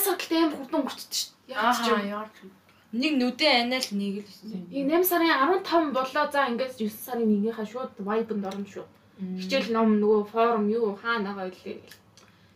8 0.00 0.04
сар 0.04 0.16
гэлтэй 0.16 0.40
амар 0.40 0.56
хурдан 0.56 0.80
өнгөрчдөг 0.80 1.12
шүү 1.12 1.28
дээ. 1.44 2.16
Яг 2.16 2.32
ч 2.32 2.40
юм. 2.40 2.50
Нэг 2.90 3.12
нүдэн 3.20 3.70
анаал 3.70 3.90
нэг 3.92 4.14
л 4.18 4.26
байсан. 4.26 4.48
Яг 4.72 4.86
8 4.88 5.04
сарын 5.04 5.30
15 5.60 5.92
болоо 5.92 6.24
за 6.32 6.48
ингээд 6.48 6.74
9 6.80 6.90
сарын 6.90 7.28
1-ийнхаа 7.28 7.66
шууд 7.68 7.92
вайбнд 8.00 8.48
орно 8.48 8.66
шүү. 8.66 8.86
Хичээл 9.20 9.76
ном 9.76 10.00
нөгөө 10.00 10.32
форум 10.32 10.64
юу 10.72 10.96
хаана 10.96 11.36
байгаа 11.36 11.52
илээ. 11.52 11.84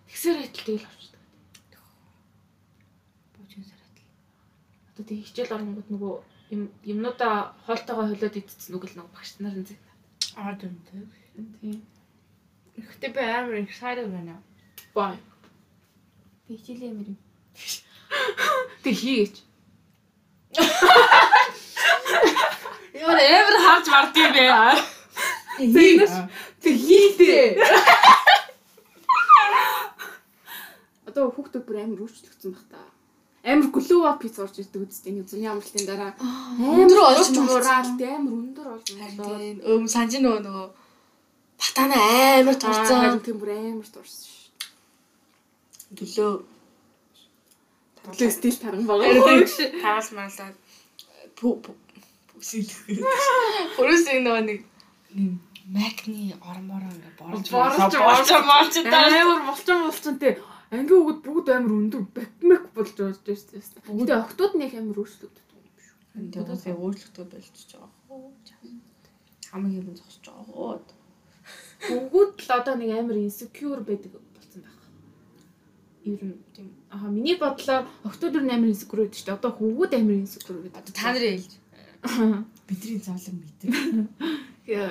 Тэгсээр 0.09 0.38
хэтэл 0.41 0.65
тэгэл 0.65 0.88
авчдаг. 0.88 1.23
Буучин 3.37 3.62
сараад. 3.69 3.97
Одоо 4.97 5.05
тэг 5.05 5.19
хичээл 5.29 5.55
оронгууд 5.55 5.88
нөгөө 5.92 6.15
юм 6.56 6.62
юмнуудаа 6.88 7.52
хоолтойгоо 7.69 8.09
холиод 8.09 8.41
идсэн 8.41 8.74
үг 8.74 8.84
л 8.88 8.97
нөгөө 8.97 9.12
багш 9.12 9.30
нар 9.45 9.56
зэг. 9.61 9.80
Аа 10.41 10.56
дүнтэй. 10.56 11.05
Тийм. 11.61 11.84
Ихтэй 12.80 13.11
би 13.12 13.20
амар 13.20 13.61
excited 13.61 14.09
байна. 14.09 14.41
Бай. 14.97 15.20
Би 16.48 16.56
хичээлээ 16.56 16.91
амар 16.91 17.09
юм. 17.12 17.19
Тэг 18.85 18.95
хийгээч. 19.03 19.37
Ямар 22.95 23.19
амар 23.19 23.57
харж 23.65 23.87
мард 23.91 24.17
юм 24.17 24.33
бэ? 24.37 24.45
Зинэс 25.75 26.15
тэг 26.63 26.75
хийдээ. 26.79 27.49
Одоо 31.07 31.30
хүүхдүүд 31.30 31.65
бүр 31.67 31.77
амар 31.83 32.03
өөрчлөгдсөн 32.05 32.53
баг 32.55 32.67
та. 32.71 32.80
Амар 33.45 33.69
глоу 33.71 34.19
пиц 34.19 34.39
орж 34.43 34.57
ирдэг 34.59 34.83
үстэй 34.89 35.13
нэг 35.15 35.29
зуны 35.29 35.47
амралтын 35.47 35.87
дараа. 35.87 36.13
Өндөр 36.59 37.01
олж 37.02 37.29
муураад 37.39 38.01
амар 38.01 38.35
өндөр 38.41 38.66
олж. 38.74 38.87
Харин 38.99 39.59
өм 39.63 39.85
санжи 39.87 40.18
нөгөө 40.18 40.43
нөгөө 40.43 40.66
батана 41.61 41.99
амар 42.41 42.57
турцсан. 42.59 43.21
Тийм 43.23 43.39
бүр 43.39 43.51
амар 43.55 43.87
турсан 43.95 44.23
шүү. 44.27 44.43
Төлөө 45.95 46.33
Төлөө 48.05 48.30
стил 48.37 48.57
таран 48.60 48.85
байгаа. 48.87 50.52
Пү 51.38 51.49
бүсэлдэг. 52.37 53.01
Өөрөөсөө 53.80 54.19
нөгөө 54.27 54.45
нэг 54.49 54.61
Макны 55.65 56.37
ормороо 56.45 56.93
ингээ 56.93 57.15
борж 57.16 57.49
Борж 57.49 57.95
борж 57.96 58.30
борж 58.51 58.74
таа. 58.85 59.09
Амар 59.09 59.41
болцсон 59.49 59.79
болцсон 59.88 60.16
те. 60.21 60.37
Ангийн 60.69 61.01
хүүгд 61.01 61.21
бүгд 61.24 61.49
амар 61.57 61.73
өндөр 61.80 62.05
бэкмек 62.13 62.65
болж 62.77 62.93
байгаа 62.93 63.16
шүү 63.16 63.49
дээ. 63.49 63.88
Бүгд 63.88 64.11
октод 64.12 64.53
нэг 64.61 64.77
амар 64.77 65.00
өөрчлөгддөг 65.00 65.49
юм 65.56 65.66
шүү. 65.81 65.97
Тэгээд 66.34 66.50
өөрчлөлтөө 66.84 67.25
болчихж 67.33 67.71
байгаа. 67.72 67.91
Хамгийн 69.49 69.89
юм 69.89 69.97
зогсож 69.97 70.27
байгаа. 70.28 70.84
Бүгд 72.12 72.37
л 72.44 72.50
одоо 72.61 72.75
нэг 72.77 72.91
амар 73.00 73.16
insecure 73.25 73.81
байдаг. 73.81 74.21
Ер 76.05 76.21
нь 76.21 76.37
тийм. 76.53 76.69
Аа 76.93 77.09
миний 77.09 77.37
бодлоор 77.41 77.88
октод 78.05 78.37
ер 78.37 78.44
нь 78.44 78.53
амар 78.53 78.69
insecure 78.69 79.03
байдаг 79.03 79.16
шүү 79.16 79.27
дээ. 79.27 79.38
Одоо 79.41 79.53
хүүгд 79.56 79.93
амар 79.97 80.16
insecure 80.21 80.61
байдаг. 80.61 80.81
Одоо 80.84 80.93
та 80.93 81.12
нарын 81.12 81.41
хэлж 81.41 81.53
бидний 82.69 83.00
зовлон 83.00 83.37
мэдээ. 83.41 83.71
Тэгээ 84.69 84.91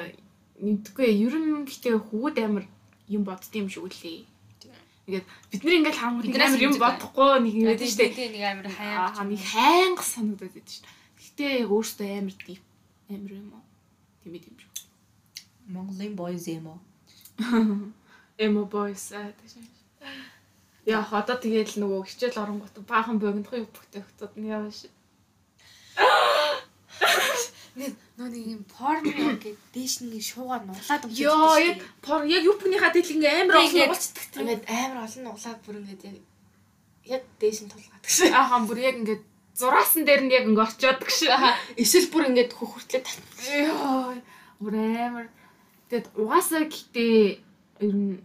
нэгдэггүй 0.66 1.10
ер 1.26 1.36
нь 1.38 1.70
гэтээ 1.70 1.96
хүүгд 2.02 2.38
амар 2.42 2.66
юм 3.06 3.24
бодд 3.24 3.54
юм 3.54 3.70
шиг 3.70 3.86
үлээ. 3.86 4.26
Тэгээд 5.06 5.26
бид 5.52 5.62
нар 5.64 5.78
ингээл 5.78 6.02
хангууд 6.02 6.26
Биднээс 6.26 6.48
амар 6.56 6.64
юм 6.64 6.76
бодохгүй 6.80 7.32
нэг 7.44 7.54
юм 7.60 7.68
байдаг 7.68 7.90
шүү 7.92 8.00
дээ. 8.00 8.16
Тэ 8.16 8.34
нэг 8.34 8.44
амар 8.48 8.68
хаяа. 8.72 9.08
Аа 9.14 9.26
нэг 9.28 9.42
хайнга 9.44 10.04
санагдаад 10.04 10.54
байдаг 10.56 10.72
шүү 10.72 10.82
дээ. 10.82 10.98
Гэтээ 11.20 11.52
яг 11.60 11.70
өөртөө 11.76 12.10
амар 12.18 12.36
deep 12.48 12.64
амар 13.12 13.32
юм 13.36 13.50
уу? 13.52 13.64
Тийм 14.24 14.34
тийм 14.40 14.56
шүү. 14.58 14.72
Монголын 15.76 16.16
boys 16.16 16.46
юм 16.48 16.66
уу? 16.72 16.80
Emo 18.40 18.64
boys 18.66 19.12
аа 19.12 19.36
тийм. 19.36 19.73
Яа 20.84 21.08
одоо 21.08 21.40
тэгээд 21.40 21.80
л 21.80 21.88
нөгөө 21.88 22.02
хичээл 22.12 22.44
оронгот 22.44 22.76
баахан 22.84 23.16
богинохон 23.16 23.72
бүтээгтүүд 23.72 24.34
нь 24.36 24.52
яваш. 24.52 24.92
Нэг 27.80 27.96
нөө 28.20 28.30
нэг 28.30 28.46
юм 28.52 28.64
порно 28.68 29.08
гэдэг 29.08 29.56
дээш 29.72 30.04
нэг 30.04 30.20
шуугаар 30.20 30.68
нуглаад 30.68 31.08
өгч. 31.08 31.18
Йоо 31.24 31.56
яг 31.58 31.80
пор 32.04 32.28
яг 32.28 32.44
юпныхаа 32.44 32.92
дээл 32.92 33.16
ингээ 33.16 33.34
амар 33.48 33.64
олон 33.64 33.90
уулцдаг 33.90 34.26
тийм. 34.28 34.44
Ингээд 34.44 34.64
амар 34.68 35.00
олон 35.08 35.24
нуглаад 35.24 35.60
бүр 35.64 35.76
ингээд 35.80 36.02
яг 36.04 36.18
яг 37.08 37.24
дээш 37.40 37.60
нь 37.64 37.72
тулгаад 37.72 38.04
гэсэн. 38.04 38.30
Ахаа 38.36 38.62
бүр 38.68 38.80
яг 38.84 38.96
ингээ 39.00 39.20
зураасан 39.56 40.04
дээр 40.04 40.22
нь 40.28 40.36
яг 40.36 40.46
ингээ 40.52 40.68
очиод 40.68 41.00
гэж. 41.00 41.20
Эсвэл 41.80 42.12
бүр 42.12 42.28
ингээд 42.30 42.52
хөх 42.54 42.76
хүртлээ 42.76 43.02
тат. 43.02 43.20
Йоо 43.42 44.20
бүр 44.60 44.74
амар. 44.78 45.28
Тэгээд 45.88 46.08
угаасаа 46.20 46.68
гэтээ 46.68 47.40
ер 47.88 47.94
нь 47.96 48.22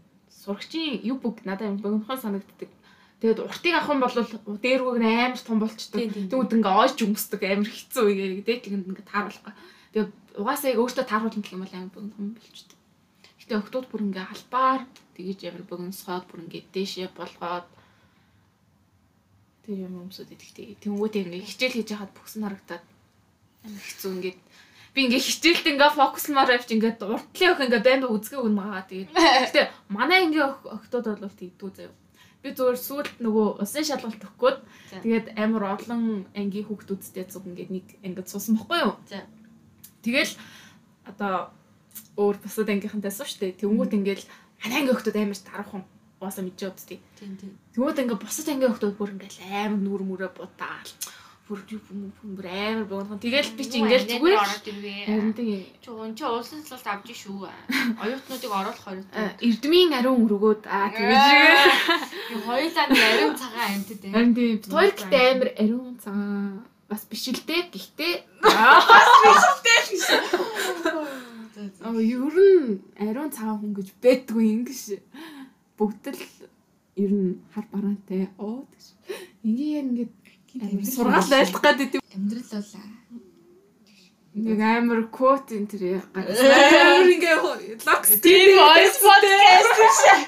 сурагчийн 0.48 1.04
юу 1.04 1.20
бүг 1.20 1.44
надад 1.44 1.76
богинохон 1.84 2.16
санагддаг. 2.16 2.72
Тэгээд 3.20 3.44
уртыг 3.44 3.74
авах 3.76 3.92
юм 3.92 4.00
бол 4.00 4.16
дээргүүг 4.64 4.96
нь 4.96 5.04
амар 5.04 5.36
том 5.44 5.60
болчдөг. 5.60 6.32
Тэгвэл 6.32 6.56
ингээ 6.56 6.80
ойж 6.80 6.96
өмсдөг 7.04 7.40
амар 7.44 7.68
хэцүү 7.68 8.04
ингээ 8.08 8.48
дээдлэгэнд 8.48 8.88
ингээ 8.88 9.10
тааруулахгүй. 9.12 9.54
Тэгээд 9.92 10.10
угаасаа 10.40 10.70
яг 10.72 10.80
өөртөө 10.80 11.04
тааруулна 11.04 11.42
гэх 11.44 11.52
юм 11.52 11.62
бол 11.66 11.76
амар 11.76 11.92
богинохон 11.92 12.28
болчдөг. 12.32 12.78
Гэтэ 13.44 13.60
октод 13.60 13.86
бүр 13.92 14.02
ингээ 14.08 14.24
албаар 14.24 14.82
тэгэж 15.18 15.40
амар 15.52 15.64
богиносгоод 15.68 16.24
бүр 16.32 16.40
ингээ 16.48 16.64
дээшээ 16.72 17.08
болгоод 17.12 17.66
тэр 19.68 19.78
юм 19.84 19.94
өмсөд 20.08 20.32
идэгтэй. 20.32 20.80
Тэнгүүтээ 20.80 21.22
ингээ 21.28 21.44
хичээл 21.44 21.76
хийж 21.76 21.90
хахад 21.92 22.14
бүкс 22.16 22.40
нь 22.40 22.44
харагдаад 22.46 22.84
амар 23.68 23.84
хэцүү 23.84 24.10
ингээ 24.16 24.34
би 24.94 25.00
ингээ 25.06 25.22
хичээлд 25.22 25.66
ингээ 25.72 25.90
фокуслмаар 25.96 26.50
авч 26.56 26.68
ингээ 26.72 27.00
уртлын 27.02 27.52
өх 27.52 27.60
ингээ 27.64 27.82
баймба 27.86 28.08
үзгээ 28.12 28.40
өгнө 28.40 28.58
байгаа. 28.58 28.84
Тэгээд 28.88 29.10
гэтээ 29.14 29.66
манай 29.92 30.20
ингээ 30.26 30.46
октод 30.48 31.06
бол 31.20 31.38
тэгдүү 31.40 31.70
заяа. 31.76 31.94
Би 32.42 32.48
зүгээр 32.54 32.78
сүүлд 32.78 33.14
нөгөө 33.24 33.46
усын 33.62 33.84
шалгалт 33.84 34.22
өгөхгүйд 34.22 34.58
тэгээд 35.02 35.26
амар 35.36 35.64
олон 35.74 36.30
ангийн 36.38 36.66
хүүхдүүдтэй 36.70 37.26
зүг 37.26 37.44
ингээ 37.50 37.68
нэг 37.68 37.86
ангид 38.06 38.28
суусан 38.30 38.54
бохгүй 38.56 38.78
юу? 38.86 38.94
Тэгэл 40.06 40.32
одоо 41.10 41.50
өөр 42.14 42.36
бусад 42.38 42.70
ангийнхантай 42.70 43.10
суу 43.10 43.26
штэ. 43.26 43.58
Тэнгүүт 43.58 43.96
ингээл 43.98 44.24
манай 44.62 44.78
ангийн 44.86 44.94
хүүхдүүд 44.94 45.18
амар 45.18 45.38
дарахын 45.42 45.84
уусаа 46.20 46.42
мэдэж 46.42 46.62
удтыг. 46.66 47.00
Тийм 47.18 47.34
тийм. 47.38 47.52
Тэгмүүд 47.74 47.98
ингээ 48.02 48.18
бусад 48.18 48.48
ангийн 48.50 48.70
хүүхдүүд 48.74 48.96
бүр 48.98 49.14
ингээл 49.14 49.38
амар 49.66 49.80
нүр 49.82 50.02
мөрөө 50.02 50.30
будаал. 50.34 50.90
Бүр 51.48 51.64
бүр 51.64 52.44
амар 52.44 52.84
богино. 52.84 53.16
Тэгэл 53.16 53.56
би 53.56 53.64
чи 53.64 53.80
ингээл 53.80 54.04
зүгээр 54.04 54.36
тийм 54.60 55.48
Чи 55.80 55.88
уун 55.88 56.12
чи 56.12 56.24
уулсан 56.28 56.60
цалт 56.60 56.84
авч 56.84 57.08
шүү. 57.16 57.48
Оюутнуудыг 58.04 58.52
оруулах 58.52 58.84
а, 58.84 58.92
оюутнууд. 58.92 59.40
эрдмийн 59.40 59.96
ариун 59.96 60.28
өргөөд 60.28 60.68
аа 60.68 60.92
тэгэж 60.92 61.24
Юу 62.36 62.40
хоёулаа 62.44 62.86
нэг 62.92 63.00
ариун 63.00 63.32
цагаан 63.40 63.80
амтд 63.80 64.04
харин 64.12 64.60
тийм. 64.60 64.60
Хоёр 64.76 64.92
гэдэг 64.92 65.24
амар 65.32 65.48
ариун 65.56 65.96
цагаан. 65.96 66.68
Бас 66.84 67.02
биш 67.08 67.24
л 67.32 67.40
дээ 67.48 67.72
гэхдээ 67.72 68.14
аа 71.80 71.96
ер 71.96 72.36
нь 72.36 72.76
ариун 73.00 73.32
цагаан 73.32 73.56
хүн 73.56 73.72
гэж 73.72 73.88
бэдгүй 74.04 74.44
ингэж 74.52 75.00
бүгд 75.80 76.04
л 76.12 76.22
ер 77.00 77.12
нь 77.16 77.40
хар 77.56 77.64
бараантай. 77.72 78.28
Оо 78.36 78.68
гэж 78.68 78.84
ингээ 79.48 79.72
яг 79.80 79.86
ингээд 79.88 80.12
сургаал 80.94 81.32
айлтах 81.32 81.62
гэдэг 81.62 81.90
Амьдрал 82.14 82.46
болоо. 82.50 82.84
нэг 84.38 84.60
амар 84.60 85.00
квот 85.10 85.46
энэ 85.54 85.66
тэр 85.70 85.82
амар 86.14 87.08
ингээ 87.10 87.36
локс 87.86 88.10
Тийм 88.22 88.50
voice 88.58 88.98
podcast 89.02 89.72
шээ. 90.02 90.20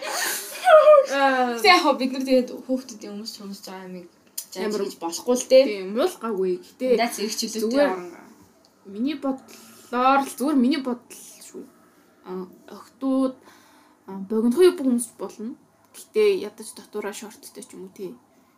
аа 1.15 1.59
Тэг 1.59 1.71
яг 1.71 1.85
бид 1.99 2.11
нар 2.15 2.25
тэгээд 2.27 2.51
хүүхдүүдийн 2.67 3.13
өмнө 3.15 3.27
сонсож 3.27 3.67
байгаа 3.67 3.87
юмыг 3.91 4.07
Амар- 4.59 4.83
жамж 4.83 4.95
болохгүй 5.03 5.37
л 5.39 5.47
дээ. 5.51 5.65
тийм 5.71 5.89
муулгаагүй 5.95 6.53
гэтээ 6.67 6.93
Дац 6.99 7.17
их 7.23 7.35
чөлөөтэй 7.39 7.63
Зүгээр. 7.71 7.91
Миний 8.91 9.15
бодлоор 9.23 10.21
л 10.27 10.35
зүгээр 10.39 10.59
миний 10.59 10.83
бодол 10.83 11.23
шүү. 11.47 11.63
А 12.27 12.31
охтууд 12.75 13.35
богинохон 14.31 14.67
юм 14.67 14.77
хүмүүс 14.79 15.07
болно. 15.23 15.55
Гэтэ 15.95 16.23
ядаж 16.49 16.69
дотоороо 16.75 17.15
шорттой 17.15 17.63
ч 17.63 17.71
юм 17.75 17.87
уу 17.87 17.95
тий. 17.95 18.11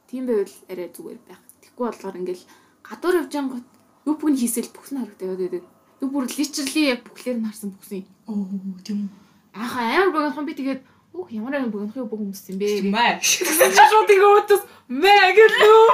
Тийм 0.08 0.24
байвал 0.24 0.48
арай 0.72 0.88
зүгээр 0.88 1.20
байх. 1.28 1.41
Тэгэхгүй 1.62 1.86
болохоор 1.86 2.16
ингээл 2.20 2.44
гадуур 2.82 3.14
явж 3.22 3.32
ангууд 3.38 3.66
юу 4.06 4.14
бүгн 4.18 4.36
хийсэл 4.36 4.68
бүхс 4.74 4.90
нь 4.92 5.00
харагдаад 5.00 5.38
байдаг. 5.38 5.64
Юу 6.02 6.08
бүр 6.10 6.26
личерли 6.26 6.82
яг 6.92 7.00
бүхлээр 7.06 7.38
нь 7.38 7.46
харсан 7.46 7.70
бүхсний. 7.72 8.04
Оо 8.26 8.46
тийм 8.82 9.08
Ааха 9.54 9.80
амар 9.80 10.10
богинохон 10.10 10.46
би 10.46 10.54
тэгээд 10.58 10.80
Ух 11.12 11.28
ямар 11.30 11.54
амар 11.60 11.70
богинохон 11.70 12.08
бүх 12.08 12.20
хүмүүс 12.24 12.42
юм 12.50 12.58
бэ. 12.58 12.66
үү. 12.88 13.20
Чи 13.20 13.44
шууд 13.44 14.08
ингэ 14.10 14.28
утас 14.32 14.62
мэ 14.88 15.16
гэж 15.36 15.52
юу. 15.60 15.86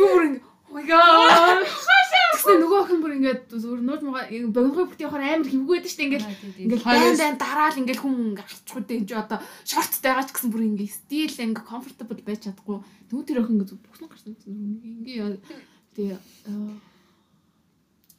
Бүр 0.00 0.22
ингэ 0.26 0.40
oh 0.72 0.74
my 0.74 0.84
god. 0.88 1.66
Тэгсэн 2.32 2.64
нөгөө 2.64 2.78
охин 2.80 3.00
бүр 3.04 3.12
ингээд 3.20 3.42
зүгээр 3.52 3.82
нууж 3.84 4.00
мага 4.08 4.24
богинохон 4.56 4.88
бүхтэй 4.88 5.04
явахаар 5.04 5.24
амар 5.36 5.48
хөвгөө 5.52 5.68
байдаг 5.68 5.92
шүү 5.92 6.00
дээ 6.00 6.08
ингээд 6.08 6.24
Ингээл 6.64 6.88
байн 6.88 7.16
байн 7.20 7.36
дараал 7.36 7.80
ингээл 7.80 8.02
хүн 8.02 8.16
ингээ 8.32 8.48
харчих 8.48 8.76
үдэ 8.80 8.94
энэ 8.96 9.08
ч 9.08 9.12
одоо 9.12 9.38
шорттай 9.68 10.10
байгаа 10.16 10.26
ч 10.26 10.30
гэсэн 10.32 10.50
бүр 10.50 10.64
ингээ 10.64 10.96
стил 10.96 11.36
ингээ 11.44 11.68
comfortable 11.68 12.24
байж 12.24 12.40
чадахгүй. 12.48 12.78
Нүү 13.12 13.22
тэр 13.28 13.40
охин 13.44 13.56
ингээ 13.60 13.84
бүхнэ 13.84 14.06
гарсан 14.08 14.32
ингээ 14.32 15.20
яа 15.20 15.36
тэгээ 15.92 16.18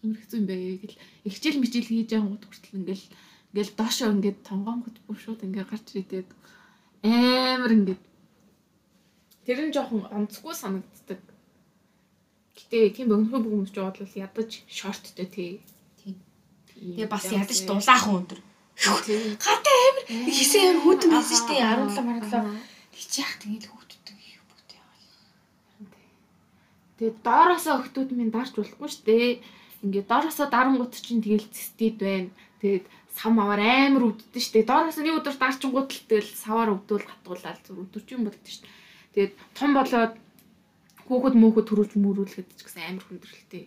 амар 0.06 0.20
хэцүү 0.22 0.38
юм 0.38 0.46
бэ 0.46 0.56
гэл 0.78 0.98
их 1.26 1.34
хичээл 1.34 1.62
мичээл 1.62 1.90
хийж 1.90 2.10
байгаа 2.14 2.32
гот 2.38 2.46
хүртэл 2.46 2.78
ингээл 2.86 3.06
ингээл 3.50 3.78
доошоо 3.82 4.10
ингээ 4.14 4.34
тонгоомгот 4.46 4.98
бүр 5.10 5.18
шууд 5.18 5.42
ингээ 5.42 5.66
гарч 5.66 5.86
ирээд 5.98 6.30
амар 7.02 7.74
ингээ 7.74 7.98
Тэр 9.44 9.60
нь 9.68 9.74
жоохон 9.76 10.08
онцгүй 10.08 10.56
санагддаг. 10.56 11.20
Гэтэ 12.74 13.06
тийм 13.06 13.14
богинохон 13.14 13.46
бүгмж 13.46 13.70
жоод 13.70 14.02
бол 14.02 14.18
ядаж 14.18 14.66
шорттой 14.66 15.30
тий. 15.30 15.62
Тийм. 16.02 16.18
Тэгээ 16.74 17.06
бас 17.06 17.30
ядаж 17.30 17.60
дулаахан 17.70 18.26
өндөр. 18.26 18.42
Гадаа 18.82 19.78
амир 19.94 20.26
хийсэн 20.34 20.74
амир 20.74 20.82
хүүтэн 20.82 21.10
байсан 21.14 21.38
шүү 21.38 21.50
дээ 21.54 21.62
17 21.70 22.34
17. 22.34 22.58
Тэг 22.90 23.06
чи 23.14 23.22
яах 23.22 23.38
тэгээд 23.46 23.66
хүүхдүүдтэй 23.70 24.18
их 24.26 24.42
бүтэй 24.50 24.80
байгаа. 24.82 25.06
Тэгээд 26.98 27.18
доороосоо 27.22 27.74
охтууд 27.78 28.10
минь 28.18 28.34
дарж 28.34 28.58
болохгүй 28.58 28.90
шүү 28.90 29.06
дээ. 29.06 29.30
Ингээ 29.86 30.06
доороосоо 30.10 30.48
дарангууд 30.50 30.94
чинь 30.98 31.22
тэгэл 31.22 31.54
цэстэд 31.54 32.02
байна. 32.02 32.34
Тэгээд 32.58 32.86
сам 33.14 33.38
аваар 33.38 33.62
амар 33.62 34.18
өвддөг 34.18 34.42
шүү 34.42 34.66
дээ. 34.66 34.66
Доороос 34.66 34.98
нэг 34.98 35.22
өдөр 35.22 35.38
дарчингууд 35.38 35.90
л 35.94 36.06
тэгэл 36.10 36.32
саваар 36.42 36.74
өвдөл 36.74 37.06
гатгуулаад 37.06 37.62
зүр 37.70 37.86
өдөржин 37.86 38.26
болдог 38.26 38.50
шүү 38.50 38.66
дээ. 38.66 38.74
Тэгээд 39.14 39.34
том 39.54 39.78
болоод 39.78 40.18
хүүхэд 41.08 41.36
мөөхөд 41.38 41.66
төрүүлж 41.68 41.94
мөрүүлэхэд 42.00 42.50
ч 42.58 42.60
гэсэн 42.64 42.84
амар 42.88 43.06
хүндрэлтэй. 43.08 43.66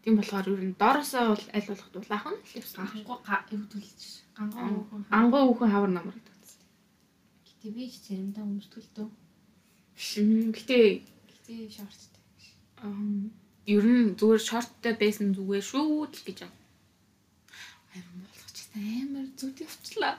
Тийм 0.00 0.14
болохоор 0.16 0.48
ер 0.48 0.64
нь 0.64 0.78
доороосоо 0.80 1.36
бол 1.36 1.46
аль 1.52 1.68
болох 1.68 1.88
дулаахан 1.92 2.36
л 2.40 2.56
явсан. 2.56 2.88
Гангуу 2.88 3.20
өвдүүлж. 3.20 4.00
Гангуу 4.36 4.88
хүүхэн. 4.88 5.12
Ангой 5.12 5.42
хүүхэн 5.44 5.72
хавар 5.72 5.92
намар 5.92 6.16
гэдэг. 6.16 6.36
Гэтэ 7.44 7.68
би 7.76 7.84
ч 7.92 7.94
заримдаа 8.08 8.44
өмсдөл 8.48 8.88
дөө. 8.96 9.08
Гэтэ 10.56 10.80
Гэтэ 11.50 11.74
шорттой. 11.76 12.24
Аа, 12.80 12.88
ер 13.66 13.84
нь 13.84 14.14
зүгээр 14.16 14.42
шорттой 14.48 14.94
байсан 14.96 15.34
зүгээр 15.36 15.64
шүү 15.66 16.08
л 16.08 16.24
гэж 16.26 16.38
юм. 16.46 16.54
Харин 17.90 18.16
болгоч 18.22 18.58
амар 18.72 19.28
зүд 19.36 19.56
явчлаа. 19.66 20.14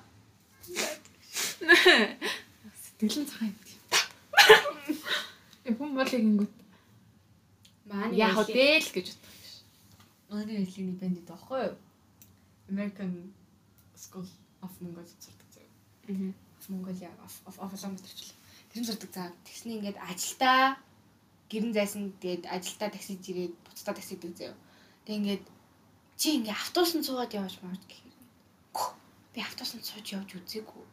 Сэтгэлэн 2.83 3.25
цагаан 3.31 3.49
юм. 3.49 3.55
Хүн 5.65 5.91
болыг 5.95 6.13
ингэв. 6.13 6.49
Манай 7.85 8.15
Яг 8.17 8.33
хөдөл 8.35 8.87
гэж 8.95 9.07
боддог. 9.13 9.33
Манай 10.29 10.65
хэлний 10.65 10.97
банд 10.97 11.15
гэдэг 11.21 11.33
аахгүй 11.35 11.61
юу? 11.69 11.75
American 12.71 13.11
School 13.95 14.25
of 14.63 14.71
Mongolia 14.81 15.15
сурдаг 15.19 15.49
зав. 15.53 15.67
Аа. 16.09 16.33
Mongolia 16.69 17.09
of 17.25 17.33
of 17.49 17.55
Улаанбаатарчлаа. 17.61 18.37
Тэр 18.73 18.81
нь 18.81 18.87
сурдаг 18.89 19.11
зав. 19.13 19.31
Тэгснэ 19.45 19.71
ингээд 19.77 19.97
ажилдаа 20.01 20.77
гэрэн 21.51 21.73
зайсан 21.75 22.13
тэгээд 22.21 22.47
ажилдаа 22.47 22.89
таксиж 22.89 23.21
ирээд 23.27 23.53
буцтаа 23.65 23.93
таксидэг 23.93 24.33
зав. 24.39 24.55
Тэг 25.05 25.13
ингээд 25.19 25.43
чи 26.17 26.37
ингээ 26.39 26.55
автобусанд 26.57 27.05
суугаад 27.05 27.33
явж 27.37 27.59
маард 27.61 27.83
гэхээр 27.85 28.15
"Гү, 28.73 28.83
би 29.35 29.39
автобусанд 29.41 29.83
сууж 29.85 30.05
явж 30.15 30.29
үзээгүй. 30.37 30.85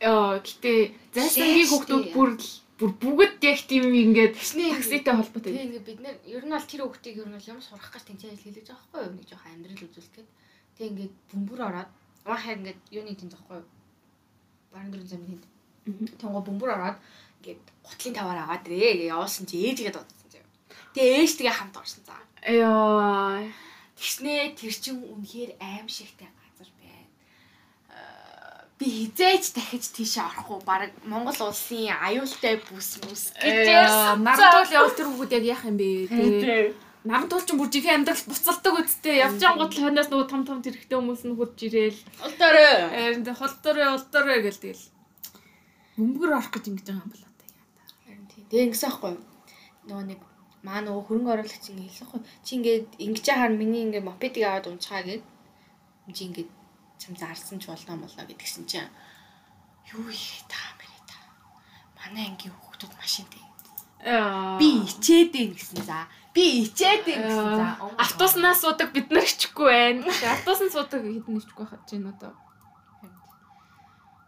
Яа, 0.00 0.40
гэтээ 0.40 0.80
зайсангийн 1.14 1.68
Зайс 1.68 1.70
хүмүүс 1.84 2.04
тий. 2.06 2.14
бүр 2.16 2.30
л- 2.38 2.58
бүр 2.80 2.92
бүгд 2.96 3.44
яг 3.44 3.60
тийм 3.68 3.92
ингээд 3.92 4.40
Тэгснэ 4.40 4.72
такситай 4.72 5.12
холбоотой. 5.12 5.52
Тэгээ 5.52 5.68
ингээ 5.68 5.84
бид 5.84 6.00
нэр 6.00 6.16
ер 6.24 6.44
нь 6.48 6.54
бол 6.56 6.64
тэр 6.64 6.82
хүүхдийг 6.88 7.16
ер 7.20 7.28
нь 7.28 7.36
бол 7.36 7.50
ямар 7.52 7.64
сурах 7.64 7.92
гэж 7.92 8.04
тэнцээ 8.08 8.32
хэлж 8.40 8.56
байгаа 8.64 8.80
байхгүй 8.80 9.00
юу? 9.04 9.14
Нэг 9.20 9.26
жоохон 9.28 9.52
амьдрал 9.52 9.84
үзүүлэх 9.84 10.14
гээд. 10.16 10.30
Тэгээ 10.80 10.90
ингээ 10.96 11.08
бөмбөр 11.28 11.60
ороод 11.60 11.90
уухаа 12.24 12.56
ингээ 12.56 12.76
юуны 12.96 13.12
тэнд 13.12 13.32
байхгүй 13.36 13.56
юу? 13.60 13.68
Баран 14.72 14.90
дөрөв 14.90 15.08
замын 15.12 15.36
тэнд. 15.36 15.44
Тонго 16.16 16.40
бөмбөр 16.40 16.70
ороод 16.72 16.98
ингээ 17.44 17.56
гутлын 17.84 18.16
таваар 18.16 18.40
аваад 18.48 18.64
ирээ 18.64 19.12
явуулсан 19.12 19.44
чи 19.44 19.60
ээжигээ 19.60 19.92
дуудсан 19.92 20.28
заяа. 20.32 20.48
Тэгээ 20.96 21.20
ээжтэйгээ 21.20 21.56
хамт 21.60 21.76
орсон 21.76 22.02
цаа. 22.08 22.24
Яа. 22.48 23.44
Тэгснэ 24.00 24.56
тэр 24.56 24.72
чин 24.72 25.04
үнэхээр 25.04 25.60
аим 25.60 25.84
шигтэй 25.84 26.24
газар 26.24 26.72
байна. 26.80 27.04
Аа, 27.92 28.64
Би 28.80 28.88
хизээч 28.88 29.52
дахиж 29.52 29.92
тийшээ 29.92 30.24
орохгүй 30.24 30.58
баг 30.64 30.88
Монгол 31.04 31.52
улсын 31.52 31.92
аюултай 31.92 32.56
бүс 32.64 32.96
мүс 33.04 33.36
гэж. 33.36 33.68
Наратуул 34.24 34.72
явал 34.72 34.96
тэр 34.96 35.08
хүүхэд 35.12 35.36
яг 35.36 35.44
яах 35.52 35.64
юм 35.68 35.76
бэ? 35.76 36.08
Тэгээ 36.08 36.88
Наратуул 37.04 37.44
ч 37.44 37.56
бүр 37.56 37.68
жихэн 37.72 38.04
амьдрал 38.04 38.24
буцалдаг 38.28 38.76
үсттэй. 38.76 39.24
Явж 39.24 39.40
ангууд 39.40 39.72
л 39.72 39.84
хойноос 39.88 40.12
нөгөө 40.12 40.28
том 40.28 40.44
том 40.44 40.60
зэрэгтэй 40.60 41.00
хүмүүс 41.00 41.24
нь 41.24 41.32
хурж 41.32 41.56
ирээл. 41.64 42.00
Ултаараа. 42.28 42.92
Харин 42.92 43.24
тэ 43.24 43.32
холдорой 43.40 43.88
улдорой 43.96 44.38
гэл 44.44 44.60
тэгэл. 44.60 44.84
Бөмбөр 45.96 46.30
орох 46.36 46.52
гэж 46.52 46.64
ингэж 46.68 46.86
байгаа 46.92 47.04
юм 47.04 47.12
болоо 47.12 47.32
та 47.40 47.44
яа. 47.48 47.64
Харин 48.04 48.26
тийм. 48.28 48.44
Тэгээ 48.52 48.66
ингэсэн 48.68 48.88
аахгүй? 48.92 49.12
Нөгөө 49.88 50.04
нэг 50.12 50.20
маа 50.60 50.80
нөгөө 50.84 51.04
хөрөнгө 51.08 51.32
оруулагч 51.40 51.64
ингэ 51.72 51.84
хэлсэхгүй. 51.88 52.20
Чи 52.44 52.50
ингээд 52.60 52.88
ингэж 53.00 53.24
яхаар 53.32 53.52
миний 53.56 53.82
ингээд 53.88 54.04
мопедыг 54.04 54.44
аваад 54.44 54.68
унчгаа 54.68 55.00
гэд. 55.08 55.24
Чи 56.12 56.22
ингээд 56.28 56.50
чам 57.00 57.16
зарсан 57.16 57.58
ч 57.58 57.66
болноо 57.66 57.96
молоо 57.96 58.24
гэдгсэн 58.28 58.64
чинь 58.68 58.92
юу 59.96 60.04
их 60.12 60.44
та 60.52 60.60
мэрэ 60.78 61.00
та. 61.08 61.16
Манай 61.96 62.28
ангийн 62.28 62.52
хүүхдүүд 62.52 62.94
машинтай. 63.00 63.42
Яа. 64.04 64.60
Би 64.60 64.84
ичээд 64.84 65.32
ийн 65.36 65.52
гэсэн 65.56 65.82
за. 65.88 66.08
Би 66.36 66.64
ичээд 66.64 67.08
ийн 67.08 67.24
гэсэн 67.24 67.56
за. 67.56 67.68
автобуснаас 68.04 68.60
суудаг 68.60 68.92
бид 68.92 69.08
нар 69.12 69.24
хичихгүй 69.24 69.66
байна. 69.68 70.04
Автобусанд 70.08 70.72
суудаг 70.72 71.00
хэдэн 71.04 71.40
хичихгүй 71.40 71.66
хаж 71.68 71.84
байна 71.88 72.12
одоо. 72.12 72.32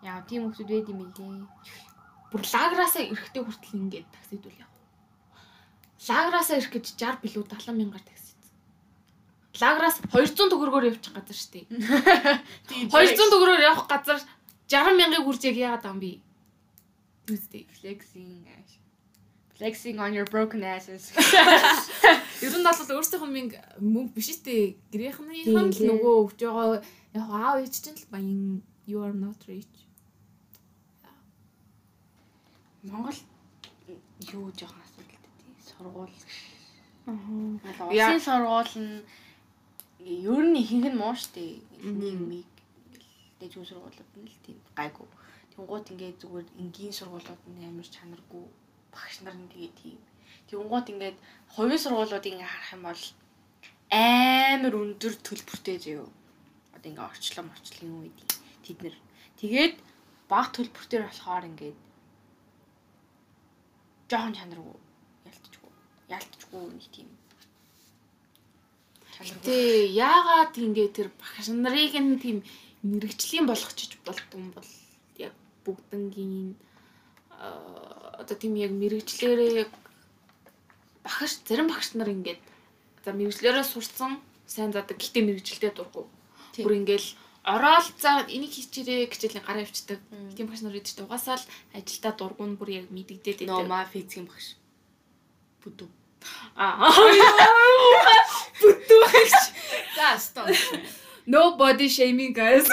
Яа, 0.03 0.21
тийм 0.29 0.49
хүүхдүүд 0.49 0.69
байд 0.73 0.89
юм 0.93 1.01
билээ. 1.13 1.47
Бүр 2.33 2.43
лаграасаа 2.43 3.05
эрэхтэй 3.13 3.43
хүртэл 3.45 3.81
ингээд 3.81 4.09
таксидүүл 4.17 4.61
яв. 4.65 4.73
Лаграасаа 6.09 6.57
ирэх 6.59 6.73
гэж 6.73 6.87
60 6.97 7.23
билүү 7.23 7.45
70 7.45 7.77
мянгаар 7.77 8.05
такси. 8.05 8.22
Лаграас 9.61 10.01
200 10.09 10.49
төгрөгөөр 10.53 10.89
явчих 10.89 11.13
газар 11.13 11.37
штий. 11.37 11.67
200 12.89 13.21
төгрөгөөр 13.21 13.67
явах 13.69 13.85
газар 13.91 14.21
60 14.73 14.97
мянгаыг 14.97 15.25
хүрч 15.27 15.45
яг 15.51 15.57
яагаад 15.61 15.83
байгаа 15.85 15.93
юм 15.93 16.01
би? 16.01 16.13
Түстэй. 17.29 17.67
flexing. 17.81 18.47
Flexing 19.57 20.01
on 20.01 20.13
your 20.15 20.25
broken 20.25 20.65
asses. 20.65 21.13
Ер 22.43 22.55
нь 22.59 22.65
бол 22.67 22.97
өөрсдийнх 22.97 23.27
нь 23.29 23.35
мөнгө 23.79 24.13
биш. 24.17 24.35
Гэрийнхнийх 24.43 25.47
нь 25.47 25.71
л 25.71 25.77
Тийм, 25.77 25.87
нөгөө 25.93 26.15
өгж 26.25 26.39
байгаа 26.43 26.83
яг 27.15 27.27
аав 27.31 27.57
ээж 27.63 27.75
чинь 27.79 28.01
л 28.01 28.11
баян 28.11 28.63
you 28.89 28.99
are 29.05 29.15
not 29.15 29.39
rich. 29.47 29.87
Монгол 32.83 33.15
юу 34.35 34.51
жоохон 34.59 34.83
асуудалтай 34.83 35.31
тий. 35.39 35.55
Сургууль. 35.63 36.17
Аа. 37.07 37.87
Улсын 37.87 38.19
сургууль 38.19 38.75
нь 38.75 39.05
ер 40.07 40.45
нь 40.51 40.61
ихэнх 40.63 40.89
нь 40.91 41.01
муу 41.01 41.15
штэ. 41.15 41.63
Нийгмийг 41.83 42.51
дэж 43.39 43.53
үйл 43.59 43.71
сургуулиуд 43.71 44.11
нь 44.19 44.31
л 44.31 44.39
тийм 44.45 44.59
гайгүй. 44.79 45.09
Тэнгуут 45.55 45.91
ингээд 45.93 46.21
зүгээр 46.23 46.49
энгийн 46.63 46.95
сургуулиуд 46.95 47.43
нь 47.51 47.67
амар 47.69 47.89
чанаргүй. 47.95 48.45
Багш 48.95 49.17
нар 49.23 49.37
нь 49.39 49.51
тэгээ 49.53 49.73
тийм. 49.81 50.01
Тэнгуут 50.49 50.87
ингээд 50.93 51.17
хувийн 51.55 51.83
сургуулиудыг 51.83 52.33
ингээд 52.33 52.53
харах 52.53 52.73
юм 52.75 52.83
бол 52.87 53.03
амар 53.93 54.75
өндөр 54.83 55.15
төлбөртэй 55.27 55.79
зөө. 55.85 56.07
Одоо 56.75 56.89
ингээд 56.91 57.09
орчлон 57.11 57.49
орчлын 57.55 57.93
үед 58.01 58.19
тэд 58.65 58.79
нэр 58.83 58.97
тэгээд 59.41 59.75
баг 60.31 60.47
төлбөртэй 60.57 61.01
болохоор 61.05 61.45
ингээд 61.51 61.79
жоохон 64.11 64.35
чанаргүй 64.39 64.77
ялтчгүй. 65.29 65.73
Ялтчгүй 66.17 66.63
нэг 66.73 66.87
тийм. 66.95 67.09
Чанаргүй. 69.23 69.47
Тэ 69.47 69.57
яагаад 69.97 70.55
ингэ 70.59 70.85
тэр 70.91 71.09
багш 71.17 71.47
нарыг 71.49 71.95
нь 71.97 72.19
тийм 72.19 72.39
мэрэгжлийн 72.83 73.47
болгочих 73.47 73.99
болдго 74.03 74.35
юм 74.39 74.51
бол 74.51 74.71
яг 75.19 75.35
бүгднгийн 75.65 76.59
одоо 78.21 78.37
тийм 78.39 78.55
яг 78.59 78.73
мэрэгчлэрээ 78.75 79.51
яг 79.67 79.71
багш 81.07 81.43
зарим 81.47 81.71
багш 81.71 81.95
нар 81.95 82.11
ингээд 82.11 82.43
за 83.05 83.11
мэрэгчлэрээ 83.15 83.67
сурсан 83.67 84.19
сайн 84.47 84.71
задаг 84.75 84.99
гэхдээ 84.99 85.23
мэрэгчлээ 85.27 85.73
дурггүй. 85.75 86.07
Бүр 86.63 86.75
ингээл 86.83 87.09
ороод 87.43 87.87
за 87.99 88.23
энийг 88.31 88.55
хийчээрээ 88.55 89.11
гэжэл 89.11 89.43
гараа 89.43 89.67
явчихдаг. 89.67 89.99
Мм. 90.11 90.35
Тийм 90.35 90.47
багш 90.47 90.63
нар 90.63 90.79
идэж 90.79 91.03
угаасаа 91.03 91.39
л 91.39 91.47
ажилдаа 91.75 92.13
дургу 92.15 92.47
нь 92.47 92.59
бүр 92.59 92.71
яг 92.83 92.87
мэдэгдээд 92.95 93.47
Ноо 93.51 93.67
ма 93.67 93.87
физикийн 93.87 94.27
багш. 94.31 94.55
Бүдүү. 95.63 96.02
Аа. 96.57 96.91
Бүтүү 98.63 99.03
гэж. 99.13 99.37
За 99.97 100.09
стop. 100.19 100.51
No 101.27 101.57
body 101.57 101.89
shaming 101.89 102.35
guys. 102.35 102.67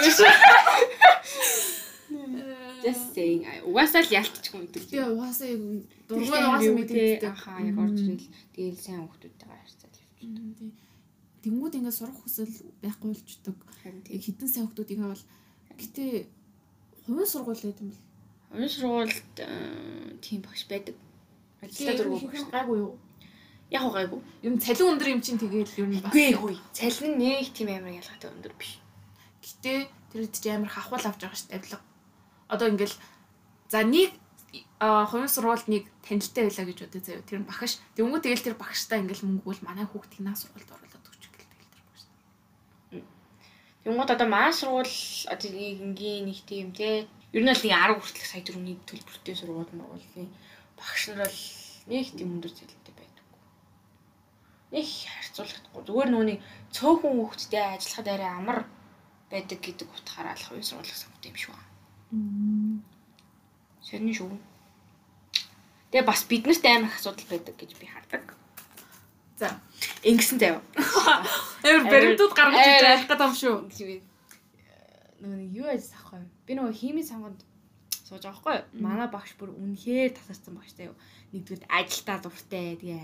Just 2.83 3.13
saying. 3.13 3.45
Угаасаа 3.67 4.01
л 4.03 4.11
ялтчихгүй 4.13 4.61
гэдэг. 4.65 4.83
Би 4.89 4.99
угаасаа 5.03 5.47
яг 5.51 5.61
дургуй 6.07 6.39
угаасаа 6.39 6.73
мэддэг. 6.73 7.23
анхаа 7.27 7.59
яг 7.61 7.77
орж 7.77 7.99
ирэл. 8.01 8.29
Тэгээл 8.55 8.79
сайн 8.79 9.03
хүмүүстэйгээ 9.05 9.59
харьцаад 9.59 9.95
явчих. 9.99 10.73
Тэнгүүд 11.43 11.77
ингээд 11.77 11.97
сурах 11.99 12.17
хүсэл 12.23 12.53
байхгүй 12.81 13.09
болчдөг. 13.13 13.57
Хитэн 14.09 14.49
сайн 14.49 14.67
хүмүүсийг 14.71 15.03
бол 15.03 15.23
гэтээ 15.79 16.11
хувийн 17.05 17.29
сургууль 17.29 17.59
гэдэг 17.59 17.83
юм 17.83 17.91
бол 17.91 18.07
Унш 18.49 18.81
сургуульд 18.81 19.37
э, 19.37 20.17
тийм 20.21 20.41
багш 20.41 20.65
байдаг. 20.65 20.95
Ажилтаа 21.61 21.93
тэгээ 21.93 21.97
дургуй 22.01 22.19
багш. 22.25 22.49
гайгүй 22.49 22.77
юу? 22.81 22.97
Яг 23.69 23.85
уу 23.85 23.93
гайгүй. 23.93 24.19
Юм 24.41 24.57
цалин 24.57 24.97
өндөр 24.97 25.13
юм 25.13 25.21
чинь 25.21 25.37
тэгээд 25.37 25.77
ер 25.77 25.85
нь 25.85 26.01
бас. 26.01 26.09
Үгүй 26.09 26.33
үгүй. 26.33 26.55
Цалин 26.73 27.13
нь 27.13 27.21
нэг 27.21 27.53
тийм 27.53 27.69
амар 27.69 27.93
ялгаатай 28.01 28.29
өндөр 28.33 28.53
биш. 28.57 28.81
Гэтээ 29.45 29.79
тэр 30.09 30.25
ч 30.33 30.45
амар 30.49 30.73
хахвал 30.73 31.05
авч 31.05 31.21
байгаа 31.21 31.37
шүү 31.37 31.49
дээ 31.53 31.59
авилга. 31.61 31.85
Одоо 32.49 32.67
ингээл 32.73 32.97
за 33.69 33.85
нэг 33.85 34.09
а 34.81 35.05
хувийн 35.05 35.29
сургуульд 35.29 35.69
нэг 35.69 35.85
танилтай 36.01 36.49
байлаа 36.49 36.65
гэж 36.65 36.77
бодъё 36.81 37.01
заяа. 37.05 37.27
Тэр 37.29 37.39
нь 37.45 37.49
багш. 37.49 37.77
Тэнгүү 37.93 38.19
тэгэл 38.25 38.45
тэр 38.49 38.57
багштай 38.57 39.05
ингээл 39.05 39.27
мөнгө 39.27 39.45
бол 39.45 39.61
манай 39.61 39.85
хүүхдийг 39.85 40.23
наа 40.25 40.33
сургуульд 40.33 40.73
оруулаад 40.73 41.05
өгч 41.05 41.23
гэл 41.29 41.51
тэгэл 41.53 41.73
тэр 41.75 41.83
багш. 41.85 42.03
Тэнгууд 43.85 44.13
одоо 44.17 44.27
маань 44.31 44.57
сургууль 44.57 44.97
одоо 45.29 45.49
ингийн 45.53 46.25
нэг 46.25 46.41
тийм 46.49 46.73
те 46.73 47.05
ер 47.35 47.43
нь 47.45 47.51
бол 47.53 47.61
нэг 47.61 47.75
10 47.77 48.01
хүртэлх 48.01 48.25
сая 48.25 48.41
төгрөгийн 48.41 48.81
төлбөртэй 48.89 49.35
сургууль 49.37 49.77
мөргуулын 49.77 50.29
багш 50.73 51.01
нар 51.13 51.29
бол 51.29 51.41
нэг 51.91 52.05
тийм 52.17 52.29
өндөр 52.39 52.53
байдаггүй. 52.55 52.78
Нэг 54.69 54.85
харьцуулахгүй. 54.85 55.81
Зүгээр 55.85 56.09
нүуний 56.13 56.37
цөөхөн 56.69 57.13
хүүхдтэй 57.17 57.65
ажиллахад 57.73 58.07
арай 58.13 58.31
амар 58.37 58.59
байдаг 59.29 59.59
гэдэг 59.61 59.89
утгаараа 59.89 60.37
л 60.37 60.45
хувийн 60.45 60.65
сургууль 60.65 60.93
сонгот 60.93 61.25
юм 61.25 61.37
шүү. 61.37 61.57
Ширний 63.85 64.13
шүү. 64.13 64.29
Тэгээ 65.89 66.05
бас 66.05 66.21
биднэрт 66.29 66.65
амар 66.69 66.89
их 66.89 66.97
асуудал 67.01 67.27
байдаг 67.33 67.55
гэж 67.57 67.71
би 67.81 67.85
хардаг. 67.89 68.37
За. 69.41 69.57
Ингэсэн 70.05 70.37
заяа. 70.37 70.61
Амар 71.65 71.89
баримтууд 71.89 72.33
гаргаж 72.37 72.61
иж 72.61 72.85
айлах 72.85 73.07
гэдэг 73.09 73.25
юм 73.25 73.35
шүү. 73.41 73.55
Нөгөө 75.19 75.37
нэг 75.39 75.49
юу 75.55 75.67
ажил 75.71 75.97
ахгүй. 75.97 76.21
Би 76.45 76.51
нөгөө 76.59 76.77
химийн 76.77 77.07
сонгонд 77.09 77.41
сууж 78.05 78.21
байгаа 78.25 78.37
хгүй. 78.37 78.57
Манай 78.83 79.07
багш 79.09 79.33
бүр 79.39 79.49
үнэхээр 79.55 80.13
тасарсан 80.13 80.59
багштай 80.59 80.91
юу. 80.91 80.97
Нэгдүгээр 81.33 81.65
ажилдаа 81.69 82.17
дуртай. 82.19 82.77
Тэгээ 82.77 82.99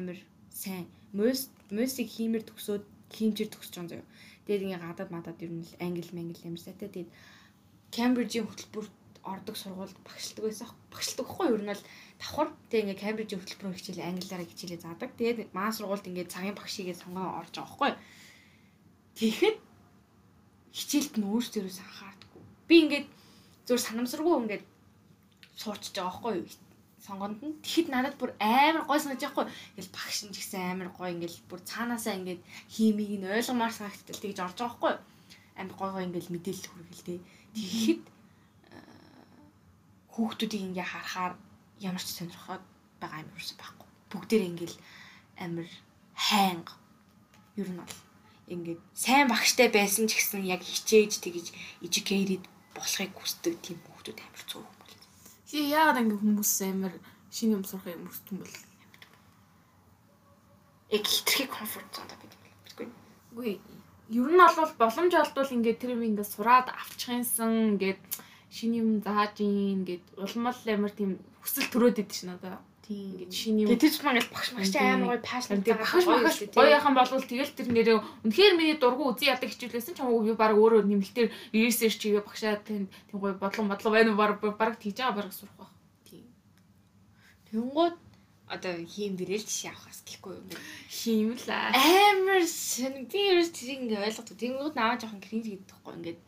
амар 0.00 0.18
сайн. 0.60 0.86
Мөс 1.16 1.48
мөсийг 1.72 2.08
химээр 2.12 2.44
төгсөөд 2.44 2.84
химчээр 3.16 3.50
төгсөж 3.50 3.74
байгаа 3.74 3.90
заяа. 3.90 4.08
Тэгээд 4.44 4.64
ингээ 4.64 4.84
гадаад 4.84 5.10
мадад 5.10 5.38
ер 5.40 5.52
нь 5.56 5.64
л 5.64 5.74
англи 5.80 6.12
мангли 6.12 6.46
амар 6.46 6.62
сайтай. 6.62 6.88
Тэгээд 6.92 7.10
Кембрижийн 7.94 8.46
хөтөлбөрт 8.46 8.94
ордог 9.24 9.56
сургуульд 9.56 9.98
багшилдаг 10.06 10.44
байсан. 10.46 10.68
Багшилдаг 10.92 11.26
хгүй 11.26 11.48
ер 11.56 11.62
нь 11.64 11.72
бол 11.72 11.84
давхар 12.20 12.48
тэг 12.70 12.80
ингээ 12.84 13.02
Кембрижийн 13.02 13.40
хөтөлбөрөөр 13.40 13.78
хичээлээ 13.78 14.08
англиараа 14.10 14.46
хичээлээ 14.46 14.80
заадаг. 14.84 15.10
Тэгээд 15.18 15.50
маа 15.56 15.70
сургуульд 15.72 16.08
ингээ 16.08 16.32
цагийн 16.32 16.56
багшигээ 16.56 16.96
сонгоо 17.00 17.40
орж 17.40 17.54
байгаа 17.56 17.72
хгүй. 17.74 17.92
Тэгэхэд 19.18 19.58
хичээлд 20.76 21.14
нь 21.18 21.28
өөрсдөө 21.28 21.62
анхаардаггүй. 21.66 22.42
Би 22.68 22.74
ингээд 22.84 23.06
зөв 23.66 23.78
санамсаргүй 23.82 24.34
ингээд 24.38 24.64
суучж 25.60 25.94
байгаа 25.94 26.14
хгүй 26.14 26.34
сонгонд 27.00 27.40
нь. 27.40 27.56
Тэгэхэд 27.64 27.88
надад 27.88 28.16
бүр 28.20 28.36
амар 28.38 28.84
гой 28.84 29.00
санаж 29.00 29.20
яахгүй 29.24 29.48
ингээл 29.48 29.96
багш 29.96 30.18
нь 30.24 30.32
ч 30.34 30.44
гэсэн 30.44 30.60
амар 30.76 30.90
гой 30.92 31.08
ингээл 31.16 31.38
бүр 31.48 31.60
цаанаасаа 31.64 32.14
ингээд 32.20 32.42
химиг 32.68 33.10
нь 33.16 33.26
ойлгомоор 33.26 33.72
санагдтал 33.72 34.20
тэгж 34.20 34.38
орж 34.44 34.58
байгаа 34.60 34.76
хгүй 34.76 34.94
амар 35.60 35.74
гой 35.80 35.90
гой 35.92 36.04
ингээл 36.06 36.32
мэдээлэл 36.34 36.70
хүргэлтэй 36.70 37.18
тэгэхэд 37.56 38.02
хүүхдүүдийг 40.12 40.62
ингээ 40.68 40.86
харахаар 40.92 41.34
ямар 41.80 42.02
ч 42.04 42.08
сонирхоод 42.12 42.64
байгаа 43.00 43.24
юм 43.24 43.32
ерөөсөй 43.32 43.56
байхгүй. 43.56 43.88
Бүгдээр 44.12 44.42
ингээл 44.50 44.76
амир 45.40 45.68
хайнга. 46.12 46.74
Ер 47.56 47.68
нь 47.72 47.80
бол 47.80 47.96
ингээд 48.52 48.80
сайн 48.92 49.26
багштай 49.32 49.68
байсан 49.72 50.04
ч 50.10 50.20
гэсэн 50.20 50.44
яг 50.44 50.60
хичээж 50.60 51.12
тэгж 51.24 51.46
educated 51.86 52.44
болохыг 52.76 53.12
хүсдэг 53.16 53.54
тийм 53.64 53.78
хүүхдүүд 53.86 54.18
амир 54.20 54.42
цөөх 54.50 54.79
Чи 55.50 55.66
яагаад 55.66 55.98
ингээ 56.06 56.22
хүмүүс 56.22 56.52
амир 56.62 56.94
шинэ 57.34 57.58
юм 57.58 57.64
сурах 57.66 57.90
юм 57.90 58.06
юм 58.06 58.38
бол? 58.38 58.54
Яг 60.94 61.02
хитрхи 61.10 61.50
комфорт 61.50 61.90
зонд 61.90 62.14
байдаг 62.14 62.38
юм. 62.86 62.94
Үгүй 63.34 63.58
ер 64.14 64.30
нь 64.30 64.38
бол 64.38 64.70
боломж 64.78 65.12
олдвол 65.18 65.50
ингээд 65.58 65.80
тэр 65.82 65.98
юм 65.98 66.06
ингээд 66.06 66.30
сураад 66.30 66.70
авчихсан 66.70 67.74
ингээд 67.74 67.98
шинэ 68.54 68.78
юм 68.78 68.90
зааж 69.02 69.42
ийн 69.42 69.82
гэд 69.82 70.06
улмал 70.22 70.54
амар 70.70 70.94
тийм 70.94 71.18
хүсэл 71.42 71.66
төрөөд 71.66 71.98
идэв 71.98 72.14
шин 72.14 72.30
одоо. 72.38 72.62
Тийм. 72.90 73.22
Ингээд 73.22 73.70
юм. 73.70 73.70
Тэтгэж 73.70 73.94
маань 74.02 74.18
багш 74.34 74.50
багш 74.50 74.74
амар 74.74 75.14
гоё 75.14 75.22
пашн 75.22 75.62
Тэгээ 75.62 75.78
багш 75.78 76.04
багш 76.10 76.38
гоё 76.50 76.74
яхан 76.74 76.94
болвол 76.98 77.22
тэгэл 77.22 77.54
тэр 77.54 77.68
нэрээ 77.70 77.96
үнэхээр 78.26 78.54
миний 78.58 78.74
дургу 78.82 79.14
үзий 79.14 79.30
ядаг 79.30 79.46
хичээлсэн 79.46 79.94
ч 79.94 79.98
хамаагүй 80.02 80.34
би 80.34 80.34
баг 80.34 80.58
өөрөө 80.58 80.82
нэмэлтээр 80.90 81.30
research 81.54 82.02
хийгээ 82.02 82.26
багшаа 82.26 82.58
тийм 82.66 82.90
тийм 83.06 83.18
гоё 83.22 83.38
бодлон 83.38 83.70
бодлого 83.70 83.94
байна 83.94 84.18
баг 84.18 84.42
баг 84.42 84.74
тэгж 84.82 84.98
байгаа 85.06 85.22
баг 85.22 85.30
сурах 85.30 85.54
байх. 85.54 85.70
Тийм. 86.02 86.26
Тэнгууд 87.46 87.96
одоо 88.50 88.74
хийм 88.90 89.14
дээрэл 89.14 89.46
жишээ 89.46 89.70
авахаас 89.70 90.02
гэхгүй 90.02 90.34
юм. 90.34 90.50
Хийм 90.90 91.38
л. 91.38 91.46
Амар 91.46 92.42
сэн 92.42 93.06
би 93.06 93.20
ерөөс 93.30 93.54
тэрийг 93.54 93.86
ингээ 93.86 94.02
ойлгохгүй. 94.02 94.34
Тэнгууд 94.34 94.74
наваа 94.74 94.98
жоохон 94.98 95.22
кринж 95.22 95.46
гэдэг 95.46 95.70
тэгэхгүй 95.70 95.94
ингээд 95.94 96.20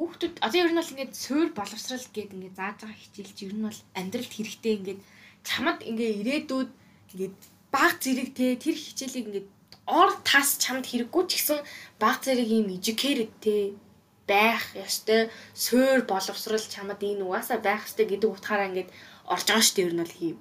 хүүхдүүд 0.00 0.34
одоо 0.40 0.58
ер 0.64 0.72
нь 0.72 0.80
бол 0.80 0.92
ингээд 0.96 1.12
суур 1.12 1.48
боловсрал 1.52 2.06
гэдэг 2.08 2.32
ингээд 2.32 2.56
зааж 2.56 2.76
байгаа 2.80 2.96
хичээл 3.04 3.36
чи 3.36 3.42
ер 3.44 3.54
нь 3.56 3.66
бол 3.68 3.80
амьдралд 4.00 4.32
хэрэгтэй 4.32 4.74
ингээд 4.80 5.00
чамд 5.44 5.80
ингээ 5.84 6.10
ирээдүйд 6.24 6.70
ингээд 7.12 7.36
баг 7.68 7.92
зэрэг 8.00 8.28
те 8.32 8.56
тэр 8.56 8.76
хичээлийг 8.80 9.26
ингээд 9.28 9.48
ор 9.84 10.10
тас 10.24 10.56
чамд 10.56 10.88
хэрэггүй 10.88 11.24
ч 11.28 11.30
гэсэн 11.36 11.60
баг 12.00 12.16
зэрэг 12.24 12.48
юм 12.48 12.72
educated 12.72 13.28
те 13.44 13.76
байх 14.24 14.64
ёстой 14.72 15.28
суур 15.52 16.00
боловсрал 16.08 16.64
чамд 16.74 17.00
энэ 17.04 17.20
угаасаа 17.26 17.58
байх 17.60 17.84
ёстой 17.84 18.06
гэдэг 18.08 18.30
утгаараа 18.32 18.70
ингээд 18.72 18.90
орж 19.28 19.44
байгаа 19.46 19.64
шүү 19.66 19.76
дээ 19.76 19.86
ер 19.90 19.94
нь 19.94 20.02
бол 20.02 20.16
хийм. 20.16 20.38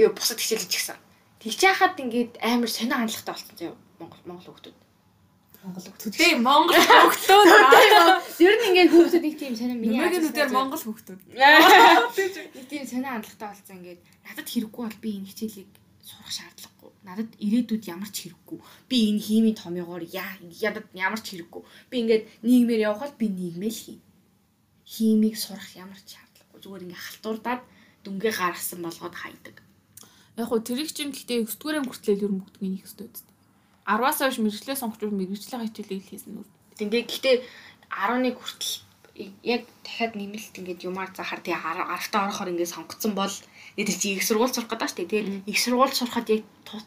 Юу 0.00 0.10
бусад 0.16 0.40
хичээлж 0.40 0.72
гисэн. 0.72 0.98
Тэгж 1.42 1.60
яхад 1.68 2.00
ингээд 2.00 2.32
амар 2.40 2.70
сонио 2.72 2.96
хандлагатай 2.96 3.34
болсон 3.34 3.56
заяа 3.60 3.76
Монгол 4.00 4.22
Монгол 4.24 4.48
хүүхдүүд. 4.48 4.85
Монгол 5.66 5.82
хүүхдүүд. 5.82 6.14
Тийм 6.14 6.38
Монгол 6.46 6.78
хүүхдүүд. 6.78 7.48
Ер 8.38 8.54
нь 8.54 8.66
ингээд 8.70 8.90
хүүхдүүд 8.94 9.24
нэг 9.26 9.34
тийм 9.34 9.54
сонио 9.58 9.74
миний 9.74 9.98
Өмнөгийн 9.98 10.28
үдээр 10.30 10.50
Монгол 10.54 10.78
хүүхдүүд. 10.78 11.20
Нэг 12.54 12.66
тийм 12.70 12.84
сонио 12.86 13.10
хандлагатай 13.10 13.48
болсон 13.50 13.76
ингээд 13.82 14.00
надад 14.22 14.46
хэрэггүй 14.46 14.82
бол 14.86 15.02
би 15.02 15.10
энэ 15.18 15.28
хичээлийг 15.34 15.70
сурах 16.06 16.30
шаардлагагүй. 16.30 16.90
Надад 17.02 17.30
ирээдүйд 17.42 17.84
ямар 17.90 18.10
ч 18.14 18.30
хэрэггүй. 18.30 18.58
Би 18.86 18.96
энэ 19.10 19.24
химийн 19.26 19.58
томьёогоор 19.58 20.06
ядад 20.06 20.86
ямар 20.94 21.18
ч 21.18 21.26
хэрэггүй. 21.34 21.62
Би 21.90 21.96
ингээд 22.06 22.24
нийгмээр 22.46 22.86
явхад 22.86 23.18
би 23.18 23.26
нийгмэл 23.26 23.74
хий. 23.74 23.98
Химийг 24.86 25.34
сурах 25.34 25.66
ямар 25.74 25.98
ч 25.98 26.14
шаардлагагүй. 26.14 26.62
Зүгээр 26.62 26.84
ингээд 26.86 27.04
халтурдаад 27.10 27.62
дүнгээ 28.06 28.32
гаргасан 28.38 28.86
болгоод 28.86 29.18
хайдаг. 29.18 29.56
Яг 30.38 30.46
хөө 30.46 30.62
тэрийг 30.62 30.94
чинь 30.94 31.10
гэхдээ 31.10 31.42
9 31.42 31.58
дугаар 31.58 31.82
хүртэл 31.82 32.22
ер 32.22 32.30
нь 32.30 32.38
бүгднийг 32.38 32.86
хийх 32.86 32.94
хэрэгтэй. 32.94 33.34
10-аас 33.86 34.18
хойш 34.18 34.38
мэрэгчлээ 34.42 34.76
сонгоч 34.76 35.00
мэрэгчлийн 35.06 35.64
хичээлийг 35.70 36.04
хийсэн 36.10 36.32
нүр. 36.34 36.48
Тэгээ 36.74 37.02
гэхдээ 37.06 37.36
11 37.88 38.34
хүртэл 38.34 38.86
яг 39.46 39.62
дахиад 39.80 40.12
нэмэлт 40.12 40.54
ингээд 40.60 40.84
юмар 40.84 41.08
захаар 41.14 41.40
тэгээ 41.40 41.56
арафтаа 41.56 42.28
орохоор 42.28 42.52
ингээд 42.52 42.74
сонгоцсон 42.74 43.16
бол 43.16 43.32
тэр 43.32 43.88
чи 43.88 44.12
их 44.12 44.24
сургууль 44.26 44.52
сурах 44.52 44.68
гэдэг 44.68 44.88
шүү 44.90 44.98
дээ. 45.00 45.12
Тэгээд 45.12 45.28
их 45.48 45.58
сургууль 45.62 45.94
сурахад 45.96 46.28
яг 46.28 46.42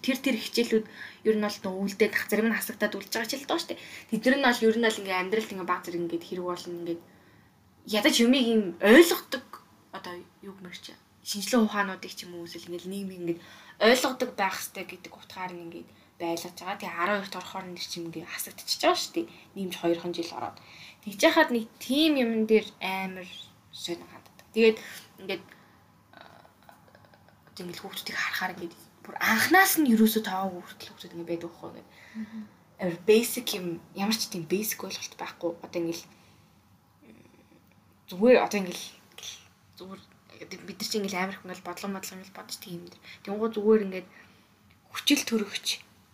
тэр 0.05 0.17
тэр 0.21 0.37
хичээлүүд 0.37 0.85
ер 1.25 1.35
нь 1.37 1.45
бол 1.45 1.57
өвөлдөө 1.89 2.09
тах 2.13 2.29
зарим 2.29 2.53
нь 2.53 2.57
хасагдаад 2.57 2.97
үлж 2.97 3.09
байгаа 3.09 3.29
ч 3.29 3.33
л 3.41 3.49
доо 3.49 3.57
шүү 3.57 3.69
дээ. 3.73 3.81
Тэдэр 4.13 4.35
нь 4.37 4.45
бол 4.45 4.65
ер 4.69 4.77
нь 4.77 4.85
бол 4.85 4.99
ингээд 5.01 5.21
амьдралд 5.23 5.51
ингээд 5.53 5.71
баг 5.71 5.81
зэрэг 5.81 6.01
ингээд 6.05 6.25
хэрэг 6.29 6.45
болно 6.45 6.75
ингээд 6.85 7.01
ядаж 7.89 8.15
юмыг 8.21 8.45
юм 8.45 8.61
ойлгодог 8.77 9.45
одоо 9.97 10.13
юу 10.45 10.53
гэмэрч 10.53 10.85
шинжлэх 11.25 11.65
ухаануудыг 11.65 12.13
ч 12.13 12.29
юм 12.29 12.37
уу 12.37 12.45
эсвэл 12.45 12.69
ингээд 12.69 12.85
нийгмийг 12.85 13.21
ингээд 13.21 13.39
ойлгодог 13.81 14.29
байх 14.37 14.53
хэрэгтэй 14.53 14.85
гэдэг 14.85 15.13
утгаар 15.17 15.53
нь 15.53 15.65
ингээд 15.65 15.89
байлгаж 16.19 16.55
байгаа. 16.59 16.77
Тэгээ 16.77 16.99
12-т 16.99 17.35
орохоор 17.39 17.65
нэр 17.71 17.87
чим 17.87 18.03
ингээд 18.11 18.27
хасагдчихж 18.27 18.81
байгаа 18.83 18.99
шүү 18.99 19.13
дээ. 19.15 19.27
Ниймж 19.55 19.75
2хан 19.79 20.13
жил 20.13 20.35
ороод. 20.35 20.57
Тэгж 21.07 21.21
яхад 21.23 21.49
нэг 21.55 21.65
тим 21.79 22.11
юмн 22.19 22.43
дээр 22.43 22.67
амар 22.83 23.29
сонь 23.71 24.03
ханддаг. 24.03 24.35
Тэгээд 24.51 24.77
ингээд 25.23 25.43
ингээд 27.59 27.79
хүүхдүүдийг 27.79 28.17
харахаар 28.19 28.53
ингээд 28.55 28.75
бүр 29.03 29.15
анханаас 29.23 29.73
нь 29.79 29.91
юусоо 29.95 30.23
таагүй 30.23 30.59
хүртэл 30.63 30.89
хүүхдүүд 30.91 31.13
ингээд 31.15 31.31
байдаг 31.31 31.49
байхгүй 31.49 31.69
ингээд. 31.71 31.89
Амар 32.79 32.97
basic 33.07 33.47
юм 33.55 33.65
ямар 33.95 34.15
ч 34.19 34.27
тийм 34.27 34.43
basic 34.43 34.79
ойлголт 34.83 35.15
байхгүй. 35.15 35.51
Одоо 35.63 35.79
ингээд 35.79 36.03
зүгээр 38.11 38.37
одоо 38.43 38.59
ингээд 38.59 38.81
зүгээр 39.79 40.01
бид 40.67 40.77
нар 40.79 40.87
чинь 40.87 40.99
ингээл 41.03 41.19
амар 41.23 41.35
их 41.35 41.43
ингээл 41.43 41.67
бодлого 41.67 41.95
бодлого 41.95 42.15
ингээл 42.19 42.37
бодож 42.37 42.57
тийм 42.59 42.83
юм. 42.83 42.99
Тэнгуу 43.23 43.49
зүгээр 43.55 43.85
ингээд 43.87 44.07
хүчил 44.91 45.21
төрөгч 45.27 45.67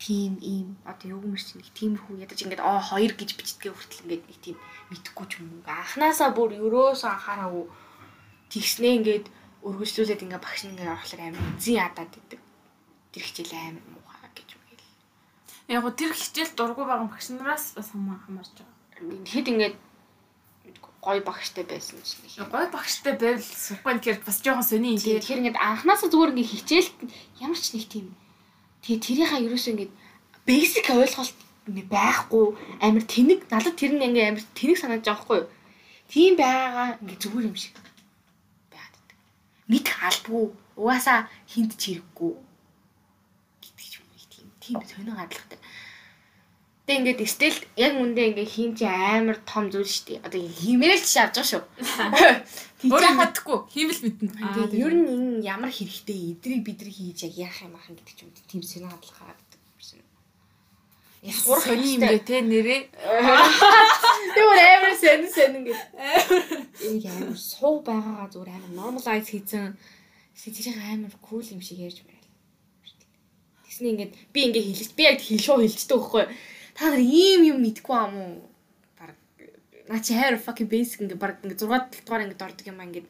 тийм 0.05 0.37
ийм 0.37 0.77
одоо 0.85 1.17
юу 1.17 1.19
гэмэр 1.25 1.41
чинь 1.41 1.57
нэг 1.57 1.69
тиймэрхүү 1.73 2.21
ядаж 2.21 2.39
ингээд 2.45 2.61
аа 2.61 2.77
хоёр 2.77 3.17
гэж 3.17 3.29
бичдгээ 3.41 3.73
хүртэл 3.73 4.03
ингээд 4.05 4.23
нэг 4.29 4.37
тийм 4.37 4.57
мэдхгүй 4.93 5.25
ч 5.25 5.41
юм 5.41 5.49
уу. 5.49 5.65
Анханасаа 5.65 6.29
бүр 6.29 6.53
өрөөс 6.61 7.01
анхаараагүй 7.09 7.65
тэгснээ 8.53 8.93
ингээд 9.01 9.25
өргөжлүүлээд 9.65 10.23
ингээд 10.29 10.45
багш 10.45 10.61
ингээд 10.69 10.93
орохлоор 10.93 11.21
амар 11.25 11.45
зин 11.57 11.81
ядаад 11.81 12.13
идэг. 12.13 12.41
Тэр 13.09 13.23
хичээл 13.25 13.57
амар 13.57 13.85
муухай 13.89 14.29
гэж 14.37 14.49
үгээл. 14.53 14.93
Яг 15.73 15.81
гоо 15.81 15.93
тэр 15.97 16.13
хичээл 16.13 16.53
дургу 16.53 16.85
байгаа 16.85 17.09
багш 17.09 17.27
нараас 17.33 17.73
бас 17.73 17.89
хамаарч 17.89 18.53
байгаа. 18.61 19.25
Тэгэхэд 19.25 19.51
ингээд 19.57 19.75
гой 21.01 21.19
багштай 21.25 21.65
байсан 21.65 21.97
ч 22.05 22.21
нэг. 22.21 22.45
Гой 22.53 22.69
багштай 22.69 23.17
байвал 23.17 23.41
сурахгүй 23.41 23.93
гэхээр 23.97 24.21
бас 24.21 24.37
жоохон 24.45 24.65
сони 24.69 25.01
тий. 25.01 25.17
Тэгэхээр 25.17 25.41
ингээд 25.41 25.57
анханасаа 25.57 26.13
зүгээр 26.13 26.33
ингээд 26.37 26.53
хичээлт 26.53 26.93
ямар 27.41 27.57
ч 27.57 27.73
нэг 27.73 27.85
тийм 27.89 28.05
тэгээ 28.85 29.01
тэрийнхаа 29.01 29.41
ерөөсөө 29.41 29.71
ингээд 29.73 29.93
basic 30.45 30.85
ойлголт 30.93 31.33
байхгүй 31.65 32.45
амар 32.85 33.03
тэнэг 33.09 33.49
надад 33.49 33.73
тэр 33.73 33.97
нь 33.97 34.05
ингээ 34.05 34.29
амар 34.29 34.45
тэнэг 34.53 34.77
санагдаж 34.77 35.09
байгаа 35.09 35.25
хгүй 35.25 35.37
юу. 35.41 35.49
Тийм 36.13 36.33
байгаагаа 36.37 36.89
ингээ 37.01 37.21
зүгээр 37.21 37.49
юм 37.49 37.57
шиг. 37.57 37.73
мэдэх 39.65 39.97
албагүй 39.97 40.45
угаасаа 40.77 41.25
хинт 41.49 41.73
ч 41.81 41.97
хэрэггүй 41.97 42.33
гэдэг 43.65 43.89
юм 43.97 44.07
тийм 44.29 44.47
тийм 44.61 44.77
сонин 44.85 45.17
хандлагатай. 45.17 45.59
Тэг 46.85 47.01
ингээд 47.01 47.25
стил 47.25 47.57
яг 47.81 47.97
үндэ 47.97 48.29
ингээ 48.29 48.45
хин 48.45 48.77
чи 48.77 48.85
амар 48.85 49.41
том 49.41 49.73
зүйл 49.73 49.89
шүү 49.89 50.21
дээ. 50.21 50.21
Одоо 50.21 50.41
химээрэл 50.45 51.01
чи 51.01 51.17
авч 51.17 51.41
байгаа 51.41 51.49
шүү. 51.49 51.63
Өөрөө 52.93 53.13
мэдхгүй 53.17 53.57
хиймэл 53.73 54.01
мэднэ. 54.05 54.29
Тэгээд 54.37 54.73
ер 54.85 54.93
нь 54.93 55.09
энэ 55.09 55.49
ямар 55.49 55.73
хэрэгтэй 55.73 56.37
эдрийг 56.37 56.61
бидрийг 56.61 56.93
хийж 56.93 57.25
яг 57.25 57.49
яах 57.49 57.57
юм 57.65 57.73
ахан 57.73 57.97
гэдэг 57.97 58.13
ч 58.13 58.19
юм 58.21 58.29
тийм 58.37 58.61
сонин 58.61 58.93
хандлага 58.93 59.33
гаргадаг 59.33 59.61
юм. 59.97 60.05
Яг 61.25 61.37
сурах 61.41 61.65
юм 61.73 61.81
ингээ 61.89 62.21
те 62.21 62.37
нэрээ. 62.45 62.81
Тэгвэл 64.37 64.61
амар 64.77 64.93
сонин 64.93 65.31
сонин 65.33 65.57
ингээ. 65.65 65.81
Энэ 66.85 67.09
амар 67.09 67.33
суу 67.33 67.81
байгаагаа 67.81 68.29
зүгээр 68.29 68.61
амар 68.61 68.73
normalize 68.77 69.33
хийсэн. 69.33 69.73
Тэр 70.37 70.77
амар 70.85 71.17
cool 71.25 71.41
юм 71.41 71.65
шиг 71.65 71.81
ярьж 71.81 72.05
байна. 72.05 72.29
Тэсний 73.65 73.97
ингээд 73.97 74.13
би 74.29 74.39
ингээ 74.53 74.63
хэлж 74.69 74.93
би 74.93 75.03
яг 75.09 75.17
хэлшөө 75.17 75.65
хэлждэг 75.65 75.97
байхгүй 75.97 76.25
та 76.75 76.91
нар 76.91 76.99
ийм 76.99 77.41
юм 77.55 77.63
мэдгүй 77.63 77.95
ам 77.95 78.13
уу? 78.19 78.35
Бараг 78.99 79.17
наа 79.87 79.99
чи 80.03 80.11
хайр 80.13 80.35
fucking 80.35 80.67
basic 80.67 80.99
ингээ 81.01 81.15
бараг 81.15 81.39
ингээ 81.41 81.63
6 81.63 82.03
дугаар 82.03 82.27
ингээ 82.27 82.43
ордог 82.43 82.67
юм 82.67 82.79
аа 82.83 82.87
ингээ 82.91 83.07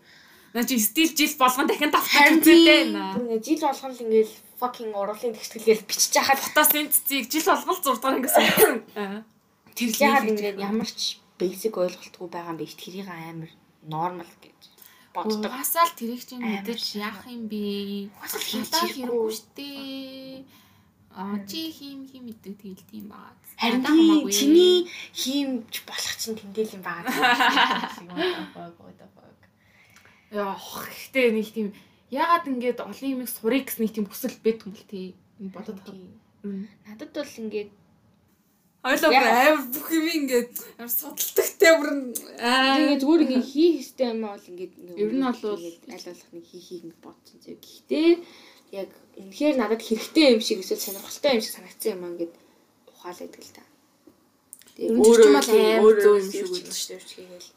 наа 0.54 0.64
чи 0.70 0.78
стил 0.80 1.10
жил 1.18 1.34
болгон 1.42 1.68
дахин 1.68 1.90
давтах 1.90 2.40
үзээтэй 2.40 2.94
наа. 2.94 3.18
Жил 3.42 3.62
болгон 3.66 3.92
л 3.92 4.04
ингээл 4.06 4.34
fucking 4.62 4.92
урлын 4.94 5.34
тэгтгэлгээл 5.34 5.90
бичиж 5.90 6.14
хахад 6.14 6.40
фотосын 6.46 6.94
цэцгийг 6.94 7.26
жил 7.34 7.50
болгон 7.50 7.76
6 7.82 7.90
дугаар 7.90 8.18
ингээ 8.22 8.36
сонирхон. 8.38 8.78
Тэр 9.76 9.90
л 9.92 10.00
яагаад 10.00 10.30
ингээ 10.30 10.54
ямар 10.62 10.88
ч 10.88 11.20
basic 11.42 11.74
ойлголтгүй 11.74 12.28
байгаа 12.30 12.54
юм 12.54 12.60
бэ? 12.62 12.70
Тэрийг 12.70 13.10
амар 13.10 13.52
normal 13.84 14.30
гэж 14.40 14.60
боддог. 15.12 15.52
Угаасаа 15.52 15.90
л 15.90 15.98
тэрийг 16.00 16.24
чинь 16.24 16.44
мэдээж 16.44 17.02
яах 17.02 17.26
юм 17.28 17.50
бэ? 17.52 18.14
Угаасаа 18.16 18.42
хийж 18.46 18.72
хэрэггүй 18.72 19.32
шүү 19.36 19.50
дээ. 19.58 20.46
Аа 21.16 21.40
чи 21.48 21.72
хим 21.72 22.04
хим 22.12 22.28
мэддэг 22.28 22.60
тэгэл 22.60 22.84
тийм 22.92 23.08
байгаа. 23.08 23.40
Харин 23.56 23.88
чиний 24.36 24.92
хиймж 25.16 25.88
болох 25.88 26.16
чинь 26.20 26.36
тэндэл 26.36 26.76
юм 26.76 26.84
байгаа. 26.84 27.16
Яах 30.36 30.92
гэхдээ 30.92 31.32
нэг 31.32 31.48
тийм 31.56 31.72
ягаад 32.12 32.52
ингээд 32.52 32.84
олон 32.84 33.16
юмыг 33.16 33.32
сурыг 33.32 33.72
гэсэн 33.72 33.88
нэг 33.88 33.96
тийм 33.96 34.12
хүсэл 34.12 34.36
байдаг 34.44 34.68
юм 34.68 34.76
бэл 34.76 34.92
тий. 34.92 35.16
Бодоод 35.40 35.80
байна. 35.88 36.68
Надад 36.84 37.16
бол 37.16 37.40
ингээд 37.40 37.72
Ойлоо 38.86 39.10
бүр 39.10 39.26
амар 39.26 39.66
бүх 39.74 39.88
юм 39.98 40.06
ингээд 40.14 40.54
амар 40.78 40.94
судалдагтай 40.94 41.74
бүр 41.82 41.90
аа 42.38 42.78
ингээд 42.78 43.02
зүгээр 43.02 43.24
ингээд 43.26 43.50
хийх 43.50 43.82
хэрэгтэй 43.82 44.08
юм 44.14 44.22
бол 44.30 44.46
ингээд 44.52 44.74
ер 45.02 45.10
нь 45.10 45.26
бол 45.26 45.42
аль 45.42 46.06
болох 46.06 46.30
нэг 46.38 46.46
хийх 46.46 46.66
хийх 46.70 46.94
бодсон 47.02 47.38
зэрэг. 47.42 47.66
Гэхдээ 47.66 48.10
яг 48.76 48.90
үнэхээр 49.16 49.56
надад 49.56 49.82
хэрэгтэй 49.82 50.36
юм 50.36 50.42
шиг 50.44 50.60
эсвэл 50.60 50.84
сонирхолтой 50.84 51.40
юм 51.40 51.44
шиг 51.44 51.56
санагдсан 51.56 51.92
юм 51.96 52.04
аа 52.04 52.12
ингээд 52.12 52.34
ухаалаг 52.92 53.32
л 53.32 53.56
та. 53.56 53.64
Өөрөө 54.76 55.40
зөв 56.04 56.16
юм 56.20 56.32
шиг 56.32 56.52
үлдэж 56.52 56.76
шүү 56.76 57.00
дээ. 57.00 57.56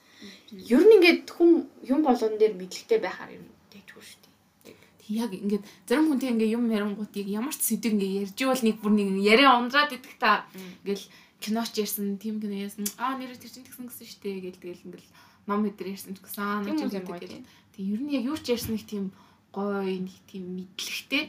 Ер 0.70 0.82
нь 0.86 0.94
ингээд 0.98 1.26
хүм 1.34 1.66
юм 1.82 2.00
болгон 2.06 2.38
дээр 2.38 2.54
мэдлэгтэй 2.54 2.98
байхаар 3.02 3.34
юм 3.38 3.46
дэжгүй 3.74 4.02
шүү 4.06 4.20
дээ. 4.22 4.76
Яг 5.18 5.30
ингээд 5.34 5.64
зарим 5.90 6.06
хүнтэй 6.14 6.30
ингээд 6.30 6.54
юм 6.54 6.70
ярингуудыг 6.70 7.26
ямар 7.26 7.54
ч 7.54 7.74
сэдв 7.74 7.90
ингээд 7.90 8.16
ярьж 8.22 8.38
ивэл 8.38 8.66
нэг 8.66 8.76
бүр 8.78 8.92
нэг 8.94 9.08
яриа 9.18 9.58
ундраад 9.58 9.94
идэх 9.94 10.14
та 10.22 10.46
ингээл 10.54 11.06
киноч 11.42 11.74
ярьсан, 11.78 12.18
тим 12.18 12.38
кино 12.42 12.54
ярьсан. 12.54 12.86
Аа 12.98 13.18
нэрээ 13.18 13.38
тэр 13.38 13.50
чинь 13.50 13.66
тэгсэн 13.66 13.86
гэсэн 13.86 14.06
шүү 14.10 14.22
дээ 14.22 14.42
гээл 14.46 14.62
тэгэл 14.62 14.86
ингээл 14.90 15.10
ном 15.46 15.62
хэдэр 15.66 15.90
ярьсан 15.94 16.12
ч 16.14 16.18
гэсэн 16.22 16.42
аа 16.42 16.62
нэг 16.66 16.82
юм 16.82 16.90
гэдэг. 16.90 17.46
Тэг 17.74 17.82
ер 17.82 18.00
нь 18.02 18.14
яг 18.14 18.24
юу 18.26 18.38
ч 18.38 18.54
ярьсан 18.54 18.74
нэг 18.74 18.84
тийм 18.86 19.14
гоё 19.52 19.82
нэг 19.84 20.16
тийм 20.28 20.44
мэдлэгтэй. 20.56 21.24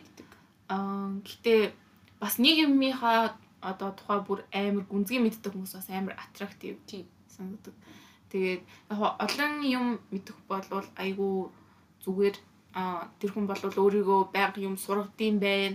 Аа 0.70 1.16
гэтээ 1.26 1.62
бас 2.22 2.36
нэг 2.40 2.56
юмынхаа 2.66 3.36
одоо 3.62 3.90
тухай 3.98 4.20
бүр 4.28 4.40
амар 4.52 4.86
гүнзгий 4.92 5.20
мэддэг 5.24 5.52
хүмүүс 5.54 5.74
бас 5.76 5.88
амар 5.90 6.16
аттрактив 6.20 6.78
тийм 6.90 7.06
санагддаг. 7.28 7.76
Тэгээд 8.30 8.62
яг 8.92 9.02
олон 9.26 9.54
юм 9.66 9.86
мэдэх 10.12 10.38
болвол 10.48 10.88
айгүй 10.96 11.50
зүгээр 12.06 12.36
а 12.74 13.10
тэр 13.20 13.32
хүн 13.34 13.50
бол 13.50 13.58
өөрийгөө 13.58 14.30
байнга 14.34 14.62
юм 14.62 14.78
сургадсан 14.78 15.36
байх 15.42 15.74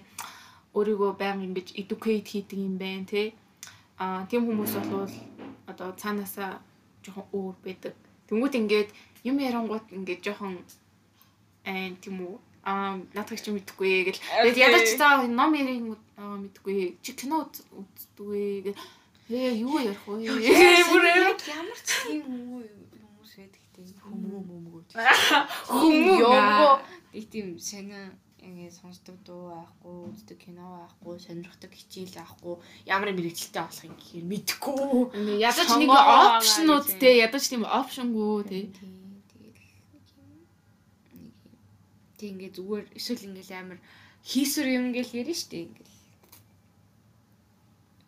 өөрийгөө 0.78 1.11
байнга 1.18 1.46
ингэж 1.46 1.68
educate 1.83 2.26
хийдэг 2.30 2.59
юм 2.59 2.78
байна 2.78 3.04
тий 3.11 3.35
а 3.98 4.26
тийм 4.30 4.46
хүмүүс 4.46 4.74
бол 4.90 5.11
одоо 5.70 5.88
цаанаасаа 6.00 6.62
жоохон 7.02 7.26
өөр 7.35 7.54
байдаг 7.66 7.94
тэнгууд 8.26 8.54
ингээд 8.61 8.90
юм 9.28 9.37
ярангууд 9.48 9.87
ингээд 9.96 10.24
жоохон 10.26 10.62
айн 11.64 11.96
тийм 12.00 12.16
үү 12.24 12.37
аа 12.64 12.96
наадах 13.12 13.40
чи 13.44 13.53
мэдэхгүй 13.53 14.09
гэл. 14.09 14.20
Тэгээд 14.20 14.57
ядаж 14.57 14.87
цаа 14.96 15.29
ном 15.29 15.53
ярих 15.53 16.00
мэдэхгүй. 16.16 16.96
Чи 17.05 17.12
кино 17.12 17.44
үздэг 17.48 18.72
гэл. 18.72 18.81
Ээ 19.29 19.61
юу 19.61 19.77
ярих 19.81 20.05
вэ? 20.09 20.24
Ямар 20.24 21.81
ч 21.85 21.88
тийм 22.09 22.24
хүмүүс 22.24 23.33
байдаг 23.37 23.64
тийм 23.77 23.88
хүмүү 24.00 24.37
мөмгөө. 24.48 24.83
Хүмүү 25.68 26.12
ёо 26.24 26.81
их 27.12 27.29
тийм 27.29 27.61
сонио 27.61 28.12
ингээ 28.44 28.68
сонсдог 28.68 29.16
дуу 29.24 29.48
байхгүй, 29.57 29.94
үздэг 30.12 30.38
кино 30.44 30.64
байхгүй, 30.85 31.16
сонирхдаг 31.16 31.72
хичээл 31.72 32.20
байхгүй, 32.20 32.55
ямар 32.85 33.16
мэрэгчлээ 33.16 33.64
болох 33.64 33.85
юм 33.88 33.96
гэхээр 33.96 34.24
мэдэхгүй. 34.29 34.81
Ядаж 35.40 35.70
нэг 35.81 35.88
опшнууд 35.88 36.87
те, 37.00 37.24
ядаж 37.24 37.44
тийм 37.48 37.64
опшнгүү 37.64 38.37
те. 38.44 38.68
Тэг 42.24 42.32
ингээ 42.32 42.56
зүгээр 42.56 42.84
эсвэл 42.96 43.28
ингээл 43.28 43.52
амар 43.60 43.78
хийсвэр 44.24 44.68
юм 44.72 44.84
ингээл 44.88 45.20
ярина 45.20 45.37
штэ 45.37 45.68
ингээл. 45.68 45.96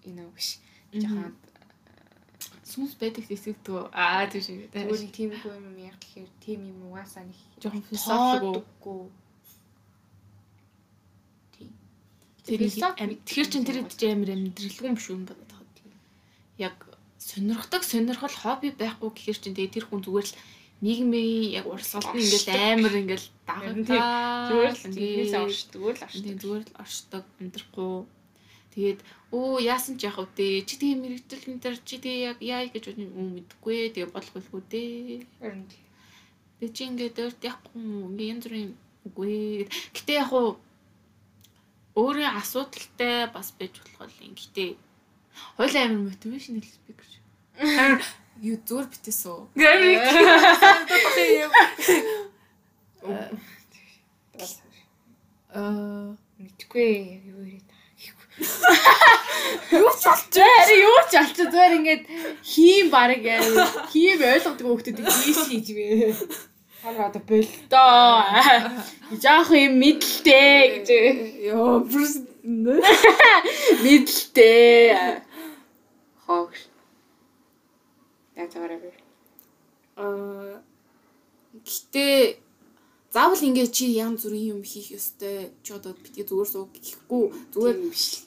Энэ 0.08 0.22
үгш. 0.24 0.48
Жахан 0.96 1.36
сүнс 2.66 2.96
байдаг 3.00 3.24
хэсэгдөө 3.28 3.80
аа 3.94 4.26
тийм 4.26 4.42
шиг 4.42 4.58
тийм 4.72 4.88
зүгээр 4.90 5.14
тиймгүй 5.16 5.52
юм 5.54 5.76
яг 5.86 5.96
гэхээр 6.02 6.30
тийм 6.44 6.60
юм 6.66 6.78
угаасаа 6.88 7.24
нэг 7.28 7.38
жоохон 7.62 7.86
философигүй 7.88 9.00
тийм 11.54 11.70
тэгэхээр 12.44 13.48
чин 13.52 13.64
тэр 13.68 13.80
идэж 13.80 14.00
амар 14.10 14.30
амьдралгүй 14.34 14.88
юм 14.90 14.98
шүү 14.98 15.14
юм 15.14 15.24
бодоод 15.30 15.50
байгаа 15.52 15.76
тийм 15.78 15.92
яг 16.68 16.76
сонирхдаг 17.28 17.82
сонирхол 17.86 18.36
хобби 18.42 18.68
байхгүй 18.74 19.10
гэхээр 19.14 19.38
чин 19.42 19.54
тэгээ 19.54 19.74
тэр 19.74 19.86
хүн 19.86 20.02
зүгээр 20.02 20.26
л 20.26 20.36
нийгмийн 20.84 21.56
яг 21.58 21.66
урсгалд 21.72 22.12
нь 22.12 22.24
ингээл 22.24 22.48
амар 22.52 22.94
ингээл 23.00 23.28
дагагтаа 23.48 24.48
зүгээр 24.48 24.74
л 24.76 24.84
тиймээс 24.96 25.34
оршдог 25.40 25.82
л 25.96 26.04
оршдог. 26.04 26.36
Зүгээр 26.42 26.64
л 26.68 26.76
оршдог. 26.82 27.24
Амьдрахгүй. 27.40 27.94
Тэгээд 28.76 29.00
өө 29.32 29.64
яасан 29.64 29.94
ч 29.96 30.04
яах 30.04 30.20
вэ 30.20 30.68
чи 30.68 30.74
тэгээ 30.76 31.00
мэрэгдэл 31.00 31.48
энэ 31.48 31.62
төр 31.64 31.76
чи 31.80 31.96
тэгээ 31.96 32.28
яг 32.28 32.38
яа 32.44 32.68
гэж 32.68 32.84
үү 32.92 32.96
мэдэхгүй 33.00 33.78
тэгээ 33.96 34.12
болохгүй 34.12 34.62
дээ 34.68 35.24
тэгээ 36.60 36.74
чи 36.76 36.82
ингээд 36.84 37.16
өөрт 37.24 37.40
яахгүй 37.40 37.80
ингээ 38.12 38.30
янз 38.36 38.44
бүрийн 38.44 38.72
үгүй. 39.08 39.64
Гэтээ 39.96 40.20
яг 40.20 40.32
уу 40.36 40.60
өөрийн 41.96 42.36
асуудалтай 42.36 43.32
бас 43.32 43.48
байж 43.56 43.80
болох 43.80 44.12
юм 44.20 44.36
гэтээ 44.36 44.76
хойлоо 45.56 45.82
амар 45.84 46.12
мотивашнл 46.12 46.60
спикер 46.60 47.10
амар 47.56 48.04
юу 48.42 48.56
зөөр 48.66 48.86
битээс 48.92 49.22
үү? 49.30 49.40
Аа 55.56 56.16
мэдгүй 56.36 56.90
юу 57.32 57.40
яриад 57.48 57.70
Юу 59.72 59.90
ч 59.96 60.04
олчих. 60.12 60.44
Ари 60.60 60.76
юу 60.84 61.00
ч 61.08 61.16
олчих. 61.16 61.48
Зүгээр 61.48 61.76
ингээд 61.80 62.04
хийм 62.44 62.86
баг 62.92 63.16
хийм 63.88 64.20
ойлгодог 64.20 64.66
хүмүүсийг 64.66 65.00
ийш 65.00 65.40
хийж 65.48 65.68
вэ. 65.72 66.12
Ханаа 66.84 67.08
одоо 67.08 67.22
болтоо. 67.24 68.20
Жаах 69.22 69.50
юм 69.56 69.80
мэдлээ 69.80 70.84
гэж. 70.84 70.88
Йоо, 71.48 71.88
мэдлээ. 73.80 75.24
Хогш. 76.26 76.60
That's 78.36 78.54
whatever. 78.54 78.92
Аа 79.96 80.60
гэтээ 81.64 82.36
заавал 83.16 83.40
ингээ 83.48 83.68
чи 83.72 83.96
янз 83.96 84.28
бүрийн 84.28 84.60
юм 84.60 84.62
хийх 84.62 84.92
ёстой. 84.92 85.56
Чи 85.64 85.72
одоо 85.72 85.96
битгий 85.96 86.28
зүгээр 86.28 86.50
суу 86.52 86.68
гэхгүй. 86.68 87.24
Зүгээр 87.52 87.76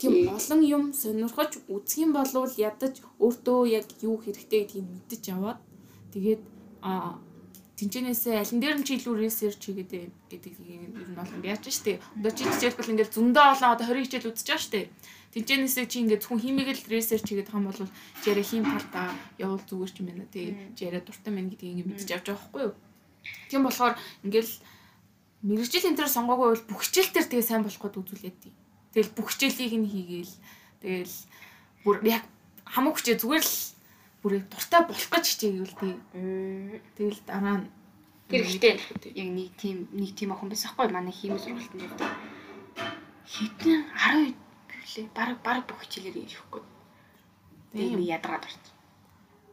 тийм 0.01 0.13
олон 0.33 0.61
юм 0.65 0.83
сонирхож 0.97 1.61
үзэх 1.69 2.09
юм 2.09 2.11
болвол 2.17 2.49
ядаж 2.57 2.97
өөртөө 3.21 3.59
яг 3.69 3.87
юу 4.01 4.17
хэрэгтэй 4.17 4.65
гэдгийг 4.65 4.87
мэдэж 4.89 5.23
аваад 5.29 5.59
тэгээд 6.13 6.41
а 6.81 7.21
тэнцэнээсээ 7.79 8.35
алин 8.43 8.59
дээр 8.59 8.77
нь 8.79 8.85
чи 8.87 8.93
илүү 8.99 9.15
ресерч 9.15 9.61
хийгээд 9.63 9.91
гэдэг 10.27 10.53
юм 10.59 10.83
ер 10.99 11.07
нь 11.09 11.15
бол 11.15 11.31
яаж 11.47 11.63
штэ 11.71 12.03
одоо 12.19 12.31
чи 12.35 12.43
жишээлбэл 12.43 12.91
ингээл 12.91 13.15
зөндөө 13.15 13.45
олон 13.55 13.69
одоо 13.73 13.85
20 13.87 14.03
хичээл 14.03 14.29
үзэж 14.29 14.47
байгаа 14.51 14.67
штэ 14.67 14.81
Тэнцэнээсээ 15.29 15.85
чи 15.85 16.01
ингээд 16.01 16.25
зөвхөн 16.25 16.41
химиг 16.41 16.67
л 16.73 16.89
ресерч 16.89 17.29
хийгээд 17.29 17.53
юм 17.53 17.69
бол 17.69 17.81
яриа 18.25 18.45
хим 18.49 18.65
партаа 18.65 19.13
явал 19.37 19.61
зүгээр 19.61 19.91
ч 19.93 19.97
юм 20.01 20.07
байна 20.09 20.25
тий. 20.25 20.57
Яриа 20.81 21.05
дуртай 21.05 21.29
мэн 21.29 21.53
гэдгийг 21.53 21.85
ингээд 21.85 21.89
мэдчих 21.93 22.17
авч 22.17 22.25
байгаа 22.33 22.41
байхгүй 22.41 22.61
юу? 22.65 22.73
Тийм 23.53 23.61
болохоор 23.61 23.93
ингээл 24.25 24.53
мэрэгжил 25.45 25.85
энэ 25.85 25.99
төр 26.01 26.09
сонгоогүй 26.09 26.47
бол 26.49 26.65
бүх 26.73 26.81
хичээл 26.81 27.13
төр 27.13 27.27
тэгээ 27.29 27.45
сайн 27.45 27.61
болох 27.61 27.77
гээд 27.77 27.99
үзүүлээд. 28.01 28.41
Тэгэл 28.97 29.13
бүх 29.13 29.27
хичээлийг 29.29 29.73
нь 29.77 29.91
хийгээл 29.93 30.33
тэгэл 30.81 31.15
бүр 31.85 31.95
яг 32.09 32.25
хамаг 32.65 32.97
хүчээ 32.97 33.21
зүгээр 33.21 33.45
л 33.45 33.57
бүр 34.21 34.39
яг 34.39 34.45
дуртай 34.51 34.81
болох 34.83 35.09
гэж 35.09 35.25
хичээгээл 35.27 35.75
тий. 35.79 35.93
Тэгэл 36.95 37.21
дараа 37.27 37.57
нь 37.63 37.67
Тэр 38.29 38.45
ихтэй 38.45 38.77
яг 39.17 39.29
нэг 39.33 39.49
тийм 39.57 39.89
нэг 39.89 40.13
тийм 40.13 40.29
охин 40.37 40.53
байсан 40.53 40.69
хгүй 40.69 40.93
манай 40.93 41.09
химийн 41.09 41.41
сургалтанд 41.41 41.81
явдаг. 41.81 42.13
Хитэн 43.25 43.89
10 43.89 44.37
гэлээ 44.69 45.07
баг 45.17 45.41
баг 45.41 45.65
бүх 45.65 45.81
хичээлээр 45.81 46.29
ирэхгүй. 46.29 46.61
Тийм 47.73 47.97
ядраад 48.05 48.45
орч. 48.45 48.63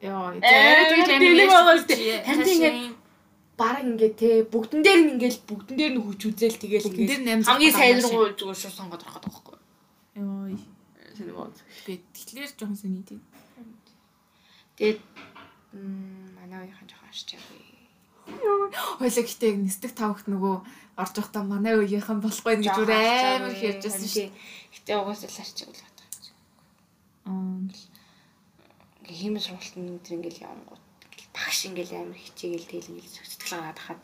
Яа, 0.05 0.37
яриад 0.45 0.93
тэгж 0.93 1.09
тийм 1.09 1.35
байгаа 1.49 1.77
шүү 1.81 1.89
дээ. 1.89 2.21
Танд 2.29 2.49
ингээд 2.53 2.77
баг 3.57 3.77
ингээд 3.81 4.15
те 4.21 4.29
бүгдэн 4.45 4.81
дээр 4.85 5.01
нь 5.01 5.11
ингээд 5.17 5.37
бүгдэн 5.49 5.77
дээр 5.81 5.93
нь 5.97 6.05
хүч 6.05 6.21
үзэл 6.29 6.61
тэгэл 6.61 6.89
ингээд 6.93 7.25
амжилт 7.33 7.49
хамгийн 7.49 7.73
сайн 7.73 8.05
руу 8.05 8.29
зүгээр 8.37 8.61
шууд 8.61 8.77
сонгоод 8.77 9.05
ороход 9.09 9.25
байгаа 9.25 9.33
байхгүй. 9.33 9.57
Тийм 11.17 11.33
үү. 11.33 11.49
би 11.89 11.93
тэгэхээр 12.13 12.53
жоохон 12.61 12.77
сони 12.77 13.01
тий. 13.09 13.17
Тэгээд 14.77 15.01
манай 16.37 16.69
уухийн 16.69 16.89
жоохон 16.93 17.17
яваа. 17.33 18.69
Хойлоо 19.01 19.25
гэтээ 19.25 19.51
яг 19.57 19.59
нисдэг 19.65 19.93
тавхт 19.97 20.29
нөгөө 20.29 20.55
орж 21.01 21.15
явахдаа 21.17 21.45
манай 21.49 21.75
үеийнхэн 21.81 22.21
болохгүй 22.21 22.61
гэж 22.61 22.77
бүр 22.77 22.93
амар 22.93 23.57
их 23.57 23.65
ярьжсэн 23.65 24.05
шүү. 24.05 24.29
Гэтэ 24.77 24.93
угаасаа 25.01 25.33
л 25.33 25.41
арчиг 25.41 25.69
л 25.73 25.81
байна. 25.81 26.05
Аа. 27.25 27.59
Ингээ 29.01 29.17
химийн 29.17 29.45
сургалтанд 29.45 30.05
тэр 30.05 30.17
ингээл 30.21 30.45
явангууд. 30.45 30.83
Багш 31.33 31.59
ингээл 31.73 31.97
амар 31.97 32.19
хичээгээл 32.21 32.69
тэгэл 32.69 32.91
ингээл 33.01 33.17
сэтгэл 33.17 33.57
гараад 33.57 33.81
хахад 33.81 34.03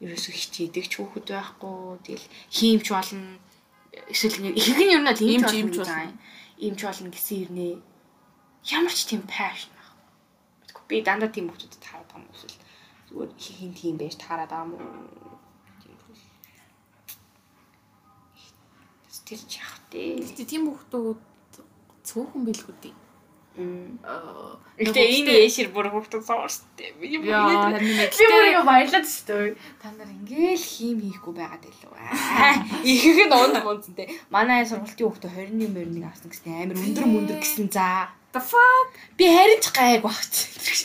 ерөөсөө 0.00 0.34
хичээдэг 0.40 0.84
ч 0.88 0.92
хүүхэд 0.96 1.26
байхгүй. 1.36 2.00
Тэгэл 2.06 2.26
хиймч 2.48 2.86
болно. 2.88 3.36
Эсвэл 4.08 4.38
ингээд 4.40 4.56
их 4.56 4.68
нь 4.72 4.94
ер 4.94 5.02
нь 5.02 5.08
бол 5.10 5.20
Иймч, 5.20 5.50
иймч 5.52 5.52
иймч 5.52 5.76
болно. 5.84 6.16
иймч 6.56 6.80
болно 6.86 7.10
гэсэн 7.12 7.36
ирнэ 7.44 7.68
ямар 8.72 8.94
ч 8.94 9.00
тийм 9.10 9.22
байхгүй 9.26 9.77
би 10.88 10.96
дандаа 11.06 11.30
тийм 11.32 11.46
хүмүүсд 11.48 11.78
таарад 11.84 12.08
байгаа 12.10 12.24
юм 12.24 12.32
эсвэл 12.34 12.56
зүгээр 13.08 13.30
хин 13.36 13.72
тийм 13.80 13.96
байж 14.00 14.14
таарад 14.16 14.50
байгаа 14.50 14.66
юм 14.66 14.72
уу 14.76 15.36
тиймэрхүү 15.80 16.14
стил 19.16 19.42
чах 19.52 19.74
дээ 19.92 20.20
Гэтэ 20.24 20.44
тийм 20.44 20.62
хүүхдүүд 20.68 21.20
цөөхөн. 22.08 22.44
Мм. 23.58 23.98
Аа. 24.06 24.54
Гэтэ 24.78 25.02
энэ 25.02 25.34
яшир 25.42 25.74
бүр 25.74 25.90
хурдан 25.90 26.22
соорстой. 26.22 26.94
Би 27.02 27.18
бүр 27.18 27.26
яа 27.26 28.62
баярлаад 28.62 29.02
шүү. 29.02 29.58
Та 29.82 29.90
нар 29.98 30.06
ингээл 30.06 30.62
хийм 30.62 31.02
хийхгүй 31.02 31.34
байгаад 31.34 31.66
байлуу. 31.66 31.90
Ихэнх 32.86 33.26
нь 33.26 33.34
унд 33.34 33.58
мунцэнтэй. 33.66 34.06
Манай 34.30 34.62
сургалтын 34.62 35.10
хүүхдээ 35.10 35.50
21 35.50 35.74
морины 35.74 36.06
авсан 36.06 36.30
гэсэн 36.30 36.54
амар 36.54 36.78
өндөр 36.78 37.06
мөндөр 37.10 37.38
гэсэн 37.42 37.66
за. 37.74 38.14
The 38.38 38.44
fuck. 38.46 38.88
Би 39.18 39.26
харин 39.26 39.60
ч 39.60 39.66
гайг 39.74 40.02
багт. 40.02 40.34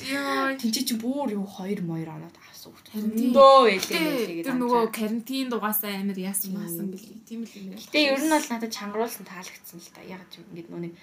Яа. 0.10 0.58
Тинчээ 0.58 0.86
чи 0.90 0.96
бүр 0.98 1.38
юу 1.38 1.46
2 1.46 1.86
моёр 1.86 2.10
оноод 2.10 2.36
авсан 2.50 2.74
хүүхдээ. 2.74 2.94
Харин 2.94 3.12
тийм. 3.14 3.30
Өндөө 3.30 3.62
Гэтэ 3.78 4.00
байлээ 4.02 4.44
тэр 4.46 4.58
нөгөө 4.58 4.84
карантин 4.90 5.48
дугаасаа 5.54 5.94
амар 6.02 6.18
яасан 6.18 6.58
маасан 6.58 6.90
гэлээ. 6.90 7.22
Тийм 7.30 7.42
л 7.46 7.54
юм. 7.54 7.78
Гэтэ 7.78 8.00
ер 8.10 8.22
нь 8.26 8.34
бол 8.34 8.48
надад 8.50 8.74
чангаруулсан 8.74 9.26
таалагдсан 9.30 9.78
л 9.78 9.94
та. 9.94 10.02
Яг 10.02 10.22
ч 10.34 10.42
ингэдэг 10.42 10.68
нөө 10.74 10.82
нэг 10.90 10.94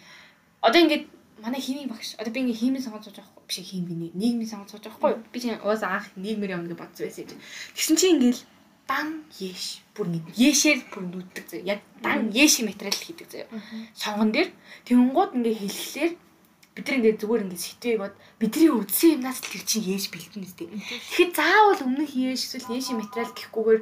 одоо 0.61 0.81
ингээд 0.83 1.05
манай 1.39 1.61
химийн 1.61 1.89
багш 1.89 2.19
одоо 2.19 2.33
би 2.35 2.41
ингээ 2.43 2.61
химийн 2.61 2.83
сонгож 2.83 3.05
сууж 3.07 3.17
байгаа 3.23 3.47
биш 3.47 3.59
химийн 3.63 4.11
нийгмийн 4.13 4.51
сонгож 4.51 4.71
сууж 4.75 4.85
байхгүй 4.85 5.13
би 5.33 5.39
чинь 5.41 5.63
уус 5.63 5.83
анх 5.87 6.11
нийгмээр 6.19 6.55
юм 6.59 6.65
ингээ 6.67 6.83
бодсон 6.83 7.07
байсан 7.07 7.31
юм. 7.31 7.41
Тэгсэн 7.79 7.97
чинь 7.97 8.15
ингээл 8.19 8.43
дан 8.91 9.09
яш 9.39 9.87
бүр 9.95 10.07
нэг 10.11 10.25
яшээр 10.35 10.81
бүр 10.91 11.05
нүддэг 11.07 11.45
зөө. 11.47 11.63
Яг 11.63 11.81
дан 12.03 12.29
яши 12.35 12.67
материал 12.67 12.99
хийдэг 12.99 13.29
зөө. 13.31 13.47
Сонгон 13.95 14.35
дээр 14.35 14.51
тэнгууд 14.85 15.31
ингээ 15.39 15.57
хэлэхлээр 15.63 16.13
бид 16.81 16.89
нар 16.89 16.99
ингээ 17.05 17.21
зүгээр 17.21 17.45
ингээ 17.45 17.61
сэтвээг 17.61 17.99
бод 18.01 18.15
бидний 18.41 18.73
үдсэн 18.73 19.21
юмнаас 19.21 19.39
л 19.45 19.53
тэр 19.53 19.65
чинь 19.69 19.85
яш 19.93 20.09
бэлтэн 20.09 20.45
үстэй. 20.49 20.67
Тэгэхэд 20.73 21.33
заавал 21.37 21.85
өмнөх 21.85 22.13
яш 22.17 22.41
эсвэл 22.49 22.73
яши 22.81 22.97
материал 22.97 23.33
гэхгүйгээр 23.37 23.81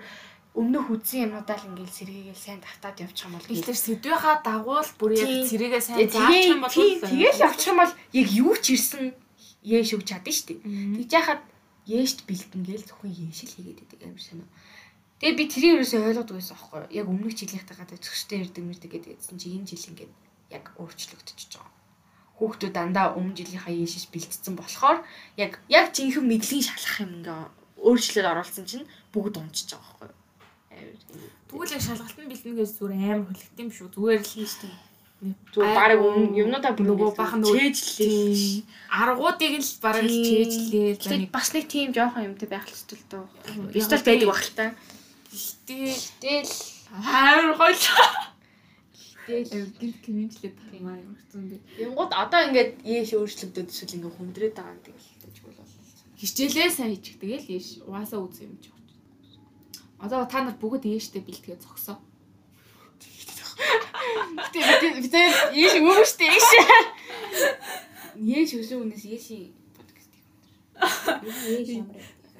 өмнөх 0.58 0.87
үдсэн 0.90 1.30
юмнуудаа 1.30 1.54
л 1.54 1.68
ингээл 1.70 1.94
сэргийгээл 1.94 2.34
сайн 2.34 2.58
татаад 2.58 2.98
явчих 2.98 3.30
юм 3.30 3.38
бол 3.38 3.46
Тэгэхээр 3.46 3.78
сэдвийнхаа 3.78 4.37
дагуул 4.42 4.90
бүр 4.98 5.12
яг 5.14 5.30
Тийм. 5.30 5.46
цэрээгээ 5.46 5.82
сайн 5.87 6.11
заах 6.11 6.34
юм 6.34 6.61
бол 6.66 6.74
тэгэл 6.74 7.44
явчих 7.46 7.70
юм 7.70 7.78
бол 7.78 7.94
яг 7.94 8.28
юу 8.34 8.54
ч 8.58 8.66
ирсэн 8.74 9.14
яэш 9.62 9.90
өгч 9.94 10.06
чадна 10.11 10.32
шүү 10.34 10.46
дээ. 10.50 10.58
Тэгж 10.98 11.12
яхад 11.14 11.42
яэшт 11.87 12.18
бэлтэнгээл 12.26 12.87
зөвхөн 12.90 13.14
яэш 13.14 13.38
л 13.46 13.54
хийгээд 13.54 13.78
байдаг 13.87 14.08
юм 14.11 14.18
шиг 14.18 14.34
байна. 14.42 14.50
Тэгээ 15.22 15.38
би 15.38 15.44
тэрийг 15.46 15.74
юусоо 15.82 16.02
ойлгоод 16.11 16.30
байсан 16.34 16.54
аахгүй? 16.58 16.82
Яг 16.90 17.06
өмнөх 17.06 17.34
жилийнхтэй 17.38 17.76
гадаа 17.78 17.98
зөвхөстэй 17.98 18.38
ирдэг 18.42 18.64
мэрдэг 18.66 18.90
гэдэг 18.90 19.14
гэсэн 19.18 19.38
чи 19.38 19.54
энэ 19.54 19.68
жил 19.70 19.88
ингээд 19.94 20.12
яг 20.58 20.64
өөрчлөгдөж 20.78 21.38
байгаа. 21.54 21.77
Хүүхдүүд 22.38 22.72
дандаа 22.72 23.18
өмнө 23.18 23.35
жилийнхаа 23.35 23.74
яэшш 23.74 24.07
бэлтцсэн 24.14 24.55
болохоор 24.55 25.03
яг 25.37 25.59
яг 25.66 25.90
жинхэнэ 25.90 26.31
мэдлэгийн 26.31 26.66
шалах 26.70 26.96
юм 27.03 27.11
ингээ 27.18 27.40
өөрчлөлт 27.83 28.31
оруулсан 28.31 28.64
чинь 28.66 28.87
бүгд 29.11 29.42
унчиж 29.42 29.74
байгаа 29.74 30.07
байхгүй 30.07 30.14
юу? 30.14 31.31
Тэгвэл 31.51 31.74
яг 31.74 31.83
шалгалтын 31.83 32.31
бэлтэнээс 32.31 32.72
зүгээр 32.79 33.03
амар 33.11 33.27
хөлөгт 33.27 33.59
юм 33.59 33.70
шүү. 33.74 33.88
Зүгээр 33.94 34.20
л 34.22 34.31
Хийстэй. 34.31 34.74
Зүгээр 35.18 35.74
баг 35.74 35.98
юмнуудаа 36.38 36.72
нөгөө 36.79 37.11
бахан 37.18 37.42
нөгөө 37.42 37.74
чэйжлээ. 37.74 38.62
аргуудыг 38.87 39.55
л 39.59 39.72
бараг 39.83 40.07
л 40.07 40.14
Гэтэ 40.94 41.18
нэг 41.18 41.35
бас 41.35 41.51
нэг 41.51 41.66
тийм 41.66 41.90
жоохон 41.90 42.31
юмтай 42.31 42.46
байх 42.46 42.70
л. 42.70 42.70
Яг 42.70 43.74
Бистол 43.74 43.98
тийм. 43.98 44.07
байдаг 44.07 44.29
баг 44.31 44.42
л 44.46 44.55
та. 44.55 44.66
Гэтэ 45.35 45.90
Тэгэл 46.22 46.55
амар 47.03 47.59
гоё. 47.59 47.74
Тэгэл 49.28 49.76
Гинт 49.76 49.98
комментлээд 50.04 50.56
байгаа 50.72 50.96
юм 50.96 51.14
хэцүү 51.20 51.42
би. 51.52 51.56
Янгууд 51.84 52.12
одоо 52.16 52.40
ингээд 52.48 52.72
яэш 52.88 53.10
өөрчлөгдөд 53.12 53.68
эсвэл 53.68 53.96
ингээд 54.00 54.16
хүндрээд 54.16 54.54
байгаа 54.56 54.72
юм 54.72 54.82
тэгэл 54.88 55.08
тэгвэл 55.20 55.60
бол. 55.60 55.76
Хичээлээ 56.16 56.68
сайн 56.72 56.92
хийчихдэг 56.96 57.30
л 57.44 57.52
ийш. 57.52 57.68
Угаасаа 57.84 58.24
үз 58.24 58.40
юм 58.40 58.56
чи. 58.64 58.72
Одоо 60.00 60.24
та 60.24 60.40
нар 60.40 60.56
бүгд 60.56 60.88
ээштэй 60.88 61.22
бэлтгээ 61.22 61.60
зогсоо. 61.60 62.00
Гэтэ 64.54 64.88
бид 65.02 65.14
яэш 65.14 65.74
өөрөөстэй 65.82 66.28
яэш. 66.30 66.48
Яэш 68.18 68.50
өсөө 68.58 68.78
үнэс 68.82 69.02
яэши 69.06 69.52
подкастыг 69.76 70.22
өндөр. 70.26 70.54
Яэш 71.54 71.68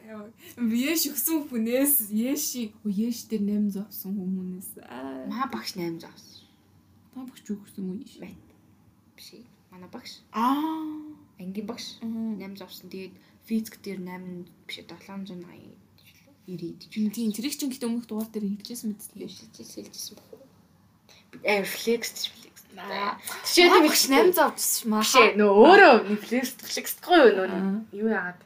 ямар. 0.09 0.31
Яэш 0.57 1.03
өгсөн 1.13 1.39
хүнээс 1.51 2.11
яэши 2.15 2.73
яэш 2.83 3.19
дээр 3.29 3.43
800 3.77 3.85
авсан 3.85 4.13
хүмүүнээс 4.17 4.71
аа 4.89 5.27
Маа 5.31 5.47
багш 5.53 5.77
800 5.77 6.09
авсан. 6.09 6.38
Та 7.15 7.25
багч 7.25 7.47
өгсөн 7.49 7.83
юм 7.83 7.89
уу. 7.91 8.21
Бат. 8.23 8.45
Биш. 9.17 9.29
Манай 9.71 9.91
багш. 9.93 10.13
Аа. 10.33 10.53
Ангийн 11.39 11.67
багш 11.67 11.99
Мгм. 12.03 12.39
800 12.41 12.63
авсан. 12.63 12.91
Тэгээд 12.91 13.15
физик 13.47 13.77
дээр 13.83 14.01
8 14.01 14.47
биш 14.67 14.77
780 14.83 15.45
90 15.45 15.89
Тийм 16.49 17.13
тийм 17.13 17.29
тэрийг 17.37 17.53
чинь 17.61 17.69
гэдэг 17.69 17.89
өмнөх 17.89 18.09
дугаар 18.09 18.33
дээр 18.33 18.57
хэлжсэн 18.57 18.97
мэт 18.97 19.05
л. 19.13 19.21
Яшиж 19.21 19.53
хэлжсэн 19.53 20.17
баг. 20.17 20.29
Аир 21.45 21.69
флекс 21.69 22.33
флекс. 22.33 22.65
Жишээ 23.53 23.69
Тийм 23.69 23.85
багш 23.85 24.05
800 24.09 24.49
авчихсан 24.49 24.89
маа. 24.89 25.05
Бишээ 25.05 25.37
нөө 25.37 25.53
өөрөө 25.53 25.95
нэг 26.09 26.21
флекс 26.25 26.53
флексгүй 26.57 27.21
юу 27.37 27.47
нөө 27.53 28.01
юу 28.01 28.09
яагаад 28.09 28.41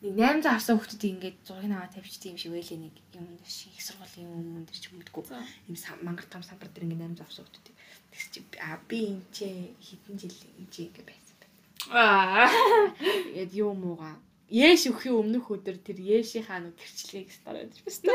нэг 0.00 0.14
800 0.16 0.56
авсан 0.56 0.80
хүүхдүүд 0.80 1.04
ингээд 1.04 1.38
зургийг 1.44 1.74
аваад 1.76 1.92
тавьчих 1.92 2.24
юм 2.32 2.38
шиг 2.40 2.52
байлээ 2.56 2.80
нэг 2.80 2.94
юм 3.12 3.26
шиг 3.44 3.76
их 3.76 3.84
сургуулийн 3.84 4.30
юм 4.32 4.64
дээр 4.64 4.78
ч 4.80 4.88
мэдгүй 4.94 5.24
юм 5.68 5.76
мангар 6.06 6.26
том 6.32 6.40
самбар 6.46 6.70
дээр 6.72 6.86
ингээд 6.86 7.18
800 7.18 7.28
авсан 7.28 7.44
хүүхдүүд 7.44 7.76
тэгс 8.18 8.26
чи 8.34 8.42
а 8.58 8.74
би 8.90 9.14
энэ 9.14 9.22
ч 9.30 9.46
хэдэн 9.78 10.14
жил 10.18 10.34
энэ 10.58 10.70
ч 10.74 10.90
ингээд 10.90 11.06
байсан 11.06 11.36
байна. 11.38 11.54
Аа. 11.94 12.50
Тэгээд 12.98 13.52
юу 13.54 13.72
мууга 13.78 14.18
Яэш 14.50 14.88
өхийн 14.90 15.12
өмнөх 15.14 15.46
өдөр 15.52 15.76
тэр 15.76 16.00
Яэшийнхаа 16.00 16.58
нэг 16.64 16.74
гэрчлэгийг 16.80 17.30
стаар 17.30 17.62
байдаг 17.62 17.84
байсан. 17.84 18.08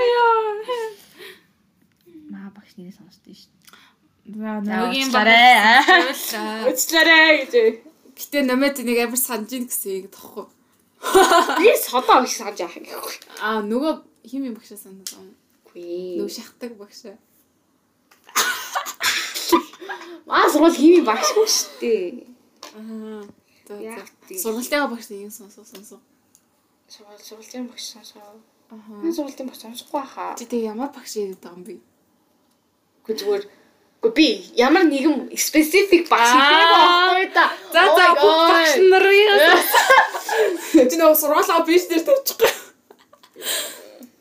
Маа 2.34 2.50
багш 2.52 2.74
нэрээ 2.76 2.98
сонсдоо 2.98 3.32
шүү. 3.38 3.54
За 4.34 4.66
За, 4.66 4.74
ногийн 4.82 5.10
уучлаарай. 6.66 7.46
гэж. 7.46 7.54
Гэтэ 8.18 8.40
номед 8.50 8.82
нэг 8.82 8.98
амар 9.06 9.22
санаж 9.22 9.52
ийн 9.54 9.70
гэсэн 9.70 9.94
юм 9.94 10.10
тоххой. 10.10 10.50
Би 11.62 11.70
содоо 11.78 12.26
их 12.26 12.34
санаж 12.34 12.58
яах 12.66 12.82
гэхгүй. 12.82 13.16
Аа 13.38 13.62
нөгөө 13.62 13.94
хим 14.26 14.50
юм 14.50 14.56
багшаа 14.58 14.80
юм. 14.90 15.38
Үгүй. 15.70 16.18
Нөгөө 16.18 16.34
шахдаг 16.34 16.74
багшаа. 16.82 17.18
Маа 20.26 20.48
сургууль 20.48 20.76
хими 20.76 21.02
багшгүй 21.04 21.48
шүү 21.52 21.80
дээ. 21.82 22.24
Аа. 22.80 23.24
Сургалтынхаа 24.40 24.88
багш 24.88 25.12
нэг 25.12 25.28
юм 25.28 25.34
сонсоо 25.36 25.68
сонсоо. 25.68 26.00
Сургууль 26.88 27.20
сургуулийн 27.20 27.68
багш 27.68 27.92
сонсоо. 27.92 28.40
Аа. 28.72 29.04
Маа 29.04 29.12
сургуулийн 29.12 29.52
багш 29.52 29.68
сонсохгүй 29.68 30.04
хаа. 30.08 30.40
Чи 30.40 30.48
тэг 30.48 30.64
ямар 30.64 30.96
багш 30.96 31.20
яриад 31.20 31.44
байгаа 31.44 31.60
юм 31.60 31.68
бэ? 31.68 31.76
Гэхдээ 33.04 33.20
зүгээр 33.20 33.44
Гэхдээ 34.04 34.16
би 34.16 34.28
ямар 34.56 34.88
нэгэн 34.88 35.36
specific 35.36 36.08
багш 36.08 36.32
хийх 36.32 36.72
байхгүй 36.72 37.28
да. 37.36 37.52
За 37.72 37.84
за 37.92 38.16
бүх 38.16 38.40
багш 38.52 38.80
нарын. 38.80 39.60
Чи 40.88 40.96
нөгөө 41.00 41.16
сургуулаа 41.20 41.68
биш 41.68 41.84
дээр 41.92 42.04
тавьчихгүй. 42.08 42.52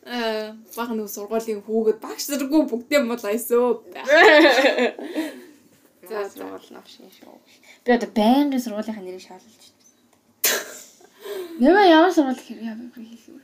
Аа 0.07 0.55
баг 0.75 0.91
нэг 0.99 1.07
сургуулийн 1.11 1.63
хүүгээд 1.63 1.99
багш 2.03 2.27
зэрэггүй 2.27 2.63
бүгдээ 2.71 3.03
мол 3.07 3.23
За 6.09 6.29
сургууль 6.31 6.71
нь 6.73 6.79
авшин 6.81 7.11
шүү. 7.15 7.39
Би 7.85 7.91
одоо 7.95 8.11
байнгын 8.11 8.63
сургуулийнхаа 8.63 9.05
нэрийг 9.07 9.23
шаалж 9.23 9.47
Нэмээ 11.63 11.95
ямар 11.95 12.13
сургууль 12.13 12.43
хэрэг 12.43 12.67
яа 12.67 12.75
би 12.75 12.91
юм. 12.91 13.39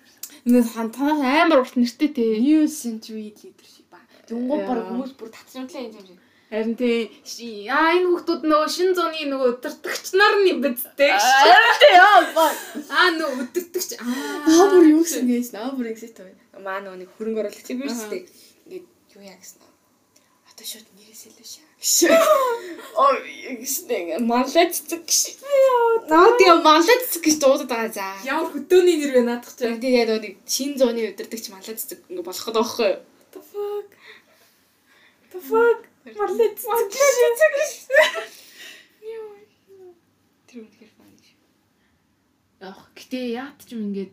Нэг 0.45 0.65
хан 0.67 0.91
танах 0.91 1.23
амар 1.23 1.63
урт 1.63 1.79
нэртэй 1.79 2.11
те. 2.11 2.25
New 2.43 2.67
Century 2.67 3.31
Leadership 3.31 3.87
ба. 3.93 4.03
Тэнгуй 4.27 4.59
баг 4.67 4.91
хүмүүс 4.91 5.13
бүр 5.15 5.31
татсанчлаа 5.31 5.87
юм 5.87 5.95
шиг. 6.03 6.19
Харин 6.49 6.75
тий 6.81 7.69
аа 7.69 7.93
энэ 7.95 8.09
хүүхдүүд 8.09 8.43
нөгөө 8.49 8.69
шин 8.73 8.91
зууны 8.97 9.21
нөгөө 9.29 9.49
өдөртөгч 9.53 10.07
нар 10.17 10.35
нь 10.41 10.59
бидтэй 10.65 11.11
гэж. 11.13 11.27
Тий 11.83 11.93
яа 11.93 12.25
ба. 12.33 12.47
Аа 12.89 13.09
нөгөө 13.13 13.45
өдөртөгч 13.45 13.91
Аа 14.01 14.65
бүр 14.73 14.85
юу 14.97 15.05
гэсэн 15.05 15.29
гэсэн 15.29 15.61
аа 15.61 15.77
бүр 15.77 15.93
exit 15.93 16.17
байна. 16.17 16.41
Маа 16.65 16.81
нөгөө 16.81 17.05
нэг 17.05 17.11
хөрөнгө 17.15 17.41
оруулагч 17.45 17.69
юм 17.69 17.85
шүү 17.85 18.09
дээ. 18.09 18.25
Ингээд 18.65 18.87
юу 19.15 19.23
яа 19.29 19.37
гэсэн. 19.37 19.61
Одоо 20.49 20.65
шууд 20.65 20.89
нэрээс 20.97 21.23
илүү 21.29 21.47
шаа. 21.53 21.68
Оо 21.79 23.15
гэсэн 23.63 24.27
малацдаг 24.27 25.07
гэж. 25.07 25.39
Наа 26.11 26.35
тийм 26.35 26.59
малацдаг 26.67 27.23
гэж 27.23 27.37
дуудаад 27.39 27.71
байгаа 27.71 27.93
за. 27.95 28.07
Ямар 28.27 28.51
хөдөөний 28.51 28.99
нэр 28.99 29.13
вэ 29.15 29.23
наадах 29.23 29.55
чинь. 29.55 29.79
Тэгээд 29.79 30.11
нөгөө 30.11 30.23
нэг 30.27 30.35
шин 30.43 30.75
зууны 30.75 31.07
өдөртөгч 31.15 31.55
малацдаг 31.55 32.03
ингээ 32.11 32.27
болох 32.27 32.45
байгаа 32.51 32.67
байхгүй 32.67 32.89
юу? 32.91 32.99
The 33.31 33.41
fuck. 33.47 33.91
The 35.31 35.39
fuck. 35.39 35.81
Малацдаг. 36.19 36.91
Тэр 40.51 40.59
үнэхээр 40.67 40.93
фан 40.99 41.15
гэж. 41.15 41.27
Яах. 42.59 42.91
Гэтэ 42.99 43.19
яат 43.39 43.59
ч 43.63 43.79
юм 43.79 43.95
ингээд. 43.95 44.13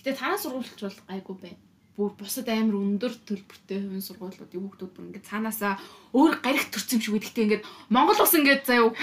Гэтэ 0.00 0.16
танаа 0.16 0.40
сургуульч 0.40 0.80
бол 0.80 1.00
гайгүй 1.04 1.36
байна. 1.36 1.67
Бүр 1.98 2.14
бусад 2.14 2.46
амар 2.46 2.78
өндөр 2.78 3.10
төлбөртэй 3.26 3.82
хувийн 3.82 4.06
сургуулиудын 4.06 4.62
хүүхдүүд 4.62 4.92
бүр 4.94 5.06
ингээд 5.10 5.26
цаанаасаа 5.26 5.74
өөр 6.14 6.34
гариг 6.46 6.70
төрсөн 6.70 7.02
юм 7.02 7.02
шиг 7.02 7.16
үдэгтэй 7.18 7.44
ингээд 7.44 7.66
Монгол 7.90 8.22
ус 8.22 8.34
ингээд 8.38 8.62
заяа 8.70 8.94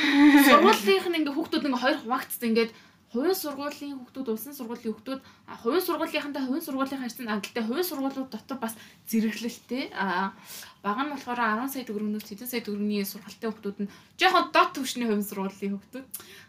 сургуулийнх 0.47 1.07
нь 1.11 1.17
ингээд 1.19 1.35
хүүхдүүд 1.35 1.65
ингээд 1.67 1.83
хоёр 1.83 1.97
хуваагдсан 1.99 2.47
ингээд 2.55 2.71
хувийн 3.15 3.35
сургуулийн 3.35 3.95
хүүхдүүд 3.95 4.27
улсын 4.27 4.55
сургуулийн 4.55 4.91
хүүхдүүд 4.91 5.21
хувийн 5.63 5.85
сургуулийнхантай 5.87 6.43
хувийн 6.43 6.65
сургуулийн 6.67 7.01
харьцан 7.01 7.31
агилтай 7.31 7.63
хувийн 7.63 7.87
сургуулиуд 7.87 8.29
дотор 8.31 8.57
бас 8.59 8.75
зэрэглэлтэй. 9.07 9.83
А 9.95 10.35
бага 10.83 11.03
нь 11.07 11.11
болохоор 11.15 11.39
10 11.63 11.71
сая 11.71 11.87
төгрөгнөөс 11.87 12.27
хэдэн 12.27 12.51
сая 12.51 12.63
төгрөгийн 12.65 13.07
сургалтын 13.07 13.49
хүүхдүүд 13.51 13.77
нь 13.87 13.91
жоохон 14.19 14.45
дот 14.51 14.69
төвшний 14.75 15.07
хувийн 15.07 15.29
сургуулийн 15.29 15.73
хүүхдүүд. 15.79 16.05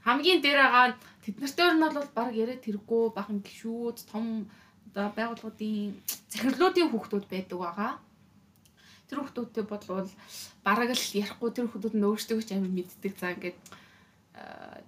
Хамгийн 0.07 0.41
дээр 0.43 0.59
байгаа 0.63 0.87
тэд 1.23 1.37
нартай 1.39 1.67
нь 1.71 1.83
бол 1.83 2.11
баг 2.19 2.31
яриад 2.35 2.63
тэргүй 2.67 3.05
бахан 3.15 3.39
гişүүд 3.47 3.99
том 4.11 4.51
одоо 4.97 5.13
байгууллагуудын 5.13 5.93
захирлуудын 6.33 6.89
хүүхдүүд 6.89 7.25
байдаг 7.29 7.59
байгаа. 7.61 7.93
Тэр 9.13 9.21
хүүхдүүдтэй 9.21 9.65
бодлол 9.69 10.09
бараг 10.65 10.91
л 10.97 11.13
ярихгүй 11.21 11.51
тэр 11.53 11.69
хүүхдүүд 11.69 11.95
нь 12.01 12.09
өөрсдөө 12.09 12.41
ч 12.41 12.57
амар 12.57 12.73
мэддэг. 12.73 13.13
За 13.21 13.37
ингээд 13.37 13.61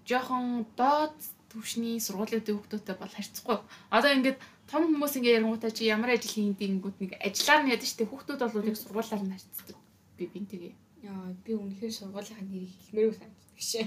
жоохон 0.09 0.65
доод 0.81 1.13
төвшний 1.53 2.01
сургуулиудын 2.01 2.57
хүүхдүүдтэй 2.57 2.97
бол 2.97 3.13
харьцахгүй. 3.13 3.59
Одоо 3.93 4.11
ингээд 4.17 4.39
том 4.65 4.89
хүмүүс 4.89 5.13
ингээд 5.21 5.37
ярангуудаа 5.45 5.73
чи 5.77 5.93
ямар 5.93 6.17
ажил 6.17 6.33
хийдэг 6.33 6.57
гингүүд 6.57 6.97
нэг 7.05 7.13
ажиллаар 7.21 7.61
нь 7.69 7.73
ядаж 7.77 7.89
штэ 7.93 8.09
хүүхдүүд 8.09 8.41
бол 8.49 8.65
яг 8.65 8.77
сургуулаар 8.81 9.23
нь 9.29 9.33
харьцдаг. 9.37 9.77
Би 10.17 10.25
бинтэйгээ. 10.25 10.75
Яа 11.05 11.37
би 11.45 11.53
үнэхээр 11.53 11.93
сургуулийнхаа 11.93 12.49
нэрийг 12.49 12.73
хэлмээргүй 12.89 13.17
санагддаг 13.21 13.61
шээ. 13.61 13.85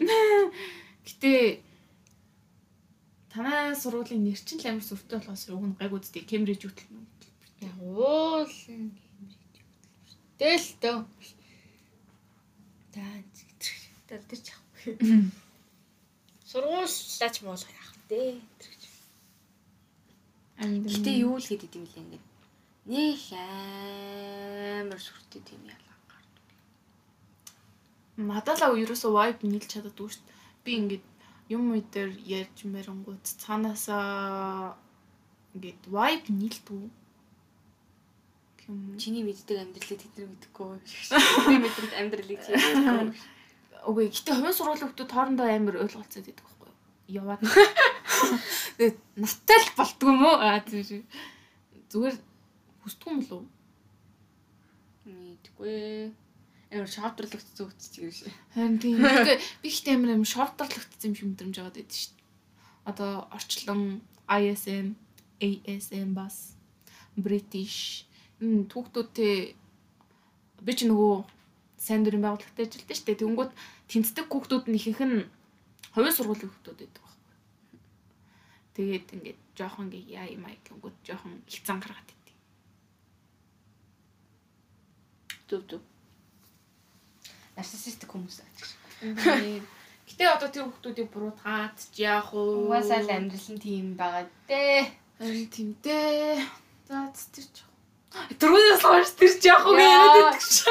Гэтэ 1.01 1.31
танай 3.31 3.75
сургуулийн 3.75 4.23
нэр 4.27 4.39
чинь 4.43 4.59
л 4.59 4.67
амар 4.67 4.83
сүртэй 4.83 5.17
болохоос 5.19 5.47
уг 5.55 5.63
нь 5.63 5.77
гайг 5.79 5.95
үздэй 5.95 6.23
Кембриж 6.27 6.61
хөтөл. 6.67 6.91
Ягуул 7.63 8.51
Кембриж. 8.51 9.39
Тэл 10.35 10.67
төө. 10.83 10.97
Таа 12.91 13.15
тэр 14.07 14.21
тэр 14.27 14.39
чах. 14.43 14.59
Сургууллаач 16.51 17.35
муулах 17.41 17.71
яах 17.71 17.91
вэ? 18.11 18.35
Гэтэ 20.59 21.11
юу 21.23 21.39
л 21.39 21.47
хэд 21.47 21.63
идэм 21.71 21.87
лээ 21.87 22.03
ингээд. 22.03 22.25
Нэх 22.91 23.23
амар 23.31 24.99
сүртэй 24.99 25.41
тийм 25.47 25.63
ялгаа 25.71 25.97
гардаг. 26.11 26.57
Надалаа 28.19 28.75
ерөөсөө 28.75 29.11
vibe 29.15 29.47
нийлж 29.47 29.71
чаддаггүй 29.71 30.09
шүү 30.11 30.25
дээ. 30.27 30.37
Би 30.65 30.71
ингээд 30.81 31.05
юм 31.51 31.75
уу 31.75 31.83
дээр 31.93 32.11
ярьж 32.39 32.57
мэрэнгууд 32.63 33.25
цаанаасаа 33.43 34.75
ингээд 35.53 35.83
vibe 35.91 36.27
нийлдэг. 36.31 36.81
Чиний 39.01 39.23
мэддэг 39.27 39.57
амьдралыг 39.59 39.99
тэд 39.99 40.15
нар 40.15 40.31
мэдэхгүй. 40.31 40.79
Би 41.51 41.55
мэддэг 41.59 41.91
амьдралыг 41.99 42.39
чи. 42.39 42.55
Үгүй 43.83 44.07
гэтээ 44.13 44.35
хувийн 44.37 44.55
сургуулийн 44.55 44.89
хүмүүс 44.93 45.11
хоорондоо 45.11 45.47
амар 45.49 45.75
ойлголцоод 45.83 46.23
байдаг 46.23 46.45
байхгүй 46.45 46.69
юу? 46.69 46.77
Яваад. 47.19 47.41
Тэгээд 48.77 48.97
наттай 49.17 49.57
л 49.59 49.75
болтгүй 49.75 50.13
мó? 50.13 50.31
Аа 50.37 50.61
тийм. 50.63 51.03
Зүгээр 51.91 52.15
хүсдэг 52.85 53.07
юм 53.09 53.19
болов 53.25 53.41
уу? 53.41 53.49
Мэдгүй. 55.09 56.13
Амар 56.71 56.87
шавтарлагдсан 56.87 57.67
үтч 57.67 57.93
гэж. 57.99 58.17
Харин 58.55 58.79
тийм. 58.79 59.03
Би 59.61 59.67
ихтэй 59.67 59.95
амар 59.99 60.15
амар 60.15 60.29
шавтарлагдсан 60.31 61.11
юм 61.11 61.15
шиг 61.15 61.27
мэдрэмж 61.27 61.57
аваад 61.59 61.75
байдаг 61.75 61.99
шүү 61.99 62.15
дээ. 62.15 62.27
Одоо 62.87 63.11
орчлон 63.35 64.01
ISM, 64.31 64.95
ASM 65.43 66.15
бас 66.15 66.55
British 67.19 68.07
түүхтүүдтэй 68.41 69.53
би 70.65 70.71
ч 70.73 70.87
нөгөө 70.89 71.13
сайн 71.77 72.01
дурын 72.05 72.23
байгууллагатай 72.25 72.65
ажилтдаг 72.65 72.97
шүү 72.97 73.07
дээ. 73.09 73.21
Тэнгүүд 73.21 73.51
тэнцдэг 73.91 74.25
хүүхдүүд 74.31 74.65
нь 74.71 74.77
ихэнх 74.79 75.01
нь 75.05 75.29
хувийн 75.93 76.15
сургуулийн 76.15 76.49
хүүхдүүд 76.49 76.77
байдаг 76.79 77.03
байхгүй. 77.03 77.27
Тэгээд 78.79 79.07
ингээд 79.13 79.39
жоохон 79.57 79.91
ингээ 79.91 80.15
яа 80.17 80.27
юм 80.31 80.45
аа 80.47 80.57
гингүүд 80.65 80.95
жоохон 81.05 81.33
хилцан 81.45 81.77
гаргаад 81.83 82.09
идэв. 82.09 82.37
Төв 85.49 85.61
төв. 85.69 85.81
Нарциссистик 87.61 88.09
хүмүүс 88.09 88.41
аа. 88.41 88.49
Гэтэ 90.09 90.25
одоо 90.25 90.49
тэр 90.49 90.65
хүүхдүүдийг 90.65 91.13
буруутгаад 91.13 91.77
ч 91.93 92.01
яах 92.09 92.33
вэ? 92.33 92.41
Угаасаа 92.65 93.05
л 93.05 93.13
амьдрал 93.13 93.49
нь 93.53 93.61
тийм 93.61 93.93
байгаа 93.93 94.25
дээ. 94.49 94.89
Харин 95.21 95.47
тийм 95.53 95.69
дээ. 95.85 96.41
За 96.89 97.05
тэр 97.13 97.45
ч 97.45 97.69
Түрүүнээс 98.11 98.81
хойш 98.81 99.13
тэр 99.13 99.33
ч 99.37 99.45
яах 99.45 99.61
вэ 99.69 99.77
яриад 99.77 100.25
байдаг 100.25 100.41
ш. 100.41 100.65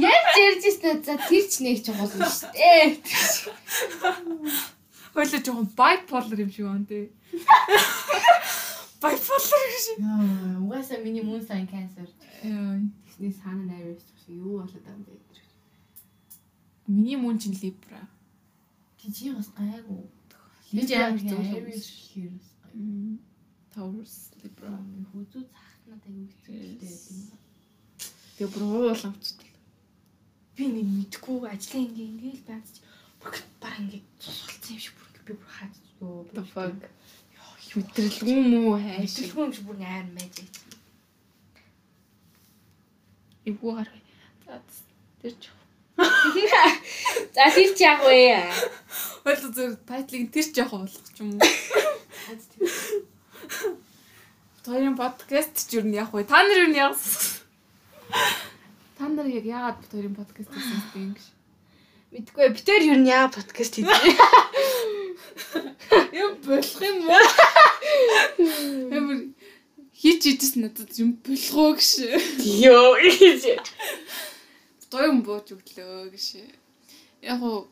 Яаж 0.00 0.32
ярьж 0.32 0.64
ирсэн 0.64 1.04
за 1.04 1.14
тэр 1.28 1.44
ч 1.44 1.60
нэг 1.60 1.84
ч 1.84 1.92
гол 1.92 2.08
юм 2.08 2.24
шүү 2.24 2.50
дээ. 2.56 2.88
Хойлоо 5.12 5.40
жоохон 5.44 5.68
bipolar 5.76 6.40
юм 6.40 6.50
шиг 6.50 6.66
байна 6.72 6.88
тий. 6.88 7.12
Bipolar 8.96 9.68
гэж. 9.76 9.86
Яа, 10.00 10.56
угаасаа 10.64 11.04
миний 11.04 11.20
мөн 11.20 11.44
сайн 11.44 11.68
cancer. 11.68 12.08
Яа, 12.42 12.80
Тэсний 13.06 13.30
санаа 13.30 13.76
найрс 13.76 14.08
юу 14.26 14.64
болоод 14.64 14.82
байгаа 14.82 14.98
юм 14.98 15.04
бэ? 15.04 15.31
Миний 16.86 17.16
мөн 17.16 17.38
чин 17.38 17.54
Libra. 17.62 18.08
Тижи 18.98 19.32
бас 19.34 19.48
гайгүй. 19.56 20.04
Би 20.72 20.82
амар 20.94 21.18
зөв. 21.18 21.38
Taurus 23.74 24.14
Libra. 24.42 24.72
Хүзүү 25.12 25.42
цахтнаад 25.52 26.02
аягүй 26.06 26.26
хэцүү 26.30 26.54
дээ. 26.80 27.40
Тэгээ 28.36 28.52
бүр 28.52 28.64
уул 28.68 29.04
амцдаг. 29.08 29.48
Би 30.56 30.68
нэг 30.68 30.86
мэдгүй 30.88 31.38
ажлаа 31.48 31.82
ингээ 31.82 32.08
ингээл 32.12 32.44
байц. 32.48 32.82
Бүр 33.20 33.34
баг 33.62 33.76
ингээ 33.80 34.02
цусгалцсан 34.20 34.76
юм 34.76 34.82
шиг 34.84 34.94
бүр 34.98 35.08
би 35.26 35.32
бүр 35.40 35.50
хаад 35.56 35.74
ёо. 36.00 36.24
The 36.34 36.44
fuck. 36.52 36.80
Мэдрэлгүй 37.72 38.38
мүү 38.52 38.76
хайш. 38.84 39.16
Мэдрэлгүй 39.16 39.44
юм 39.46 39.52
шиг 39.56 39.66
бүр 39.68 39.78
байц. 40.18 40.36
Эвгүй 43.48 43.72
гарах. 43.74 43.98
За 44.44 44.60
тэр 45.22 45.34
ч. 45.40 45.61
За 47.34 47.48
тэр 47.54 47.70
ч 47.76 47.80
яг 47.82 48.00
вэ. 48.02 48.50
Хойлоо 49.24 49.50
зөв 49.54 49.76
тайтлыг 49.86 50.30
тэр 50.34 50.46
ч 50.50 50.54
яах 50.58 50.72
болох 50.74 51.08
ч 51.14 51.18
юм 51.22 51.38
уу. 51.38 51.46
Тойрын 54.64 54.96
подкаст 54.98 55.70
ч 55.70 55.78
юу 55.78 55.86
яах 55.90 56.12
вэ? 56.12 56.24
Та 56.24 56.42
нар 56.42 56.58
юу 56.66 56.74
яах 56.74 56.98
Та 58.98 59.08
нар 59.08 59.26
яг 59.26 59.46
яагаад 59.46 59.82
тойрын 59.90 60.14
подкаст 60.14 60.50
хийсэн 60.50 60.94
юм 60.94 61.10
гэж. 61.14 61.26
Мэдгүй 62.12 62.48
битэр 62.52 62.82
юу 62.92 62.98
яа 63.08 63.26
подкаст 63.32 63.80
хийдэг. 63.80 64.02
Юм 66.12 66.36
болох 66.44 66.80
юм 66.82 66.98
уу? 67.08 67.26
Ямар 68.92 69.18
хийж 69.96 70.22
идэж 70.30 70.52
надад 70.60 70.92
юм 70.98 71.16
болох 71.24 71.56
уу 71.56 71.72
гэж. 71.78 71.88
Йоо 72.62 73.00
Тойрон 74.92 75.24
бууж 75.24 75.56
өглөө 75.56 76.12
гэж. 76.12 76.26
Яг 77.24 77.40
уу 77.40 77.64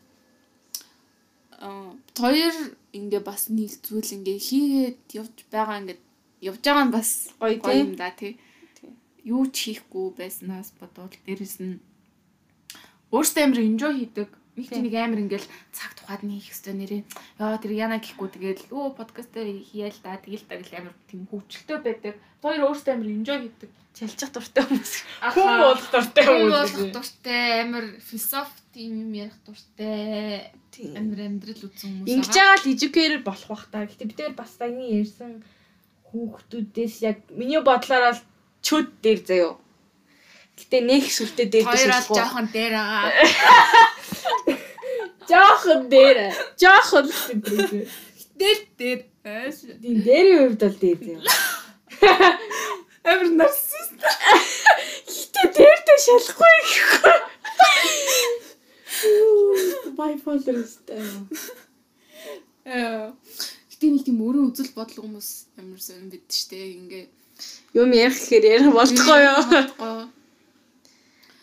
тойр 2.16 2.56
ингээ 2.96 3.20
бас 3.20 3.52
нэг 3.52 3.76
зүйл 3.85 4.16
ингээ 4.16 4.38
хийгээд 4.40 5.00
явж 5.20 5.37
байгаа 5.52 5.85
ингээ 5.85 5.98
явж 6.48 6.62
байгаа 6.64 6.85
нь 6.88 6.94
бас 6.96 7.28
Гоё 7.37 7.85
юм 7.85 7.92
да 8.00 8.09
тий. 8.16 8.40
Юу 9.20 9.44
ч 9.52 9.76
хийхгүй 9.76 10.16
байснаас 10.16 10.72
бодвол 10.80 11.12
дээрэс 11.12 11.61
нь 11.61 11.85
өөртөө 13.12 13.42
амар 13.44 13.61
enjoy 13.61 13.92
хийдэг. 14.00 14.39
Нэг 14.60 14.68
Тий. 14.68 14.76
чи 14.76 14.84
нэг 14.84 14.94
амар 15.00 15.20
ингээл 15.24 15.48
цаг 15.72 15.96
тухайд 15.96 16.22
нь 16.28 16.36
хийх 16.36 16.52
ёстой 16.52 16.76
нэрээ. 16.76 17.02
Яа 17.40 17.56
тэр 17.56 17.72
яна 17.72 17.96
гэхгүй 17.96 18.28
тэгэл 18.28 18.68
өө 18.68 18.92
подкаст 19.00 19.32
дээр 19.32 19.64
хийял 19.64 19.96
да 20.04 20.20
тэгэл 20.20 20.44
та 20.44 20.60
гэл 20.60 20.76
амар 20.84 20.94
тийм 21.08 21.24
хөвчлөлтөө 21.32 21.78
байдаг. 21.80 22.14
Хоёр 22.44 22.68
өөртөө 22.68 22.92
амар 22.92 23.08
enjoy 23.08 23.38
хийдэг. 23.48 23.70
Чалчих 23.90 24.30
дуртай 24.30 24.62
хүмүүс. 24.68 24.92
Хүн 25.34 25.56
болох 25.64 25.88
дуртай 25.90 26.22
Хүн 26.22 26.36
хүмүүс. 26.46 26.72
болох 26.72 26.92
дуртай 26.94 27.44
амар 27.64 27.84
философи 27.98 28.60
тийм 28.76 28.92
юм 29.02 29.12
ярих 29.18 29.36
дуртай. 29.48 30.52
Тийм. 30.70 30.92
Амар 30.94 31.20
амьдрал 31.26 31.64
үзэн 31.66 31.90
хүмүүс. 32.04 32.12
Ингэж 32.12 32.30
байгаа 32.36 32.56
л 32.60 32.70
educator 32.70 33.20
болох 33.26 33.48
бах 33.50 33.64
та. 33.72 33.88
Гэтэ 33.90 34.04
бид 34.06 34.16
тэр 34.20 34.32
бас 34.38 34.54
саяны 34.54 34.84
ярьсан 34.94 35.42
хүүхдүүдээс 36.10 36.94
яг 37.02 37.18
миний 37.34 37.58
бодлоор 37.62 38.14
л 38.14 38.22
чөд 38.62 38.88
дээр 39.02 39.20
заяо. 39.26 39.52
Гэтэ 40.60 40.78
нэг 40.84 41.04
сүртэй 41.08 41.46
дээр 41.48 41.64
Хоёр 41.64 41.92
ал 41.96 42.04
жоохон 42.04 42.46
дээр 42.52 42.74
байгаа. 42.76 43.12
Жоохон 45.30 45.80
дээр. 45.88 46.18
Жоохон 46.60 47.06
дээр. 47.08 47.88
Дээр 48.36 48.60
дээр. 48.78 49.00
Тийм 49.80 49.96
дээрийн 50.04 50.38
хувьд 50.44 50.62
бол 50.64 50.78
дээр 50.84 50.98
заяо. 51.00 51.24
Амар 53.08 53.30
нарцист. 53.40 53.96
Гэтэ 55.08 55.42
дээртэй 55.56 55.98
шалахгүй 56.04 56.56
гэхгүй. 56.68 57.18
Өстэй. 60.60 61.00
Аа. 62.68 63.12
Гэтэ 63.72 63.86
нэг 63.88 64.04
тийм 64.04 64.20
өөрийн 64.20 64.52
үзэл 64.52 64.76
бодол 64.76 65.08
хүмүүс 65.08 65.28
амар 65.56 65.80
сонь 65.80 66.12
бид 66.12 66.28
штэ 66.28 66.60
ингээ. 66.76 67.06
Юм 67.80 67.90
ярих 67.96 68.18
гэхээр 68.20 68.44
ярих 68.60 68.72
болтгоо 68.76 69.18
юу? 69.24 69.40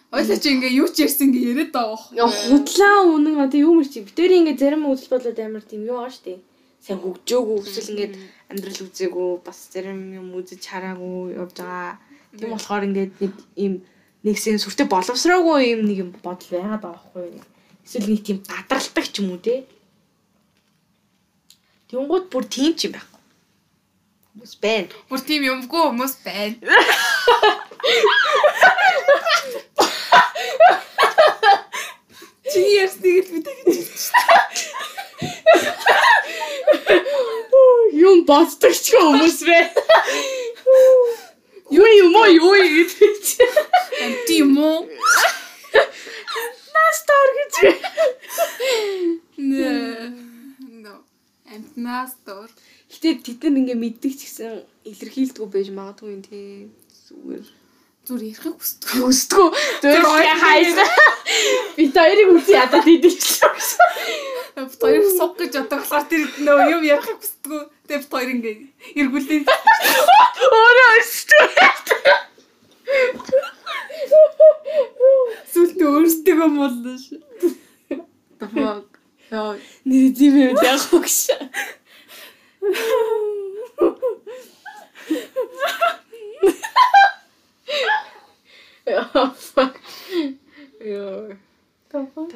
Ойлаа 0.07 0.39
чи 0.39 0.55
ингээ 0.55 0.79
юу 0.79 0.87
ч 0.87 1.03
ярьсан 1.03 1.35
ингээ 1.35 1.51
яриад 1.51 1.71
байгаа 1.75 1.99
Яа 2.15 2.31
худлаа 2.31 3.11
үнэн 3.11 3.43
одоо 3.43 3.59
юу 3.59 3.75
мэр 3.75 3.91
чи 3.91 4.07
битээр 4.07 4.39
ингээ 4.39 4.55
зарим 4.55 4.87
үзэл 4.87 5.11
бодлоод 5.11 5.35
амар 5.35 5.67
тийм 5.67 5.83
юу 5.83 5.99
байгаа 5.99 6.15
штэ. 6.15 6.39
Сайн 6.79 7.03
хөгжөөгүй 7.03 7.57
эсвэл 7.67 7.91
ингээд 7.91 8.15
амьдрал 8.47 8.87
үзээгүй 8.87 9.29
бас 9.43 9.59
зарим 9.67 9.99
юм 10.15 10.31
үзэж 10.39 10.63
хараагүй 10.63 11.35
явж 11.35 11.59
байгаа. 11.59 11.99
Тийм 12.39 12.49
болохоор 12.55 12.87
ингээд 12.87 13.13
нэг 13.19 13.33
ийм 13.59 13.73
нэгсэн 14.23 14.63
сүртэй 14.63 14.87
боловсроогүй 14.87 15.75
юм 15.75 15.83
нэг 15.83 15.97
юм 15.99 16.15
бодол 16.23 16.55
байгаад 16.55 16.87
байгаа 16.87 17.03
байхгүй? 17.03 17.43
Эсвэл 17.83 18.07
нэг 18.07 18.23
тийм 18.23 18.39
гадралдаг 18.47 19.05
ч 19.11 19.15
юм 19.19 19.35
уу 19.35 19.43
те. 19.43 19.67
Тэнгууд 21.91 22.31
бүр 22.31 22.47
тийм 22.47 22.79
ч 22.79 22.87
юм 22.87 22.95
байхгүй. 22.95 23.19
Хүмүүс 24.31 24.53
байна. 24.63 24.87
Бүр 25.11 25.19
тийм 25.19 25.43
юмгүй 25.51 25.83
хүмүүс 25.83 26.15
байна. 26.23 26.55
Чи 32.51 32.59
ярьсныг 32.83 33.27
л 33.27 33.31
бид 33.33 33.47
гэж. 33.65 33.99
Юм 38.07 38.23
боддог 38.29 38.75
ч 38.75 38.95
хүмүүс 38.95 39.39
байна. 39.47 39.81
Юу 41.69 41.87
юм 42.03 42.15
уу 42.15 42.29
юу 42.31 42.55
гэдэг 42.55 43.13
чи. 43.27 43.43
Тийм 44.27 44.55
үү? 44.55 44.87
Настар 46.75 47.29
гэж. 47.37 47.55
Нэ. 49.37 49.71
Но. 50.83 51.03
Амтнаас 51.51 52.15
дор. 52.23 52.47
Гэтэ 52.87 53.19
тэд 53.27 53.51
нар 53.51 53.59
ингээ 53.59 53.75
мэддэг 53.75 54.13
ч 54.15 54.21
гэсэн 54.23 54.63
илэрхийлдэггүй 54.87 55.49
байж 55.51 55.67
магадгүй 55.75 56.15
юм 56.15 56.23
тий. 56.23 56.71
Зүгээр. 57.11 57.56
Зүр 58.07 58.21
ярихыг 58.23 58.55
хүсдэг. 58.55 58.87
Хүсдэггүй. 59.03 59.49
Зүгээр 59.83 60.39
хайсан. 60.39 60.89
Би 61.75 61.83
хоёрыг 61.91 62.29
үгүй 62.39 62.55
идэв 62.95 63.15
шүү. 63.19 63.51
Бид 64.55 64.79
хоёр 64.79 65.03
суг 65.11 65.35
гэж 65.35 65.53
одоо 65.59 65.77
болохоор 65.83 66.07
тэр 66.07 66.23
нөө 66.39 66.59
юм 66.71 66.83
ярихыг 66.87 67.19
хүсдэг. 67.19 67.67
Тэгээ 67.83 67.99
бид 67.99 68.11
хоёр 68.15 68.29
ингээ 68.31 68.55
эргүүлээ. 68.95 69.43
Өөрөө 70.55 70.89
өсдөг. 71.03 71.51
Сүлд 75.51 75.79
өөрсдөө 75.83 76.47
молно 76.47 76.95
ш. 76.95 77.19
Тохог. 78.39 78.87
Яа, 79.27 79.59
нэр 79.83 80.15
юм 80.15 80.55
яг 80.63 80.79
хогш. 80.87 81.27
Яа, 88.87 89.23
fuck. 89.35 89.75
Яа. 90.79 91.35
Тохог. 91.91 92.31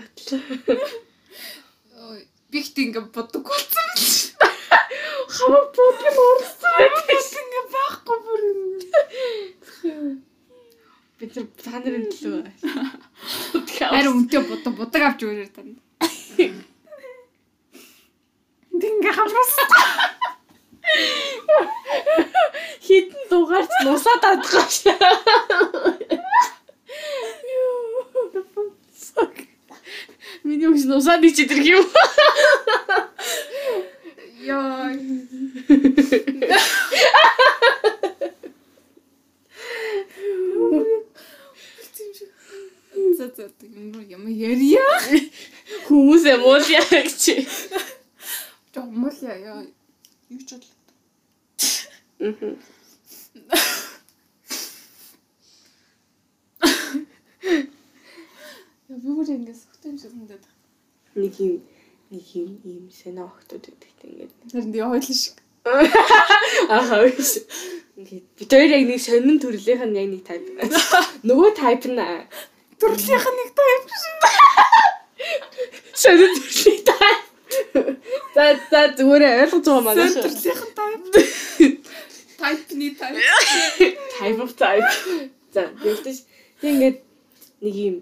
Ой, 2.01 2.27
би 2.51 2.59
ихт 2.59 2.75
ингээ 2.75 3.07
боддог 3.15 3.47
болсон 3.47 3.85
юм 3.87 3.95
чи. 3.95 4.35
Хамаг 5.31 5.71
бодгон 5.77 6.17
орсон. 6.33 6.75
Ингээ 7.39 7.65
байхгүй 7.71 8.17
бүр. 8.25 8.43
Би 11.21 11.29
тэр 11.29 11.45
та 11.61 11.77
нарын 11.79 12.09
төлөө. 12.09 12.49
Харин 13.79 14.15
үнтэй 14.17 14.41
бодог 15.01 15.09
авч 15.09 15.21
өгөөр 15.25 15.49
тань. 15.55 15.75
Дингээ 18.81 19.13
хамраас. 19.17 19.53
хитэн 22.85 23.21
дугаарч 23.29 23.71
нусаад 23.85 24.23
авдаг 24.29 24.69
шээ. 24.69 24.97
Миний 30.43 30.67
үгс 30.69 30.85
нусаад 30.85 31.23
ичдэг 31.25 31.61
юм. 31.65 31.85
Яа. 34.41 34.89
За 43.17 43.27
за 43.27 43.49
юм 43.61 44.01
юм 44.09 44.27
ярья. 44.27 44.85
Хүмүүс 45.85 46.23
юм 46.25 46.43
уу 46.49 46.57
яа 46.73 46.81
гэж. 46.89 47.45
Жомол 48.73 49.17
яа 49.21 49.37
яа. 49.37 49.61
Юу 50.29 50.41
ч 50.41 50.57
бодлоо. 50.57 50.75
Мгм. 52.19 52.53
Яа 58.89 58.97
би 58.97 59.09
бүр 59.17 59.29
ингээ 59.37 59.53
сүхтэй 59.53 59.89
юм 59.91 59.97
шиг 60.01 60.11
санагдаад. 60.11 60.45
Нэг 61.15 61.35
юм 61.39 61.61
нэг 62.09 62.25
юм 62.41 62.51
ийм 62.65 62.85
сэна 62.89 63.29
охтууд 63.29 63.69
гэдэгт 63.69 64.01
яа 64.81 64.89
хойлоо 64.91 65.15
шиг. 65.15 65.37
Аа 66.75 67.05
биш. 67.17 67.31
Бид 68.37 68.49
хоёр 68.49 68.71
яг 68.75 68.83
нэг 68.89 69.01
сонин 69.01 69.37
төрлийнх 69.39 69.85
нь 69.85 69.97
яг 70.01 70.07
нэг 70.09 70.23
тайп. 70.25 70.43
Нөгөө 71.27 71.51
тайп 71.61 71.85
нь 71.85 72.01
Төрлийнх 72.81 73.27
нь 73.29 73.37
нэг 73.39 73.49
тайп 73.59 73.83
шиг. 74.01 74.17
сонин 76.03 76.31
төрлийн 76.37 76.81
тайп. 76.89 77.21
За 78.35 78.43
за 78.71 78.79
зүгээр 78.97 79.23
ойлгож 79.45 79.65
байгаа 79.69 79.83
маань. 79.85 80.15
Төрлийнх 80.17 80.63
нь 80.65 80.73
тайп. 80.77 80.97
Тайпны 82.41 82.87
тайп. 82.97 83.15
type 84.17 84.41
of 84.41 84.51
type. 84.57 84.89
За, 85.53 85.67
тэгтэж 85.83 86.17
тэг 86.61 86.69
ингээд 86.73 86.97
нэг 87.61 87.75
юм 87.75 87.95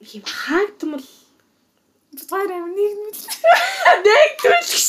юм 0.00 0.22
хаагдмал 0.24 1.04
Хоёр 2.26 2.50
амир 2.50 2.74
нэг 2.74 2.92
нь 2.98 3.14
нэг 4.06 4.30
төлөш. 4.42 4.86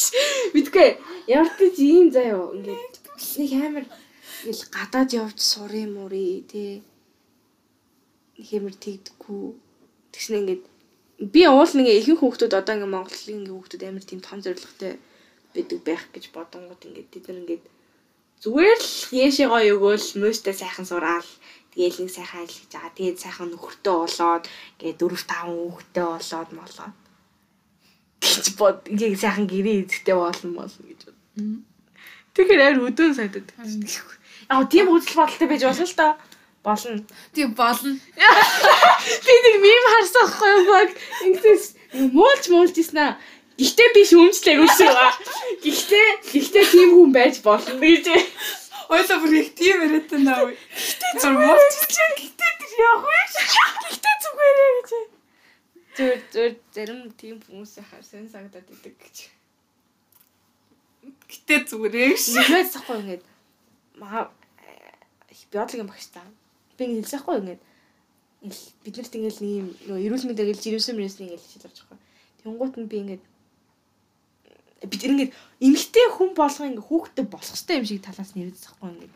Мэдгүй. 0.54 0.90
Ямар 1.30 1.54
ч 1.54 1.78
ийм 1.78 2.10
заяа 2.10 2.50
ингээд 2.58 2.94
нэг 3.38 3.52
амар 3.54 3.86
ингээл 3.86 4.64
гадаад 4.74 5.10
явж 5.14 5.38
сурын 5.38 5.94
мурий 5.94 6.42
тий. 6.50 6.82
Амар 8.40 8.74
тэгдэггүй. 8.74 9.46
Тэгснэ 10.10 10.38
ингээд 10.42 10.64
би 11.34 11.42
уул 11.46 11.72
нэг 11.78 11.88
ихэнх 12.02 12.22
хүүхдүүд 12.24 12.58
одоо 12.58 12.74
ингээд 12.76 12.96
Монголын 12.96 13.46
хүүхдүүд 13.46 13.84
амар 13.86 14.06
тийм 14.08 14.22
том 14.26 14.40
зоригтой 14.42 14.98
байдаг 15.54 15.80
байх 15.86 16.04
гэж 16.10 16.34
бодонгууд 16.34 16.82
ингээд 16.88 17.12
тэд 17.14 17.26
нар 17.30 17.42
ингээд 17.44 17.66
зүгээр 18.42 18.80
л 18.80 18.92
яашээ 19.22 19.48
гоё 19.52 19.76
өгөөл 19.78 20.08
мөстэй 20.24 20.56
сайхан 20.58 20.88
сураал 20.88 21.30
тэгээл 21.76 22.00
нэг 22.08 22.12
сайхан 22.16 22.42
ажиллаж 22.48 22.72
байгаа. 22.74 22.98
Тэгээд 22.98 23.22
сайхан 23.22 23.48
нөхөртөө 23.52 23.96
болоод 24.02 24.44
ингээд 24.80 24.98
4 24.98 25.14
5 25.30 25.60
хүүхдтэй 25.60 26.06
болоод 26.10 26.52
молоод 26.58 26.96
гэж 28.22 28.46
бод 28.60 28.78
ингээ 28.92 29.16
сайхан 29.16 29.48
гэрээ 29.48 29.88
эзэгтэй 29.88 30.16
болно 30.16 30.52
болно 30.60 30.84
гэж 30.86 31.00
бод. 31.08 31.18
Тэгэхээр 32.36 32.62
амар 32.62 32.88
өдөн 32.92 33.14
сайдад. 33.16 33.48
Яг 33.56 34.70
тийм 34.70 34.92
үзэл 34.92 35.18
бодолтой 35.20 35.48
байж 35.48 35.64
болно 35.64 35.86
л 35.88 35.96
доо. 35.98 36.14
Болно. 36.64 37.04
тийм 37.34 37.56
болно. 37.56 37.96
Би 39.26 39.34
нэг 39.44 39.56
мим 39.64 39.86
харсан 39.96 40.26
хгүй 40.28 40.52
юу 40.60 40.66
баг. 40.76 40.90
Ингэсэн 41.26 42.12
муулж 42.12 42.46
муулж 42.52 42.76
ийсэн 42.76 43.00
аа. 43.00 43.18
Гэхдээ 43.60 43.90
би 43.96 44.02
шүүмжлээгүй 44.08 44.70
шүү. 44.72 44.92
Гэхдээ 45.64 46.08
гэхдээ 46.32 46.66
тийм 46.72 46.90
хүн 46.96 47.12
байж 47.12 47.40
болно 47.44 47.76
гэж. 47.80 48.08
Ойлоо 48.88 49.18
бүр 49.20 49.34
их 49.40 49.52
тийм 49.56 49.84
яриад 49.84 50.08
байна 50.12 50.34
уу. 50.44 50.56
Гэхдээ 50.56 51.12
зүгээр 51.20 51.60
чи 51.76 52.04
гэхдээ 52.20 52.54
тэр 52.60 52.72
явах 52.88 53.04
биш. 53.08 53.34
Гэхдээ 53.84 54.16
зүгээрээ 54.24 54.72
гэж. 54.80 55.19
Зүр 56.00 56.16
зүр 56.32 56.52
зарим 56.72 57.12
тийм 57.20 57.44
хүмүүсийн 57.44 57.84
хар 57.92 58.04
сэн 58.08 58.32
сагдаад 58.32 58.72
идэг 58.72 58.96
гэж. 58.96 59.18
Гэтэ 61.28 61.68
зүгээрээ 61.68 62.16
ш. 62.16 62.40
Нэгээс 62.40 62.80
ахгүй 62.80 62.98
ингээд 63.04 63.24
маа 64.00 64.32
биологийн 65.52 65.92
багш 65.92 66.08
та. 66.16 66.24
Би 66.80 66.88
ингэ 66.88 67.04
хэлсэхгүй 67.04 67.36
ингээд 67.44 67.62
бид 68.88 68.96
нарт 68.96 69.16
ингээл 69.20 69.44
нэг 69.44 69.54
юм 69.60 69.68
нөгөө 69.92 70.06
эрүүл 70.08 70.28
мэндээр 70.32 70.50
гэлж 70.56 70.64
ирсэн 70.72 70.96
мөрөөс 70.96 71.20
хичээл 71.20 71.68
авч 71.68 71.78
байгаа. 71.84 72.00
Тэнгуут 72.48 72.76
нь 72.80 72.88
би 72.88 72.98
ингээд 73.04 73.24
бид 74.88 75.04
ингээд 75.04 75.32
эмгтэй 75.60 76.08
хүн 76.16 76.32
болгоо 76.40 76.66
ингээ 76.72 76.88
хүүхдтэй 76.88 77.26
болох 77.28 77.52
хэрэгтэй 77.52 77.76
юм 77.76 77.88
шиг 77.92 78.00
талаас 78.00 78.32
нь 78.32 78.48
яриад 78.48 78.56
байхгүй 78.64 78.88
ингээд. 78.96 79.14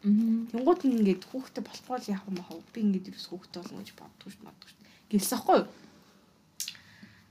Тэнгуут 0.52 0.82
нь 0.84 0.96
ингээд 1.00 1.24
хүүхдтэй 1.32 1.64
болохгүй 1.64 1.96
л 2.04 2.12
яах 2.12 2.28
юм 2.28 2.38
аа 2.44 2.60
би 2.76 2.80
ингээд 2.84 3.10
ерөөс 3.16 3.28
хүүхдтэй 3.32 3.60
болно 3.64 3.80
гэж 3.80 3.90
боддгүй 3.96 4.30
шүү 4.36 4.44
боддгүй 4.44 4.68
шүү. 4.68 4.82
Гэлсэн 5.08 5.32
байхгүй 5.40 5.56
юу? 5.64 5.68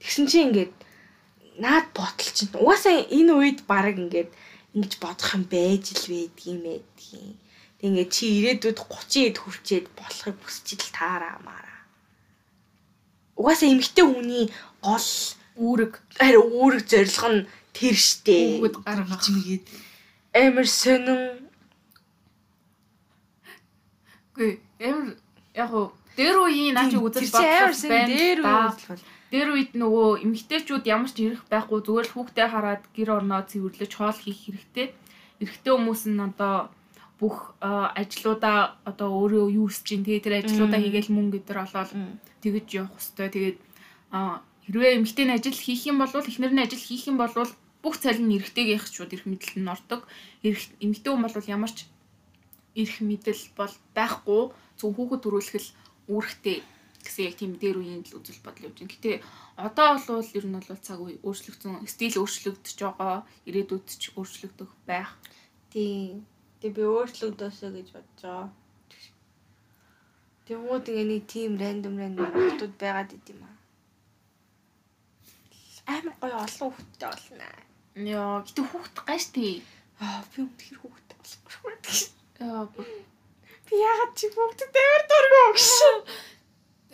Тэгсэн 0.02 0.26
чинь 0.26 0.46
ингээд 0.50 0.74
наад 1.62 1.86
ботл 1.94 2.30
чинь 2.34 2.50
угаасаа 2.58 3.06
энэ 3.06 3.32
үед 3.38 3.58
баг 3.70 3.94
ингээд 3.94 4.30
ингэж 4.74 4.92
бодох 4.98 5.30
юм 5.38 5.46
байж 5.46 5.94
л 5.94 6.10
байдаг 6.10 6.42
юм 6.50 6.60
байдгийн. 6.66 7.38
Тэг 7.78 7.86
ингээд 7.86 8.10
чи 8.10 8.24
ирээдүйд 8.42 8.78
30-д 8.82 9.38
хүрчээд 9.38 9.86
болохыг 9.94 10.36
хүсэж 10.42 10.68
л 10.82 10.90
таараамаараа. 10.98 11.80
Угаасаа 13.38 13.70
эмгтэй 13.70 14.02
хүний 14.02 14.44
гол 14.82 15.08
үүрэг 15.54 15.92
харин 16.18 16.50
үүрэг 16.50 16.82
зорилго 16.90 17.28
нь 17.30 17.46
тэр 17.70 17.94
штэ. 17.94 18.58
Бүгд 18.58 18.82
гаргах 18.82 19.22
чимгээд 19.22 19.64
амар 20.34 20.66
сонин. 20.66 21.46
Гүй 24.34 24.58
амар 24.82 25.14
яг 25.54 25.70
уу 25.70 25.92
дээр 26.16 26.36
үеийн 26.42 26.74
наач 26.74 26.92
үзэл 26.96 27.30
бодлоо 27.30 27.70
байна. 27.86 28.08
Дээр 28.08 28.40
үеийн 28.42 29.21
дээр 29.32 29.48
үед 29.56 29.72
нөгөө 29.72 30.28
эмгтээчүүд 30.28 30.84
ямар 30.92 31.08
ч 31.08 31.24
ирэх 31.24 31.48
байхгүй 31.48 31.80
зүгээр 31.80 32.06
л 32.06 32.14
хүүхдээ 32.14 32.48
хараад 32.52 32.82
гэр 32.92 33.10
орноо 33.16 33.40
цэвэрлэж 33.48 33.92
хоол 33.96 34.18
хийх 34.20 34.44
хэрэгтэй. 34.44 34.86
Эрэгтэй 35.40 35.72
хүмүүс 35.72 36.02
нь 36.12 36.20
одоо 36.20 36.68
бүх 37.16 37.56
ажлуудаа 37.64 38.76
одоо 38.84 39.08
өөрөө 39.24 39.46
юу 39.56 39.72
хийж 39.72 39.88
чинь 39.88 40.04
тэгээ 40.04 40.24
тэр 40.24 40.34
ажлуудаа 40.44 40.80
хийгээл 40.84 41.16
мөнгө 41.16 41.38
өдр 41.40 41.64
олоод 41.64 41.90
тэгэж 42.44 42.66
явах 42.76 43.00
хэвээр 43.00 43.32
тэгээд 43.32 43.58
хэрвээ 44.68 44.92
эмэгтэй 45.00 45.24
нь 45.24 45.34
ажил 45.36 45.58
хийх 45.64 45.82
юм 45.88 45.96
бол 46.04 46.12
эхнэр 46.12 46.52
нь 46.52 46.64
ажил 46.68 46.84
хийх 46.84 47.04
юм 47.08 47.16
бол 47.16 47.32
бүх 47.82 47.96
цалин 48.02 48.28
нь 48.28 48.36
эрэгтэйгийнх 48.36 48.84
шууд 48.84 49.16
эрх 49.16 49.26
мэдэл 49.26 49.64
нь 49.64 49.72
ордог. 49.72 50.04
Эмэгтэй 50.44 51.10
хүн 51.10 51.24
бол 51.24 51.48
ямар 51.56 51.72
ч 51.72 51.88
эрх 52.76 52.96
мэдэл 53.00 53.42
бол 53.56 53.74
байхгүй. 53.96 54.42
Зөв 54.78 54.90
хүүхэд 54.92 55.22
төрүүлэх 55.24 55.56
л 55.56 55.68
үүрэгтэй 56.12 56.58
гэсэн 57.04 57.26
яг 57.28 57.34
тийм 57.38 57.52
дээр 57.58 57.76
үеийн 57.82 58.02
л 58.06 58.16
үзэл 58.18 58.44
бодол 58.46 58.66
явж 58.70 58.78
байна. 58.78 58.94
Гэтэ 58.94 59.12
одоо 59.58 59.90
бол 59.98 60.30
ер 60.38 60.46
нь 60.46 60.56
бол 60.56 60.86
цаг 60.86 60.98
үе 61.02 61.18
өөрчлөгдсөн, 61.26 61.84
стил 61.90 62.16
өөрчлөгдөж 62.22 62.78
байгаа, 62.78 63.26
ирээдүйд 63.48 63.86
ч 64.00 64.04
өөрчлөгдөх 64.16 64.70
байх. 64.86 65.10
Тийм. 65.72 66.24
Тэгээ 66.62 66.76
би 66.78 66.82
өөрчлөгдөөсөө 66.86 67.70
гэж 67.74 67.88
бодож 67.94 68.22
байгаа. 68.22 68.48
Тэгвэл 70.46 70.86
тэгээ 70.86 71.06
нэг 71.10 71.22
тийм 71.30 71.52
рандом 71.58 71.94
рандом 71.98 72.26
хүмүүс 72.30 72.74
байгаад 72.78 73.10
идэм 73.14 73.40
аа. 73.46 73.56
Амар 75.90 76.14
гоё 76.22 76.36
олон 76.46 76.70
хүүхдтэй 76.70 77.08
болно. 77.10 77.48
Яа, 77.98 78.42
гэтээ 78.46 78.66
хүүхд 78.70 78.96
гаш 79.06 79.24
тий. 79.34 79.54
Аа, 80.02 80.22
би 80.30 80.38
үнэхээр 80.42 80.78
хүүхдтэй 80.82 81.16
болохгүй. 81.18 81.72
Яа, 82.42 82.66
би 83.72 83.74
яагаад 83.80 84.12
чи 84.18 84.26
хүүхдэд 84.34 84.74
амар 84.76 85.04
дургоо 85.08 85.48
гэсэн 85.56 85.96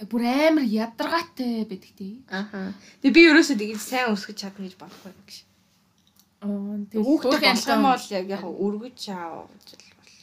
бүр 0.06 0.22
амар 0.22 0.62
ядаргаатай 0.62 1.66
байдаг 1.66 1.92
тий. 1.98 2.22
Аха. 2.30 2.74
Тэгээ 3.02 3.14
би 3.14 3.22
ерөөсөө 3.34 3.56
тэгж 3.58 3.82
сайн 3.82 4.14
өсгөж 4.14 4.36
чадна 4.38 4.62
гэж 4.62 4.74
бодохгүй 4.78 5.10
юм 5.10 5.22
гэж. 5.26 5.38
Аа 6.38 6.78
тэгээ 6.86 7.02
хүүхдээ 7.02 7.42
болох 7.42 7.66
юм 7.66 7.82
бол 7.82 8.06
яг 8.14 8.26
яг 8.30 8.44
өргөж 8.46 9.00
аав 9.10 9.50
гэж 9.50 9.70
бол. 9.98 10.14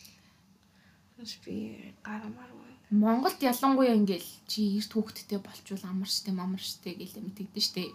Тэс 1.19 1.33
би 1.43 1.55
гарамаар 2.07 2.51
уу. 2.55 2.65
Монголд 2.95 3.39
ялангуяа 3.43 3.99
ингээл 3.99 4.31
чи 4.47 4.79
эрт 4.79 4.91
хүүхдтэй 4.95 5.39
болчвол 5.43 5.83
амар 5.91 6.07
штэ 6.07 6.31
мамар 6.31 6.63
штэ 6.63 6.95
гэл 6.95 7.19
мэдэгдэн 7.19 7.65
штэ. 7.67 7.91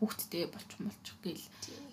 Хүүхдтэй 0.00 0.48
болчих 0.48 0.80
молчих 0.80 1.16
гэл. 1.20 1.44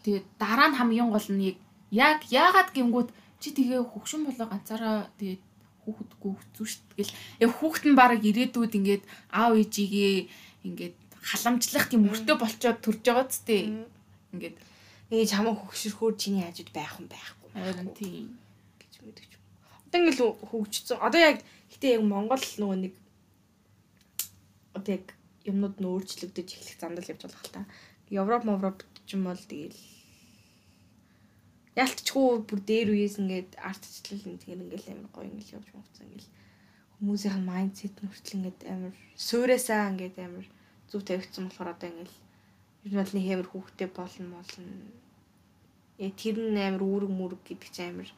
Тэгээд 0.07 0.25
дараа 0.39 0.71
нь 0.71 0.77
хамгийн 0.79 1.11
гол 1.11 1.27
нь 1.33 1.59
яг 1.91 2.23
яагаад 2.31 2.71
гингүүд 2.71 3.09
чи 3.41 3.51
тэгээ 3.51 3.83
хөгшин 3.83 4.23
болоо 4.23 4.47
ганцаараа 4.47 5.11
тэгээд 5.19 5.43
хүүхэдгүй 5.85 6.33
хэцүү 6.33 6.65
дээ. 6.65 6.97
Гэл 6.97 7.13
яг 7.45 7.51
хүүхэд 7.55 7.85
нь 7.85 7.97
баг 7.97 8.21
ирээдүйд 8.25 8.73
ингээд 8.75 9.03
аав 9.29 9.53
ээжигээ 9.61 10.17
ингээд 10.65 10.95
халамжлах 11.21 11.85
тийм 11.89 12.09
өртөө 12.09 12.35
болчоод 12.41 12.77
төрж 12.81 13.01
байгаа 13.05 13.27
ч 13.29 13.33
тийм. 13.45 13.85
Ингээд 14.33 14.57
ээж 15.13 15.29
хамаа 15.37 15.55
хөгшөрхөөр 15.55 16.15
чиний 16.17 16.43
хажууд 16.43 16.71
байх 16.73 16.93
юм 16.97 17.07
байхгүй. 17.07 17.49
Харин 17.53 17.91
тийм 17.93 18.25
гэж 18.81 18.93
мэдэж. 19.05 19.31
Одоо 19.85 19.97
ингээд 20.01 20.21
хөгжсөн. 20.49 20.97
Одоо 20.99 21.21
яг 21.21 21.37
гэтээ 21.71 21.95
яг 21.97 22.03
Монгол 22.03 22.41
нөгөө 22.41 22.77
нэг 22.83 22.93
одоо 24.73 24.91
яг 24.97 25.05
юмнууд 25.45 25.75
нь 25.79 25.89
өөрчлөгдөж 25.89 26.47
эхлэх 26.49 26.77
замдал 26.81 27.09
явж 27.09 27.21
байгаа 27.21 27.45
л 27.45 27.53
та. 27.53 27.61
Европ, 28.09 28.43
Европ 28.45 28.77
ч 29.05 29.13
юм 29.13 29.29
бол 29.29 29.37
тэгэл 29.37 29.94
ялтчгүй 31.83 32.47
бүр 32.47 32.59
дээр 32.69 32.89
үеэс 32.95 33.15
ингээд 33.19 33.51
артчлал 33.59 34.23
ингээр 34.31 34.63
ингээл 34.63 34.91
амар 34.95 35.09
гоё 35.11 35.27
ингээл 35.27 35.55
явж 35.59 35.69
мовцсон 35.75 36.07
ингээл 36.07 36.31
хүмүүсийн 36.95 37.43
майндсет 37.43 37.95
нь 37.99 38.09
хүртэл 38.09 38.37
ингээд 38.39 38.61
амар 38.73 38.95
суурасаа 39.27 39.91
ингээд 39.91 40.15
амар 40.23 40.47
зүв 40.89 41.01
тавигдсан 41.03 41.43
болохоор 41.45 41.73
одоо 41.75 41.89
ингээл 41.91 42.17
ер 42.85 42.91
нь 42.91 42.99
бол 43.01 43.13
нэг 43.15 43.27
амар 43.33 43.49
хүүхдэд 43.51 43.91
болно 43.91 44.27
болно. 44.39 44.71
Яа 45.99 46.11
тэр 46.15 46.37
нь 46.39 46.59
амар 46.63 46.83
үүрэг 46.87 47.11
мүрэг 47.11 47.41
гэдэг 47.43 47.69
чинь 47.75 47.89
амар 47.91 48.09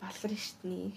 балар 0.00 0.32
штний 0.36 0.88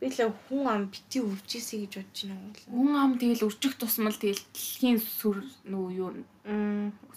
би 0.00 0.08
л 0.08 0.32
хүн 0.48 0.64
ам 0.72 0.82
бити 0.92 1.20
үржээсэй 1.20 1.84
гэж 1.84 1.92
бодож 2.00 2.20
байна 2.24 2.56
хүн 2.72 2.90
ам 2.96 3.12
тэгэл 3.20 3.46
үржих 3.48 3.74
тусмал 3.76 4.16
тэгэл 4.16 4.42
дэлхийн 4.56 4.98
сүр 4.98 5.38
нөө 5.68 5.86
юу 6.00 6.10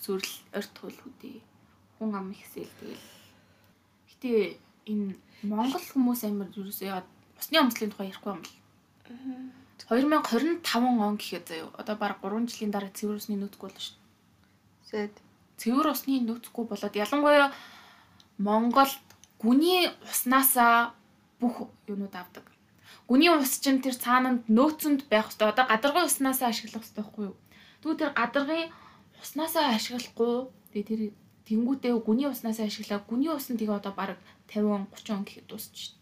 сүрэл 0.03 0.35
орт 0.59 0.75
хөл 0.77 0.99
хүдээ 0.99 1.39
хүн 2.03 2.15
ам 2.19 2.27
ихсэл 2.35 2.67
тэгэл. 2.79 3.07
Гэтээ 4.11 4.39
энэ 4.91 5.15
монгол 5.47 5.79
хүмүүс 5.79 6.27
амар 6.27 6.51
юусоо 6.51 6.99
яа 6.99 7.01
усны 7.39 7.57
амтлын 7.63 7.91
тухай 7.95 8.11
ярихгүй 8.11 8.35
юм 8.35 8.43
л 8.43 8.51
2025 9.87 10.99
он 11.07 11.15
гэхэд 11.15 11.47
заяа. 11.47 11.71
Одоо 11.79 11.95
баг 11.95 12.19
3 12.19 12.51
жилийн 12.51 12.71
дараа 12.75 12.91
цэвэр 12.91 13.19
усны 13.19 13.39
нөөцгүй 13.39 13.67
болно 13.71 13.79
шүү 13.79 13.95
дээ. 14.91 15.15
Цэвэр 15.59 15.87
усны 15.91 16.19
нөөцгүй 16.27 16.63
болоод 16.67 16.95
ялангуяа 16.95 17.55
Монголд 18.37 18.99
гүний 19.39 19.91
уснасаа 20.03 20.91
бүх 21.39 21.71
юмнууд 21.87 22.15
авдаг 22.15 22.52
Гүний 23.07 23.29
ус 23.29 23.59
чинь 23.59 23.83
тэр 23.83 23.95
цаананд 23.99 24.47
нөөцөнд 24.47 25.11
байх 25.11 25.27
хэрэгтэй. 25.27 25.51
Одоо 25.51 25.65
гадаргын 25.67 26.07
уснасаа 26.07 26.49
ашиглах 26.49 26.83
хэрэгтэй 26.83 27.03
байхгүй 27.03 27.23
юу? 27.27 27.37
Тэгвэл 27.83 27.99
тэр 27.99 28.11
гадаргын 28.15 28.71
уснасаа 29.19 29.75
ашиглахгүй 29.75 30.33
тэгээ 30.71 30.87
тэр 30.87 31.01
тэнгүүтээ 31.47 31.93
гүний 31.99 32.27
уснасаа 32.31 32.71
ашиглаа. 32.71 33.03
Гүний 33.03 33.27
ус 33.27 33.51
нь 33.51 33.59
тэгээ 33.59 33.75
одоо 33.75 33.91
баг 33.91 34.15
50 34.47 34.87
30 34.95 35.11
он 35.11 35.23
гэхэд 35.27 35.47
дуусч 35.51 35.75
шин. 35.75 35.95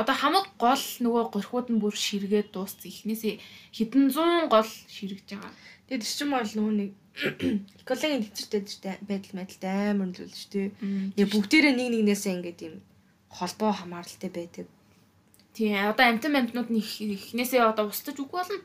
Одоо 0.00 0.16
хамаг 0.16 0.48
гол 0.56 0.84
нөгөө 1.04 1.24
горхууд 1.28 1.68
нь 1.68 1.80
бүр 1.82 1.92
ширгээд 1.92 2.56
дууссан. 2.56 2.88
Эхнээсээ 2.88 3.36
хэдэн 3.76 4.08
зуун 4.08 4.48
гол 4.48 4.64
ширэгж 4.64 5.28
байгаа. 5.28 5.52
Тэгээд 5.92 6.00
тэр 6.00 6.16
чинь 6.16 6.32
бол 6.32 6.52
нөгөө 6.56 6.74
нэг 6.80 6.90
экологийн 7.84 8.24
төвчтэй 8.32 8.96
байдал 9.04 9.36
байдалтай 9.36 9.92
амар 9.92 10.08
нөлөөлж 10.08 10.42
дээ. 10.48 10.68
Яг 11.20 11.28
бүгдээрээ 11.28 11.74
нэг 11.76 11.88
нэгнээсээ 11.92 12.32
ингээд 12.32 12.60
юм 12.64 12.74
холбоо 13.28 13.76
хамааралтай 13.76 14.30
байдаг 14.32 14.66
Тийм 15.54 15.74
одоо 15.90 16.06
амтан 16.06 16.36
амтнууд 16.36 16.70
нь 16.70 16.80
эхнээсээ 16.80 17.62
одоо 17.66 17.90
устж 17.90 18.14
үгүй 18.14 18.38
болно. 18.38 18.58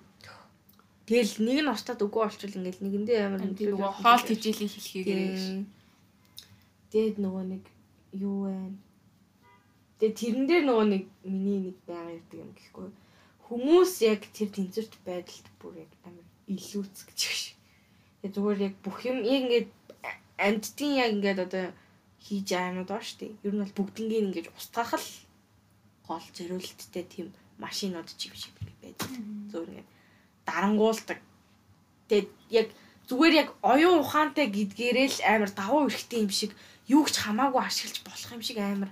Тэгэл 1.06 1.34
нэг 1.42 1.58
нь 1.66 1.72
устаад 1.74 2.02
үгүй 2.06 2.22
болчихвол 2.22 2.58
ингээл 2.62 2.82
нэгэндээ 2.86 3.20
амар 3.26 3.42
нөгөө 3.46 3.92
хоол 4.02 4.24
тижээлийн 4.26 4.74
хэлхийгээр. 4.74 5.66
Дээд 6.94 7.16
нөгөө 7.22 7.44
нэг 7.46 7.64
юу 8.14 8.50
вэ? 8.50 8.54
Тэгээ 9.98 10.18
тэрэн 10.18 10.46
дээр 10.50 10.64
нөгөө 10.66 10.86
нэг 10.94 11.04
миний 11.26 11.60
нэг 11.70 11.78
байга 11.90 12.12
ирдэг 12.18 12.40
юм 12.42 12.52
гэхгүй. 12.54 12.90
Хүмүүс 13.46 13.94
яг 14.06 14.22
тэр 14.34 14.50
тэнцвэрт 14.54 14.94
байдалд 15.06 15.48
бүр 15.62 15.74
яг 15.86 15.92
амар 16.06 16.26
илүүц 16.50 16.98
гэж 17.06 17.20
биш. 17.30 17.44
Тэгээ 18.22 18.34
зүгээр 18.34 18.60
яг 18.66 18.76
бүх 18.86 18.98
юм 19.06 19.22
яг 19.26 19.42
ингээд 19.46 19.70
амьдтын 20.38 20.92
яг 21.02 21.10
ингээд 21.18 21.40
одоо 21.46 21.66
хийж 22.26 22.50
аамууд 22.54 22.90
ба 22.90 23.02
штэ. 23.02 23.34
Ер 23.46 23.54
нь 23.54 23.62
бол 23.62 23.78
бүгднийг 23.78 24.26
ингээд 24.26 24.54
устгах 24.58 24.98
л 24.98 25.10
гол 26.08 26.26
зориулттай 26.34 27.04
тийм 27.04 27.34
машинууд 27.58 28.10
ч 28.18 28.30
юм 28.30 28.36
шиг 28.36 28.56
байдаг. 28.62 29.10
Зөв 29.52 29.66
ингэ 29.68 29.84
дарангуулдаг. 30.46 31.20
Тэгээд 32.08 32.30
яг 32.50 32.68
зүгээр 33.10 33.34
яг 33.42 33.50
оюун 33.62 34.02
ухаантай 34.02 34.48
гэдгээрэл 34.50 35.20
амар 35.26 35.52
давуу 35.52 35.90
эрхтэй 35.90 36.22
юм 36.26 36.32
шиг 36.32 36.52
юу 36.88 37.06
ч 37.10 37.18
хамаагүй 37.22 37.62
ашиглаж 37.62 37.98
болох 38.06 38.32
юм 38.34 38.44
шиг 38.46 38.58
амар 38.62 38.92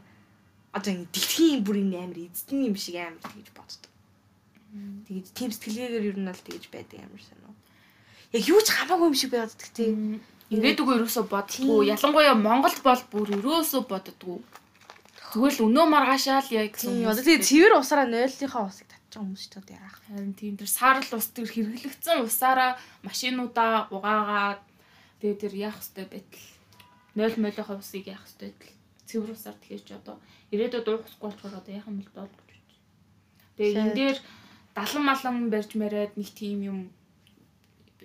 одоо 0.74 0.92
ингэ 0.94 1.14
дэлхийн 1.14 1.62
бүр 1.66 1.78
юм 1.82 1.94
амар 1.94 2.18
эзэн 2.18 2.70
юм 2.70 2.78
шиг 2.78 2.98
амар 2.98 3.22
тэгж 3.22 3.50
боддог. 3.54 3.92
Тэгээд 5.06 5.28
тийм 5.38 5.50
сэтгэлгээгээр 5.54 6.10
ер 6.10 6.18
нь 6.18 6.30
бол 6.30 6.42
тэгж 6.48 6.64
байдаг 6.74 7.00
амар 7.06 7.22
сонио. 7.22 7.54
Яг 8.34 8.44
юу 8.50 8.60
ч 8.66 8.68
хамаагүй 8.74 9.08
юм 9.14 9.18
шиг 9.18 9.30
байгаад 9.30 9.54
гэхдээ 9.54 9.90
ирээдүгөө 10.54 10.96
ерөөсөө 10.98 11.26
боддгоо. 11.30 11.82
Ялангуяа 11.94 12.34
Монголд 12.34 12.80
бол 12.82 13.02
бүр 13.14 13.28
ерөөсөө 13.38 13.82
боддгоо. 13.86 14.42
Зүгээр 15.34 15.56
л 15.58 15.66
өнөө 15.66 15.86
маргаашаал 15.90 16.46
яа 16.54 16.70
гэсэн. 16.70 17.10
Одоо 17.10 17.26
тэгээд 17.26 17.42
цэвэр 17.50 17.74
усаараа 17.82 18.06
нойллынхаа 18.06 18.70
усыг 18.70 18.86
татчих 18.86 19.18
хүмүүс 19.18 19.46
ч 19.50 19.54
одоо 19.58 19.74
яах. 19.82 19.98
Харин 20.06 20.38
тийм 20.38 20.54
тэр 20.62 20.70
саарл 20.70 21.10
ус 21.10 21.28
тэр 21.34 21.50
хэрэглэгдсэн 21.50 22.22
усаараа 22.22 22.78
машинуудаа 23.02 23.90
угаагаад 23.90 24.62
тэгээд 25.26 25.42
тэр 25.42 25.54
яах 25.58 25.82
хэвтэй 25.82 26.06
байтал. 26.06 26.46
Нойл 27.18 27.38
мойлохоо 27.42 27.82
усыг 27.82 28.06
яах 28.14 28.22
хэвтэй 28.30 28.54
байтал. 28.54 28.78
Цэвэр 29.10 29.32
усаар 29.34 29.58
ч 29.58 29.90
одоо 29.90 30.22
ирээдүйд 30.54 30.86
уухсгүй 30.86 31.26
болчихоор 31.26 31.58
одоо 31.58 31.74
яах 31.74 31.90
юм 31.90 31.98
бол 31.98 32.30
гэж 32.30 32.54
бодчих. 32.54 32.62
Тэгээд 33.58 33.82
энэ 33.82 33.98
дээр 33.98 34.18
далан 34.78 35.02
малан 35.02 35.36
барьж 35.50 35.72
мариад 35.74 36.14
нэг 36.14 36.30
тийм 36.30 36.62
юм 36.62 36.80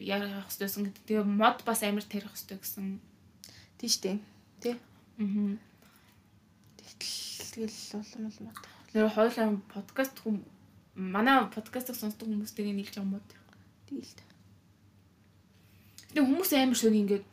яах 0.00 0.48
хэвтэйсэн. 0.48 0.96
Тэгээ 1.04 1.28
мод 1.28 1.60
бас 1.68 1.84
амар 1.84 2.08
тарих 2.08 2.32
хэвтэй 2.32 2.56
гэсэн. 2.56 3.04
Тийм 3.76 3.90
шүү 3.92 4.00
дээ. 4.00 4.16
Тэ. 4.64 4.80
Аа 5.20 5.67
тэгэл 6.98 7.78
улам 7.94 8.26
улам 8.28 8.46
одоо. 8.52 8.70
Нэр 8.94 9.08
хоёулаа 9.12 9.48
подкаст 9.74 10.16
хүм 10.22 10.44
манай 10.94 11.46
подкастыг 11.54 11.96
сонсдог 11.96 12.28
хүмүүстэйгээ 12.28 12.74
нийлж 12.74 12.94
байгаа 12.94 13.06
юм 13.06 13.14
бод. 13.14 13.28
Тэгэл 13.86 14.14
та. 14.18 14.24
Тэгээ 16.12 16.26
хүмүүс 16.26 16.50
амар 16.56 16.78
шог 16.78 16.94
ингээд 16.94 17.24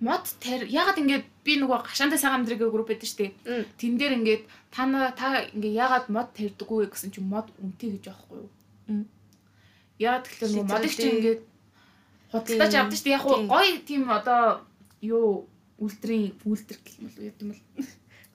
мод 0.00 0.24
тэр 0.44 0.68
ягаад 0.68 1.00
ингээд 1.00 1.24
би 1.40 1.52
нөгөө 1.56 1.88
гашаантай 1.88 2.20
сайхан 2.20 2.44
амдрыг 2.44 2.60
групп 2.60 2.92
байдаг 2.92 3.08
штеп. 3.08 3.34
Тэн 3.80 3.96
дээр 3.96 4.20
ингээд 4.20 4.42
та 4.68 4.84
та 5.16 5.48
ингээд 5.56 5.80
ягаад 5.80 6.06
мод 6.12 6.28
тэрдэггүй 6.36 6.92
гэсэн 6.92 7.16
чинь 7.16 7.30
мод 7.30 7.48
үнэтэй 7.56 7.96
гэж 7.96 8.04
аахгүй 8.12 8.44
юу? 8.44 8.50
Яагаад 9.96 10.24
тэгэхээр 10.28 10.52
нөгөө 10.52 10.68
модыг 10.68 10.92
чи 10.92 11.08
ингээд 11.08 11.40
худалдаач 12.28 12.74
авдаг 12.76 12.98
штеп. 13.00 13.14
Яг 13.16 13.24
гоё 13.24 13.72
тийм 13.88 14.02
одоо 14.12 14.60
юу 15.00 15.48
үлтрийн 15.80 16.36
үлтэр 16.44 16.78
гэх 16.84 17.00
юм 17.00 17.08
бол 17.08 17.16
юм 17.24 17.48
бол 17.56 17.62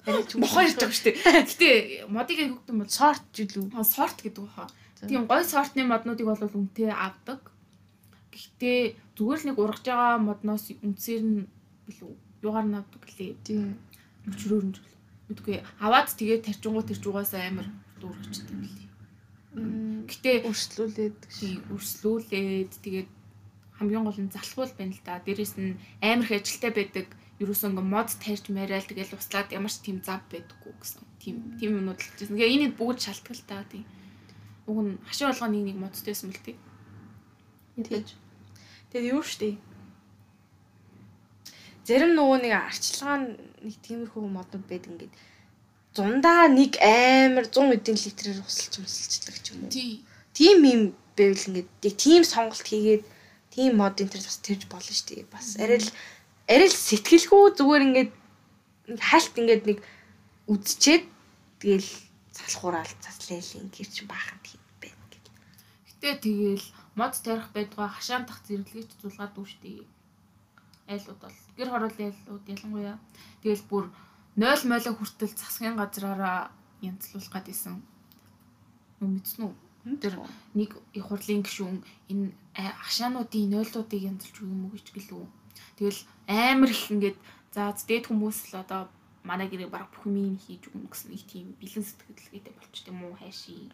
Мохоо 0.06 0.66
ирж 0.66 0.82
байгаа 0.82 0.98
шүү 0.98 1.06
дээ. 1.14 1.46
Гэтэ 1.46 1.70
модыг 2.10 2.38
хөгдөм 2.42 2.78
бол 2.82 2.90
сорт 2.90 3.26
жилүү. 3.38 3.70
Сорт 3.86 4.18
гэдэг 4.26 4.42
баха. 4.50 4.66
Тийм 5.06 5.30
гоё 5.30 5.46
сортны 5.46 5.86
моднуудыг 5.86 6.26
бол 6.26 6.42
үнэтэй 6.42 6.90
авдаг. 6.90 7.54
Гэхдээ 8.34 8.98
зүгээр 9.14 9.40
л 9.42 9.48
нэг 9.54 9.58
ургаж 9.62 9.86
байгаа 9.86 10.18
модноос 10.18 10.74
үнсээр 10.82 11.22
нь 11.22 11.40
билүү 11.86 12.12
юугаар 12.42 12.66
нь 12.66 12.78
авдаг 12.82 13.02
гэлээ. 13.06 13.32
Тийм. 13.46 13.78
Өчрөөр 14.26 14.66
нь 14.66 14.78
мэдгүй. 15.30 15.62
Аваад 15.86 16.10
тэгээд 16.18 16.46
тарчингуу 16.50 16.82
тэрч 16.82 17.04
угаасаа 17.06 17.46
амар 17.46 17.68
дуурайчтай 18.02 18.58
билээ. 18.58 18.90
Гэтэ 20.10 20.32
өрслүүлээд 20.50 21.20
тий 21.30 21.54
өрслүүлээд 21.70 22.72
тэгээд 22.82 23.10
хамгийн 23.78 24.06
гол 24.06 24.20
нь 24.22 24.34
залхуул 24.34 24.74
байна 24.74 24.94
л 24.98 25.06
да. 25.06 25.22
Дээрэс 25.22 25.54
нь 25.62 25.78
амар 26.02 26.26
их 26.26 26.42
ажилтай 26.42 26.72
байдаг 26.74 27.08
ерөөсөө 27.42 27.70
ингээ 27.74 27.88
мод 27.90 28.10
тарьж 28.22 28.46
мариал 28.54 28.86
тэгэл 28.86 29.18
услаад 29.18 29.50
ямар 29.50 29.74
ч 29.74 29.82
тийм 29.82 29.98
зав 30.06 30.22
байдаггүй 30.30 30.74
гэсэн. 30.78 31.02
Тийм 31.18 31.36
тийм 31.58 31.72
юмнууд 31.82 31.98
л 31.98 32.06
хэлжсэн. 32.06 32.38
Тэгээ 32.38 32.54
энийг 32.54 32.74
бүгд 32.78 33.02
шалтгаал 33.02 33.44
та 33.50 33.66
тийм. 33.66 33.86
Уг 34.70 34.78
нь 34.86 35.02
хашаа 35.10 35.34
болгоо 35.34 35.50
нэг 35.50 35.64
нэг 35.74 35.78
модтойсэн 35.82 36.30
мэл 36.30 36.46
тийм. 36.46 36.60
Тэгэж. 37.82 38.08
Тэгээд 38.94 39.10
юу 39.10 39.26
штэ. 39.26 39.58
Зарим 41.82 42.14
нөгөө 42.14 42.38
нэг 42.46 42.54
арчилгаа 42.54 43.18
нэг 43.66 43.76
тиймэрхүү 43.82 44.22
модууд 44.22 44.66
байд 44.70 44.86
ингээд 44.86 45.14
зундаа 45.98 46.46
нэг 46.46 46.78
амар 46.78 47.50
100 47.50 47.74
эдийн 47.76 47.98
литрээр 47.98 48.40
усалж 48.46 48.74
мусалчлаг 48.80 49.38
ч 49.42 49.46
юм 49.52 49.66
уу. 49.66 49.74
Тийм 50.38 50.58
юм 50.62 50.82
байвал 51.18 51.48
ингээд 51.50 51.70
яг 51.90 51.96
тийм 51.98 52.22
сонголт 52.22 52.64
хийгээд 52.70 53.04
тийм 53.50 53.72
мод 53.82 53.98
энэ 53.98 54.14
төр 54.14 54.24
бас 54.24 54.40
тэрж 54.46 54.62
болно 54.72 54.94
шүү 54.94 55.08
дээ. 55.10 55.26
Бас 55.34 55.48
арай 55.58 55.82
л 55.82 55.90
арай 56.52 56.68
л 56.68 56.76
сэтгэлгүй 56.76 57.56
зүгээр 57.56 57.84
ингээд 57.88 58.12
хальт 59.00 59.34
ингээд 59.40 59.64
нэг 59.72 59.80
үдчихэд 60.52 61.08
тэгэл 61.64 61.92
залхуураал 62.36 62.92
заслал 63.00 63.40
ингээд 63.40 63.92
чи 63.96 64.04
баахан 64.04 64.40
тийм 64.44 64.60
байна 64.84 65.06
гэл. 65.08 65.32
Гэтэ 65.88 66.10
тэгэл 66.28 66.68
мод 67.00 67.16
тарих 67.24 67.48
байдгаа 67.56 67.88
хашаантах 67.96 68.44
зэрэглэгч 68.44 69.00
зулгаад 69.00 69.32
дүүштэй. 69.32 69.88
Айлууд 70.92 71.20
бол 71.24 71.40
гэр 71.56 71.70
хороолын 71.72 72.12
айлууд 72.12 72.46
ялангуяа 72.52 72.98
тэгэл 73.40 73.64
бүр 73.72 73.86
0 74.36 74.68
молоо 74.68 74.94
хүртэл 75.00 75.32
засгийн 75.32 75.80
газраараа 75.80 76.52
янзлуулах 76.84 77.32
гэдээсэн. 77.32 77.80
Мэдсэн 79.00 79.42
үү? 79.48 79.56
Тэр 80.04 80.20
нэг 80.52 80.76
их 80.92 81.06
хурлын 81.08 81.48
гишүүн 81.48 81.80
энэ 82.12 82.36
хашаануудын 82.60 83.56
нойлуудыг 83.56 84.04
янзлж 84.04 84.36
өгөх 84.36 84.52
юм 84.52 84.68
уу 84.68 84.76
гэж 84.76 84.88
гэлөө 84.92 85.24
Тэгэл 85.82 85.98
амар 86.32 86.72
их 86.72 86.88
ингээд 86.92 87.18
за 87.52 87.76
дээд 87.76 88.08
хүмүүс 88.08 88.56
л 88.56 88.64
одоо 88.64 88.88
манай 89.28 89.48
гэрээ 89.52 89.70
баг 89.70 89.92
бүх 89.92 90.08
юм 90.08 90.40
хийж 90.40 90.72
өгнө 90.72 90.90
гэсэн 90.90 91.12
нэг 91.12 91.24
тийм 91.28 91.48
бэлэн 91.60 91.86
сэтгэлгээтэй 91.86 92.54
болчих 92.58 92.84
тийм 92.88 92.98
үү 93.04 93.16
хайший. 93.22 93.70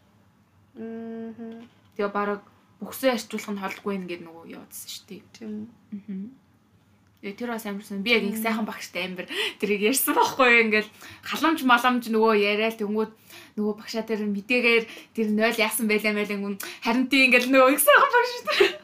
Аа. 0.76 1.64
Тэгээ 1.96 2.12
баг 2.12 2.44
бүхсээ 2.82 3.16
арчуулах 3.16 3.52
нь 3.54 3.62
холдгүй 3.64 3.94
ингээд 4.02 4.24
нөгөө 4.26 4.44
явуулсан 4.58 4.90
шүү 4.92 5.06
дээ. 5.08 5.22
Тийм. 5.34 5.70
Аа. 5.94 7.34
Тэр 7.38 7.50
бас 7.50 7.66
амарсан. 7.66 8.04
Би 8.04 8.12
яг 8.14 8.24
их 8.28 8.38
сайхан 8.38 8.68
багштай 8.68 9.10
амир 9.10 9.26
тэрийг 9.58 9.90
ярьсан 9.90 10.14
байхгүй 10.14 10.70
ингээл 10.70 10.90
халамж 11.26 11.66
маламж 11.66 12.04
нөгөө 12.14 12.34
яриад 12.38 12.78
тэнгүүд 12.78 13.12
нөгөө 13.58 13.74
багшаа 13.74 14.06
тэр 14.06 14.22
мэдээгээр 14.30 14.86
тэр 15.18 15.28
0 15.34 15.58
яасан 15.58 15.90
байлаа 15.90 16.14
мэлэн 16.14 16.62
харин 16.86 17.10
тий 17.10 17.26
ингээл 17.26 17.50
нөгөө 17.50 17.74
их 17.74 17.82
сайхан 17.82 18.12
багштай 18.14 18.77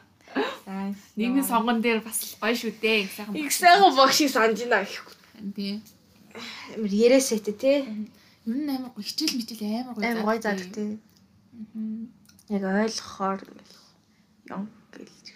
Нийгмийн 1.15 1.45
сонгон 1.45 1.81
дээр 1.81 2.01
бас 2.01 2.37
гоё 2.41 2.55
шүү 2.55 2.73
дээ. 2.81 3.03
Их 3.05 3.11
сайхан. 3.13 3.35
Их 3.35 3.51
сайхан 3.51 3.95
багшийг 3.95 4.29
санаж 4.31 4.59
байна 4.63 4.85
гэхгүй. 4.85 5.15
Тий. 5.55 5.81
Амар 6.75 6.93
яриасэт 6.93 7.47
тий. 7.57 7.79
Ер 8.45 8.57
нь 8.57 8.69
амар 8.69 8.91
хичээл 8.97 9.37
мичээл 9.37 9.87
амар 9.87 9.95
гоё. 9.95 10.05
Амар 10.09 10.25
гоё 10.27 10.41
заадаг 10.41 10.69
тий. 10.73 10.99
Яг 12.49 12.63
ойлгохоор 12.63 13.41
юм 14.49 14.63
гэлж. 14.93 15.27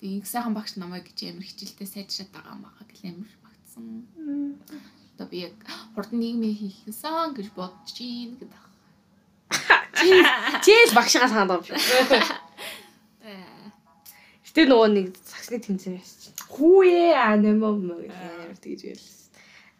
Тэгээ 0.00 0.18
их 0.18 0.26
сайхан 0.26 0.54
багш 0.54 0.74
намайг 0.76 1.06
гэж 1.06 1.18
амар 1.30 1.46
хичээлтэй 1.46 1.86
сайжраад 1.86 2.30
байгаа 2.34 2.54
юм 2.56 2.62
байгаа 2.66 2.86
гэл 2.90 3.08
амар 3.12 3.32
багтсан. 3.44 3.84
Одоо 5.14 5.26
би 5.30 5.38
яг 5.46 5.54
хурдан 5.94 6.18
нийгмийн 6.18 6.56
хийхсэн 6.58 7.36
гэж 7.36 7.48
бодож 7.54 7.94
гин 7.94 8.36
гэдэг. 8.40 8.62
Чи 10.02 10.08
чи 10.64 10.72
л 10.90 10.96
багшгаа 10.98 11.28
санаад 11.30 11.62
байгаа 11.62 11.78
юм 11.78 11.86
шиг. 12.10 12.42
Гэтэ 14.52 14.68
нөгөө 14.68 14.88
нэг 14.92 15.06
саксны 15.16 15.64
тэмцээн 15.64 15.96
байсан 15.96 16.16
чинь. 16.20 16.36
Хүүе 16.52 17.16
а 17.16 17.32
нэмөө 17.40 17.72
мөө 17.72 18.00
гэж 18.04 18.60
тэгж 18.60 18.80
байлаа. 18.84 19.16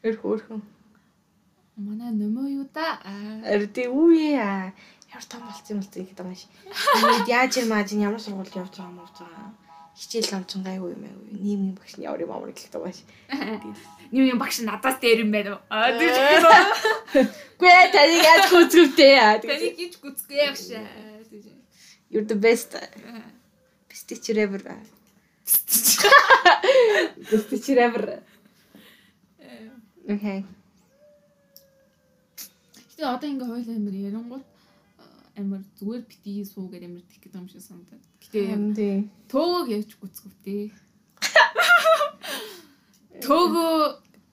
Өр 0.08 0.14
хөөрхөн. 0.16 0.60
Манай 1.76 2.08
нэмөө 2.16 2.46
юу 2.56 2.64
да? 2.72 2.96
Эр 3.44 3.68
тий 3.68 3.92
үе 3.92 4.40
а 4.40 4.72
ямар 5.12 5.26
том 5.28 5.44
болцсон 5.44 5.76
юм 5.76 5.84
бол 5.84 5.92
гэдэг 5.92 6.24
юм 6.24 6.32
шиг. 6.32 6.48
Ингээд 6.72 7.28
яаж 7.28 7.52
юм 7.60 7.72
ааж 7.76 7.92
ямар 7.92 8.16
сургуульд 8.16 8.56
явж 8.56 8.72
байгаа 8.72 8.88
юм 8.88 8.96
болж 8.96 9.16
байгаа. 9.20 9.52
Хичээл 9.92 10.36
амчин 10.40 10.64
гайгүй 10.64 10.90
юм 10.96 11.04
аа. 11.04 11.20
Нийгмийн 11.36 11.76
багш 11.76 11.92
нь 12.00 12.08
ямар 12.08 12.24
юм 12.24 12.32
амар 12.32 12.56
гэдэг 12.56 12.80
юм 12.80 12.96
шиг. 12.96 13.08
Нийгмийн 14.08 14.40
багш 14.40 14.56
надаас 14.64 14.96
дээр 15.04 15.28
юм 15.28 15.36
байна 15.36 15.60
уу? 15.60 15.60
Аа 15.68 15.92
тийм. 16.00 17.28
Гүй 17.60 17.76
таныг 17.92 18.24
яаж 18.24 18.44
гүцгвтэй 18.56 19.12
яа. 19.20 19.36
Таныг 19.36 19.76
гэж 19.76 20.00
гүцгээ 20.00 20.40
явш. 20.48 20.64
You're 22.08 22.24
the 22.24 22.40
best. 22.40 22.72
Stitcher 23.92 24.38
ever. 24.38 24.60
Stitcher 27.44 27.78
ever. 27.78 28.22
Окей. 30.08 30.44
Гэтэ 32.90 33.04
одоо 33.06 33.28
ингээ 33.30 33.46
хойлоо 33.46 33.74
амир 33.76 33.94
ярангууд 34.08 34.44
амир 35.38 35.60
зүгээр 35.78 36.02
битгий 36.08 36.44
суу 36.44 36.68
гэдэг 36.68 36.88
амир 36.88 37.02
тих 37.06 37.20
гэдэг 37.22 37.38
юм 37.38 37.48
шиг 37.48 37.62
санагдаад. 37.62 38.02
Гэтэ 38.22 39.06
төөгөөг 39.30 39.68
явж 39.70 39.90
гүцгвтэй. 40.00 40.72
Төөгөө 43.22 43.76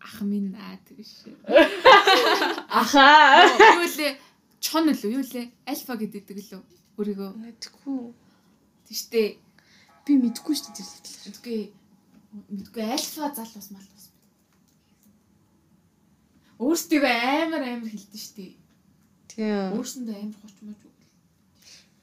ах 0.01 0.17
минь 0.25 0.55
аа 0.57 0.77
тэгш. 0.87 1.29
Аха. 2.69 3.45
Юу 3.77 3.85
лээ? 3.85 4.17
Чон 4.59 4.89
лөө 4.89 5.11
юу 5.13 5.23
лээ? 5.23 5.53
Альфа 5.69 5.93
гэдэг 5.99 6.29
лөө. 6.29 6.61
Өөрийгөө. 6.97 7.29
Мэдгүй. 7.37 8.13
Тийштэй 8.89 9.37
Би 10.09 10.15
мэдгүй 10.17 10.55
шүү 10.57 10.73
дээ 10.73 10.89
тэр 10.89 11.13
л. 11.13 11.25
Мэдгүй. 11.29 11.59
Мэдгүй 12.49 12.83
альфа 12.97 13.29
залуус 13.37 13.69
малуус. 13.69 14.05
Өөрсдөө 16.57 17.05
амар 17.05 17.61
амар 17.61 17.93
хэлдэж 17.93 18.21
шүү 18.25 18.35
дээ. 18.41 18.53
Тийм. 19.29 19.77
Өөрсөндөө 19.77 20.15
амар 20.17 20.39
хочмооч 20.41 20.81
үг. 20.81 20.97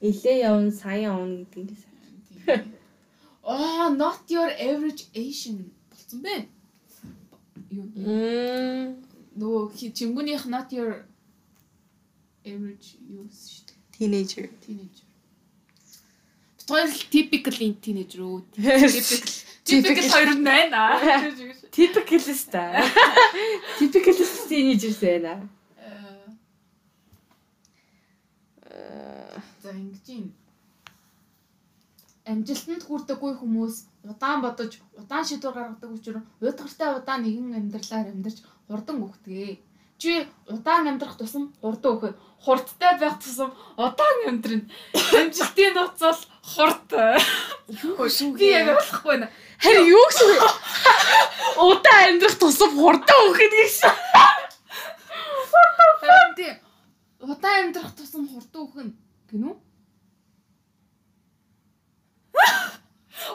Илээ 0.06 0.36
явна, 0.46 0.70
сая 0.70 1.00
явна 1.10 1.42
гэдэг 1.50 1.58
юм 1.66 1.78
сайн. 1.82 2.62
Аа, 3.42 3.90
not 3.90 4.30
your 4.30 4.50
average 4.54 5.10
Asian 5.10 5.58
болсон 5.90 6.22
бэ? 6.22 6.46
Юу? 7.74 7.90
Мм. 7.90 9.02
Нөгөө 9.34 9.90
чимгүнийх 9.98 10.46
not 10.46 10.70
your 10.70 11.02
average 12.46 13.02
юу 13.10 13.26
шүү 13.26 13.66
дээ. 13.66 13.76
Teenager. 13.98 14.46
Teenager. 14.62 15.05
Хоёр 16.66 16.90
л 16.90 16.98
typical 17.14 17.54
teenager 17.78 18.20
үү? 18.26 18.38
Typical. 18.58 19.30
Typical 19.66 20.06
хоёр 20.10 20.30
нь 20.34 20.42
байна. 20.42 20.98
Typicalist 21.70 22.50
аа. 22.58 22.82
Typicalist 23.78 24.46
teenagers 24.50 24.98
байна. 24.98 25.46
Э, 28.66 29.38
За 29.62 29.70
ингэж 29.70 30.06
юм. 30.10 30.26
Амжилтанд 32.26 32.82
хүрдэггүй 32.82 33.38
хүмүүс 33.38 33.74
удаан 34.10 34.42
бодож, 34.42 34.82
удаан 34.98 35.22
шийдвэр 35.22 35.54
гаргадаг 35.54 35.90
учраас 35.94 36.26
уйдгартай 36.42 36.90
удаан 36.98 37.22
нэгэн 37.22 37.54
амьдралаар 37.54 38.10
амьдарч 38.10 38.42
хурдан 38.66 38.98
өгдөг. 39.06 39.62
Чи 39.98 40.28
удаан 40.48 40.88
амьдрах 40.88 41.16
тусам 41.16 41.54
хурдан 41.60 41.96
өгөх. 41.96 42.14
Хурдтай 42.44 42.98
байх 43.00 43.16
тусам 43.16 43.54
удаан 43.76 44.28
амьдрна. 44.28 44.68
Амжилтын 44.92 45.72
нууц 45.72 46.00
бол 46.00 46.20
хурд. 46.44 46.88
Би 48.36 48.46
яг 48.52 48.76
болохгүй 48.76 49.08
байна. 49.08 49.30
Харин 49.56 49.88
юу 49.88 50.04
гэсэн 50.12 50.28
вэ? 50.28 50.38
Удаан 51.64 52.04
амьдрах 52.12 52.36
тусам 52.36 52.76
хурдан 52.76 53.20
өгөх 53.24 53.40
гэсэн. 53.56 53.90
Харин 56.04 56.34
тий. 56.36 56.52
Удаан 57.24 57.72
амьдрах 57.72 57.96
тусам 57.96 58.28
хурдан 58.28 58.68
өгөх 58.68 58.84
нь 58.84 58.92
гинүү? 59.32 59.56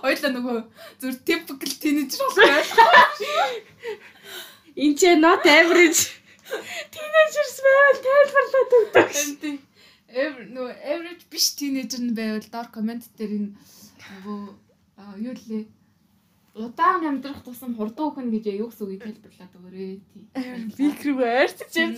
Ойлоо 0.05 0.29
нөгөө 0.29 0.57
зүр 1.01 1.13
typical 1.25 1.73
teenager 1.81 2.21
болохгүй. 2.21 3.65
Энд 4.77 4.97
чи 5.01 5.09
not 5.17 5.43
average 5.49 6.20
teenagers 6.93 7.55
байвал 7.65 7.99
тайлбарлаад 8.07 8.71
өгдөг. 8.79 9.07
Тий. 9.41 9.55
Эвэр 10.11 10.45
нөгөө 10.51 10.73
average 10.91 11.23
биш 11.31 11.45
teenager 11.59 12.01
нь 12.03 12.17
байвал 12.17 12.47
доор 12.51 12.67
комент 12.73 13.03
дээр 13.17 13.31
энэ 13.37 13.49
нөгөө 14.25 14.41
юу 15.27 15.35
лээ 15.35 15.63
удаан 16.53 17.05
амьдрах 17.07 17.43
тусам 17.43 17.75
хурдан 17.75 18.05
өгөх 18.11 18.19
нь 18.19 18.31
гэж 18.35 18.45
юу 18.59 18.67
гэсэн 18.67 18.83
үгийг 18.83 19.07
тайлбарлаад 19.07 19.55
өгөөрэй 19.55 20.03
тий. 20.11 20.27
Бик 20.75 20.99
рүү 21.07 21.23
ойртож 21.23 21.71
юм. 21.79 21.95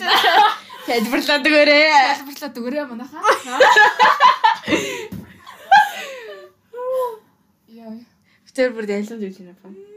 Тайлбарлаад 0.86 1.42
өгөөрэй. 1.50 1.90
Тайлбарлаад 1.90 2.54
өгөөрэй 2.62 2.86
манайхаа. 2.86 3.18
Яа. 7.74 7.98
Битэр 8.46 8.78
бүр 8.78 8.86
ялсан 8.94 9.18
зүйл 9.18 9.42
юм 9.42 9.58
байна. 9.58 9.93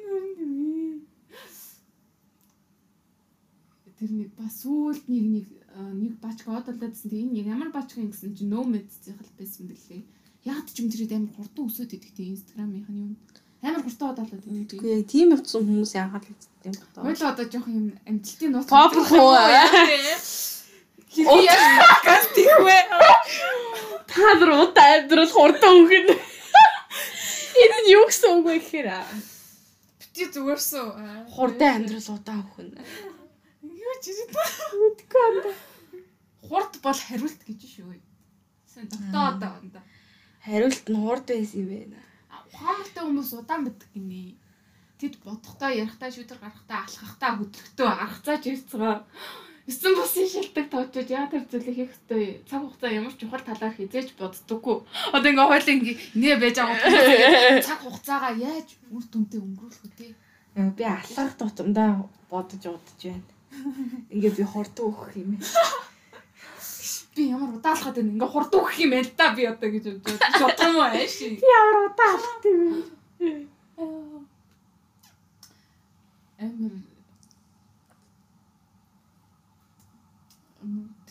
Тэр 3.96 4.10
нэг 4.12 4.30
бас 4.36 4.60
сүүлд 4.60 5.08
нэг 5.08 5.24
нэг 5.24 5.46
аа, 5.72 5.88
нэг 5.96 6.12
бачка 6.20 6.52
одолдодсон. 6.60 7.08
Тэг 7.08 7.20
энэ 7.32 7.48
ямар 7.48 7.70
бачка 7.72 8.00
юм 8.04 8.12
гэсэн 8.12 8.36
чинь 8.36 8.52
нөө 8.52 8.64
мэдцэх 8.68 9.16
л 9.16 9.32
байсан 9.40 9.64
бэлээ. 9.72 10.04
Яг 10.44 10.68
ч 10.68 10.84
юм 10.84 10.92
тэрээд 10.92 11.16
амар 11.16 11.32
хурдан 11.32 11.64
өсөд 11.64 11.96
тий 11.96 12.28
инстаграмынх 12.28 12.88
нь 12.92 13.00
юм. 13.08 13.12
Амар 13.64 13.80
хурдан 13.80 14.12
одолдод 14.12 14.44
идэг. 14.44 14.84
Үгүй 14.84 15.00
яг 15.00 15.08
тийм 15.08 15.32
явцсан 15.32 15.64
хүмүүс 15.64 15.92
яагаад 15.96 16.24
л 16.28 16.32
үздэг 16.36 16.64
юм 16.68 16.76
бэ? 16.76 17.00
Хойлоо 17.00 17.28
одоо 17.32 17.46
жоох 17.48 17.66
юм 17.72 17.86
амжилтын 18.04 18.50
нууц. 18.52 18.68
Попер 18.68 19.02
хуу. 19.08 19.32
Хэрэг 21.16 21.40
яа 21.48 21.80
подкаст 21.80 22.36
ихвэ. 22.36 22.78
Та 24.12 24.36
нар 24.36 24.52
удаа 24.60 24.88
амьдрал 25.00 25.32
хурдан 25.32 25.72
өгнө. 25.88 26.14
Энэ 27.56 27.78
нь 27.80 27.92
юу 27.96 28.04
гэсэн 28.04 28.30
үг 28.36 28.44
вэ 28.44 28.60
гэхээр 28.60 28.88
Бити 29.98 30.24
зүгээрсэн. 30.32 31.32
хурдан 31.32 31.88
амьдрал 31.88 32.08
удаа 32.12 32.44
өгнө. 32.44 32.80
Юу 33.86 33.96
ч 34.02 34.04
юм. 34.10 34.30
Үгүй 34.90 35.22
анда. 35.30 35.50
Хурд 36.42 36.74
бол 36.82 36.98
хариулт 36.98 37.40
гэж 37.46 37.60
шүү. 37.70 37.94
Сэн 38.66 38.90
тогтоо 38.90 39.22
одоо 39.30 39.50
онда. 39.62 39.80
Хариулт 40.42 40.86
нь 40.90 40.98
хурд 40.98 41.26
байсан 41.30 41.62
юм 41.62 41.70
байна. 41.70 41.98
Ухаантай 42.50 43.02
хүмүүс 43.06 43.30
удаан 43.38 43.62
мэддэг 43.64 43.90
гинэ. 43.94 44.34
Тэд 44.98 45.14
бодохдоо 45.22 45.70
ярихтаа 45.70 46.10
шүдэр 46.10 46.40
гарахтаа 46.40 46.78
алхахтаа 46.82 47.30
хөдлөхдөө 47.36 47.88
аргацаач 47.88 48.42
ирцгаа. 48.48 49.06
Эсэн 49.66 49.92
бусын 49.98 50.28
шилдэг 50.30 50.66
тоочод 50.70 51.10
яа 51.10 51.26
тэр 51.26 51.44
зүйлийг 51.50 51.76
хийх 51.76 51.90
хэвтэй 51.90 52.46
цаг 52.48 52.62
хугацаа 52.62 52.90
ямар 52.94 53.12
ч 53.12 53.18
чухал 53.20 53.42
талаар 53.42 53.74
хизээж 53.74 54.14
боддоггүй. 54.14 54.76
Одоо 55.10 55.28
ингээ 55.30 55.50
хойлоо 55.50 55.74
ингээ 55.74 55.96
нэ 56.14 56.28
байж 56.38 56.56
байгаа 56.62 57.66
цаг 57.66 57.80
хугацаагаа 57.82 58.32
яаж 58.38 58.68
үр 58.94 59.04
дүнтэй 59.10 59.40
өнгөрүүлэх 59.42 59.94
те? 59.98 60.14
Би 60.78 60.84
алхах 60.86 61.34
тутамдаа 61.34 62.06
бодож 62.30 62.62
удаж 62.62 63.00
байна. 63.02 63.35
Ингээ 64.14 64.32
би 64.36 64.44
хурдан 64.44 64.86
өгөх 64.90 65.16
юм. 65.16 65.30
Би 67.14 67.22
ямар 67.32 67.50
удаалахад 67.56 67.96
байна 67.96 68.12
ингээ 68.14 68.32
хурд 68.32 68.52
өгөх 68.54 68.76
юм 68.82 68.90
байна 68.92 69.08
л 69.08 69.16
да 69.16 69.26
би 69.36 69.42
одоо 69.46 69.68
гэж 69.70 69.84
бодож 70.04 70.40
бодсон 70.40 70.70
юм 70.72 70.80
ааш. 70.84 71.14
Би 71.40 71.46
ямар 71.60 71.76
удаа 71.88 72.08
алхах 72.14 72.44
юм 72.44 72.62
бэ? 73.18 73.28
Амар 76.42 76.74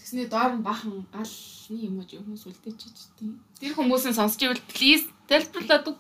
Тэгсний 0.06 0.28
доор 0.30 0.54
нь 0.54 0.62
бахан 0.62 1.02
галны 1.10 1.78
юмож 1.90 2.10
хүмүүс 2.14 2.44
үлдээчихэж 2.46 3.00
тийм. 3.18 3.42
Тэр 3.58 3.74
хүмүүсийн 3.74 4.14
сонсч 4.14 4.38
ивэл 4.46 4.62
please 4.70 5.10
тайлбарлаад 5.26 5.90
үг. 5.90 6.00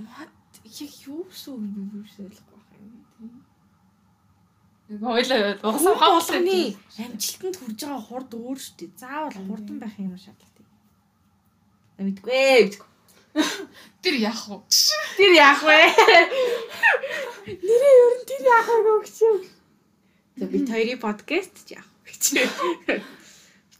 What? 0.00 0.32
Яг 0.64 0.92
юу 1.04 1.28
гэсэн 1.28 1.52
үг 1.52 1.62
би 1.68 1.80
юу 1.84 2.00
ойлгохгүй 2.00 2.60
байна 2.64 2.96
юм. 3.20 3.44
Ингээ 4.83 4.83
хойлоо 5.00 5.40
Хурд 5.58 5.64
уусаа 5.64 5.96
болгоны 6.14 6.76
амжилтанд 6.98 7.56
хүрж 7.58 7.80
байгаа 7.82 8.02
хурд 8.08 8.30
өөр 8.34 8.58
шүү 8.60 8.74
дээ. 8.78 8.90
Заавал 9.00 9.36
хурдан 9.48 9.78
байх 9.82 9.94
юм 9.98 10.14
шаардлагатай. 10.14 10.66
Мэдгүй 11.98 12.34
ээ. 12.34 12.62
мэдгүй. 12.68 12.88
Тэр 14.02 14.14
яах 14.22 14.42
вэ? 14.46 14.62
Тэр 15.18 15.32
яах 15.34 15.62
вэ? 15.66 15.78
Нэрээ 17.66 17.94
ер 18.04 18.14
нь 18.14 18.26
тэр 18.30 18.42
яах 18.46 18.68
вэ 18.70 18.92
гэж 19.02 19.16
юм. 19.26 19.38
За 20.38 20.44
би 20.46 20.58
хоёрын 20.62 21.00
подкаст 21.02 21.54
ч 21.66 21.74
яах 21.74 21.88
вэ 22.06 22.14
гэж. 22.14 22.24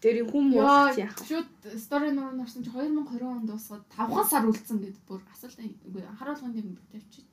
Тэр 0.02 0.16
хүн 0.26 0.44
муулах 0.50 0.98
яах 0.98 1.14
вэ? 1.18 1.26
Шүүд 1.30 1.50
стори 1.78 2.10
нөр 2.10 2.34
нарсан 2.34 2.66
чи 2.66 2.70
2020 2.70 3.22
онд 3.22 3.46
дуусгаад 3.46 3.84
5 3.94 4.30
сар 4.30 4.42
үлдсэн 4.46 4.78
гэд 4.82 4.98
бүр 5.06 5.22
асуулт 5.30 5.58
үгүй 5.62 6.02
харуулгын 6.18 6.58
юм 6.58 6.76
тавьчих. 6.90 7.24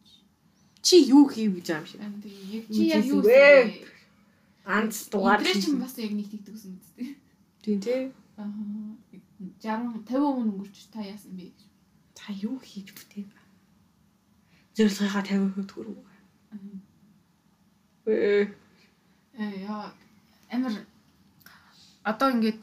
Чи 0.81 0.95
юу 1.05 1.29
хийв 1.29 1.55
гэж 1.57 1.67
юм 1.69 1.85
шиг. 1.85 2.01
Чи 2.73 2.81
яг 2.89 3.05
юу 3.05 3.21
ээ. 3.21 3.85
Ганц 4.65 5.09
дугаар. 5.13 5.41
Тэр 5.41 5.61
чинь 5.61 5.81
бас 5.81 5.97
яг 5.97 6.11
нэг 6.11 6.27
тэгдэг 6.29 6.53
гэсэн 6.57 6.73
үстэй. 6.81 7.17
Тийм 7.61 7.79
тий. 7.81 8.01
Аа 8.37 8.49
60 9.61 10.05
50 10.05 10.09
хүн 10.09 10.49
өнгөрч 10.53 10.77
та 10.93 11.01
яасан 11.01 11.33
бэ 11.37 11.49
гэж. 11.49 11.59
Та 12.17 12.33
юу 12.33 12.57
хийж 12.61 12.93
бүтэв? 12.93 13.29
Зорилгынхаа 14.77 15.23
50% 15.25 15.69
төгрөг. 15.69 15.97
Ээ. 18.05 18.49
Э 19.37 19.45
яа 19.65 19.93
амар 20.49 20.73
одоо 22.03 22.29
ингээд 22.33 22.59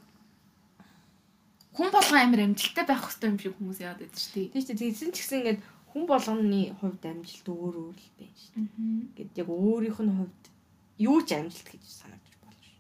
хүн 1.75 1.91
болгон 1.95 2.19
амар 2.23 2.41
амжилттай 2.47 2.85
байх 2.87 3.03
хэрэгтэй 3.07 3.31
юм 3.31 3.39
шиг 3.39 3.55
хүмүүс 3.59 3.79
байдаг 3.83 4.11
шүү 4.15 4.35
дээ. 4.35 4.51
Тийм 4.55 4.63
ч 4.63 4.69
тэгсэн 4.75 5.11
ч 5.15 5.17
гэсэн 5.23 5.39
ингээд 5.39 5.61
хүн 5.93 6.05
болгоны 6.07 6.63
хувьд 6.81 7.03
амжилт 7.05 7.47
өөр 7.49 7.75
өөр 7.81 7.97
л 7.97 8.11
байна 8.19 8.37
шүү 8.37 8.53
дээ. 8.55 8.69
Ингээд 9.09 9.41
яг 9.41 9.49
өөрийнх 9.49 10.01
нь 10.05 10.17
хувьд 10.19 10.45
юу 11.01 11.19
ч 11.25 11.31
амжилт 11.39 11.69
гэж 11.73 11.85
санагдаж 11.89 12.35
болно 12.45 12.63
шүү. 12.63 12.79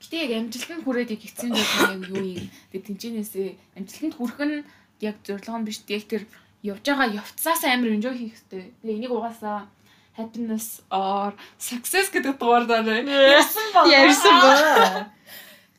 Гэтэ 0.00 0.16
яг 0.24 0.32
амжилтанд 0.40 0.82
хүрээд 0.84 1.14
яг 1.14 1.22
хэцүү 1.22 1.48
зүйл 1.52 1.92
яг 1.92 2.02
юу 2.08 2.24
юм. 2.40 2.46
Тэгээ 2.72 2.86
тэнцэнээсээ 2.88 3.48
амжилтанд 3.76 4.14
хүрэх 4.16 4.40
нь 4.48 4.56
яг 5.04 5.16
зорилго 5.26 5.58
нь 5.60 5.66
биш 5.68 5.78
яг 5.92 6.04
тэр 6.08 6.22
явж 6.62 6.84
байгаа 6.86 7.08
явцаас 7.20 7.62
амар 7.66 7.94
enjoy 7.94 8.14
хийх 8.16 8.38
хэрэгтэй. 8.38 8.64
Тэгээ 8.80 8.96
энийг 8.96 9.12
угаасаа 9.12 9.68
happiness 10.16 10.82
or 10.90 11.32
success 11.58 12.08
гэдэг 12.12 12.38
дугаараар 12.38 13.04
ярьсан 13.04 13.66
ба. 13.74 13.80
Ярьсан 13.88 14.36
ба. 14.40 14.52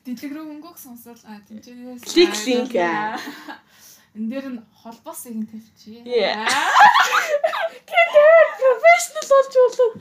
Дэлгэрүү 0.03 0.43
хөнгөг 0.43 0.75
сонсвол 0.75 1.21
а 1.23 1.39
тэнцэнээс 1.47 2.03
Click 2.03 2.35
link 2.43 2.75
аа. 2.75 3.15
Энд 4.13 4.29
дээр 4.29 4.45
нь 4.53 4.61
холбоос 4.81 5.25
ийг 5.25 5.49
тавьчих. 5.49 6.05
Yeah. 6.05 6.45
Професsionал 8.61 9.27
болж 9.33 9.53
болов. 9.57 9.91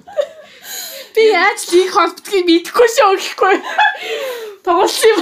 Би 1.16 1.22
яаж 1.32 1.60
лиг 1.72 1.88
холбдгийг 1.96 2.44
мэдэхгүй 2.44 2.88
шүү 2.92 3.16
гэхгүй. 3.16 3.56
Тоглосон 4.64 5.16
юм. 5.16 5.20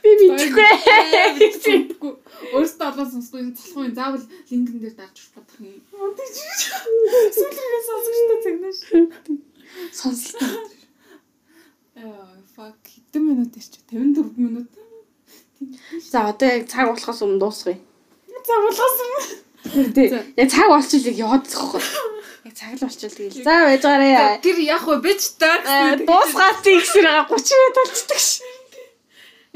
Би 0.00 0.10
мэдэхгүй. 0.16 0.64
Өөрөөсөө 2.56 2.88
олоод 2.88 3.10
сонсгүй 3.12 3.38
энэ 3.44 3.52
болохгүй 3.52 3.92
заавал 3.92 4.24
линкэн 4.48 4.78
дээр 4.80 4.96
дарж 4.96 5.28
бодох 5.36 5.60
юм. 5.60 5.84
Сүүлрээ 7.36 7.82
сонсогчтой 7.84 8.38
цагнаш. 8.44 8.78
Сонслоо. 9.92 10.72
Аа 12.00 12.32
fuck 12.56 12.80
хэдэн 12.88 13.22
минут 13.28 13.52
ирч 13.60 13.76
54 13.92 14.40
минут. 14.40 14.72
За 16.10 16.28
одоо 16.30 16.48
яг 16.48 16.68
цаг 16.70 16.86
болохоос 16.94 17.20
өмнө 17.26 17.42
дуусгая. 17.42 17.78
За 18.46 18.54
болохоос 18.62 18.96
юм. 19.02 19.14
Тэ. 19.94 20.22
Яг 20.38 20.48
цаг 20.54 20.70
болчихлыг 20.70 21.16
яваад 21.18 21.44
зөхгүй. 21.50 21.82
Яг 22.46 22.54
цаг 22.54 22.70
л 22.78 22.84
болчихвол 22.86 23.16
тэгэл. 23.18 23.42
За 23.42 23.54
байж 23.66 23.82
гараа. 23.82 24.38
Тэр 24.38 24.58
яг 24.62 24.86
уу 24.86 25.02
бич 25.02 25.34
та 25.34 25.58
гэсэн. 25.58 26.06
Дуусгаатын 26.06 26.78
гэсээр 26.78 27.06
30 27.26 27.58
минут 27.58 27.76
болчихдаг 27.82 28.20
ш. 28.22 28.30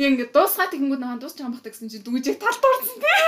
Яа 0.01 0.09
ингээд 0.11 0.33
дуусгаад 0.35 0.73
тэгэнгүүт 0.75 1.03
наа 1.05 1.21
дуусч 1.23 1.39
байгаа 1.39 1.55
бахта 1.55 1.71
гэсэн 1.71 1.87
чинь 1.93 2.03
дүгжийг 2.03 2.41
талд 2.43 2.65
орсон 2.65 2.99
тий. 2.99 3.23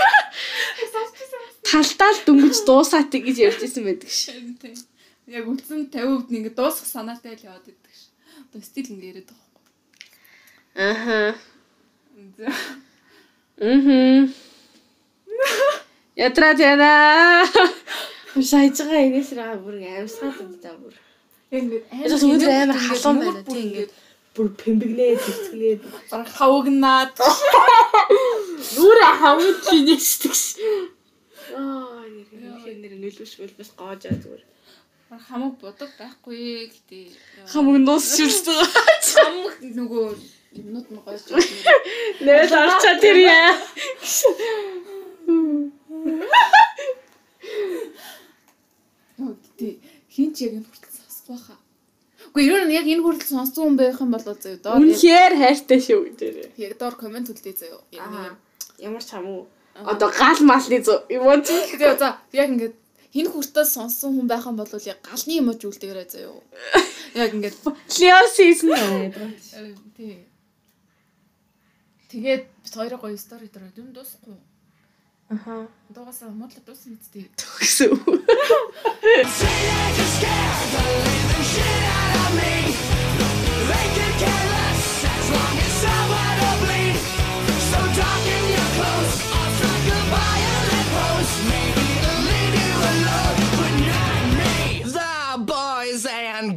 Сонсчихсан. 0.90 1.40
Талдаал 1.62 2.18
дөнгөж 2.26 2.56
дуусгаатыг 2.66 3.22
гэж 3.22 3.36
ярьж 3.38 3.60
исэн 3.68 3.84
байдаг 3.86 4.10
ш. 4.10 4.34
Тий. 4.58 4.74
Яг 5.30 5.46
үлдсэн 5.46 5.92
50% 5.92 6.32
нь 6.32 6.36
ингээд 6.42 6.58
дуусах 6.58 6.88
санаатай 6.88 7.36
л 7.38 7.46
яваад 7.46 7.68
идэг 7.68 7.94
ш. 7.94 8.10
Одоо 8.48 8.64
стил 8.64 8.90
ингээд 8.90 9.08
яриад 9.12 9.28
байгаа 9.30 9.52
байхгүй. 10.74 11.53
Мм. 12.14 12.30
Ятраа 16.16 16.54
тэна. 16.54 17.44
Шайж 18.34 18.78
байгаа 18.82 19.06
инээсрээ 19.08 19.56
бүр 19.62 19.74
амьсгаад 19.82 20.38
байна 20.62 20.78
бүр. 20.78 20.94
Яг 21.50 21.62
ингээд 21.62 21.84
өнөөдөр 22.14 22.50
амар 22.54 22.78
халуун 22.78 23.18
байна, 23.18 23.42
бүр 23.42 23.54
тий, 23.54 23.62
ингээд 23.66 23.90
Бүр 24.34 24.48
пэмбэгнээ 24.58 25.14
зүцгнээ. 25.22 25.76
бараг 26.10 26.30
хавагнаад 26.34 27.14
Нүрэ 28.74 29.06
хавд 29.22 29.58
чинээсдэг 29.62 30.34
ш. 30.34 30.58
Аа 31.54 32.02
нэр 32.10 32.82
нэр 32.82 32.94
нөлөөшгүй 32.98 33.54
бас 33.54 33.70
гоожаа 33.78 34.18
зүгээр. 34.18 34.42
бараг 35.06 35.22
хамаг 35.30 35.54
бодог 35.62 35.90
байхгүй 35.94 36.66
гэтээ. 36.66 37.14
Хамаг 37.46 37.86
дуусчихсан. 37.86 38.58
хамаг 39.22 39.54
нөгөө 39.62 40.18
юмнууд 40.60 40.86
нь 40.92 41.00
гоёж 41.04 41.22
байна. 41.30 41.46
Нэл 42.24 42.52
орчоо 42.62 42.94
тэр 43.02 43.16
яа. 43.22 43.50
Гэтээ 49.18 49.72
хин 50.10 50.30
ч 50.34 50.50
яг 50.50 50.52
энэ 50.58 50.66
хүртэл 50.66 50.94
сонсох 50.98 51.24
байхаа. 51.30 51.58
Үгүй 52.34 52.44
ер 52.50 52.62
нь 52.66 52.74
яг 52.74 52.86
энэ 52.90 53.02
хүртэл 53.04 53.30
сонссон 53.30 53.62
хүн 53.70 53.76
байх 53.78 53.98
юм 54.02 54.10
бол 54.10 54.22
заяа 54.26 54.58
доор 54.58 54.74
яг- 54.74 54.82
Үнэхээр 54.82 55.32
хайртай 55.38 55.78
шүү 55.80 56.00
гэдэг. 56.18 56.34
яг 56.58 56.72
доор 56.78 56.94
комент 56.98 57.30
үлдээ 57.30 57.54
заяа. 57.54 57.80
Юм. 57.94 58.34
Ямар 58.82 59.02
ч 59.06 59.10
хамуу. 59.14 59.46
Одоо 59.78 60.10
гал 60.10 60.40
малны 60.42 60.76
эмоц. 61.14 61.46
Тэгээ 61.46 61.94
за 61.98 62.18
яг 62.34 62.48
ингээд 62.50 62.74
хин 63.14 63.26
хүртэл 63.30 63.66
сонссон 63.70 64.18
хүн 64.18 64.26
байх 64.26 64.44
юм 64.50 64.56
бол 64.58 64.66
яг 64.82 64.98
галны 65.06 65.32
эмоч 65.38 65.60
үлдээгээрэй 65.62 66.08
заяа. 66.10 66.42
Яг 67.14 67.30
ингээд 67.30 67.54
Лео 68.02 68.26
season 68.34 68.74
тий. 69.94 70.26
Тэгээд 72.14 72.46
бид 72.62 72.74
хоёроо 72.78 72.98
гоё 73.02 73.18
стори 73.18 73.50
дээр 73.50 73.74
юм 73.74 73.90
дуусахгүй. 73.90 74.38
Аха. 75.34 75.66
Дуусаа 75.90 76.30
модлоо 76.30 76.62
дуусна 76.62 76.94
гэдтэй. 76.94 77.26
Төгсөв. 77.34 77.90
They 83.70 83.86
could 83.96 84.16
care 84.22 84.46
less 84.54 84.84
as 85.16 85.26
long 85.34 85.56
as 85.66 85.72
someone 85.82 86.36
will 86.42 86.58
bleed 86.62 86.98
So 87.70 87.80
darken 87.98 88.44
your 88.54 88.68
clothes 88.76 89.14
I'll 89.38 89.50
strike 89.56 89.88
a 89.98 90.00
violent 90.14 90.88
post 90.94 91.73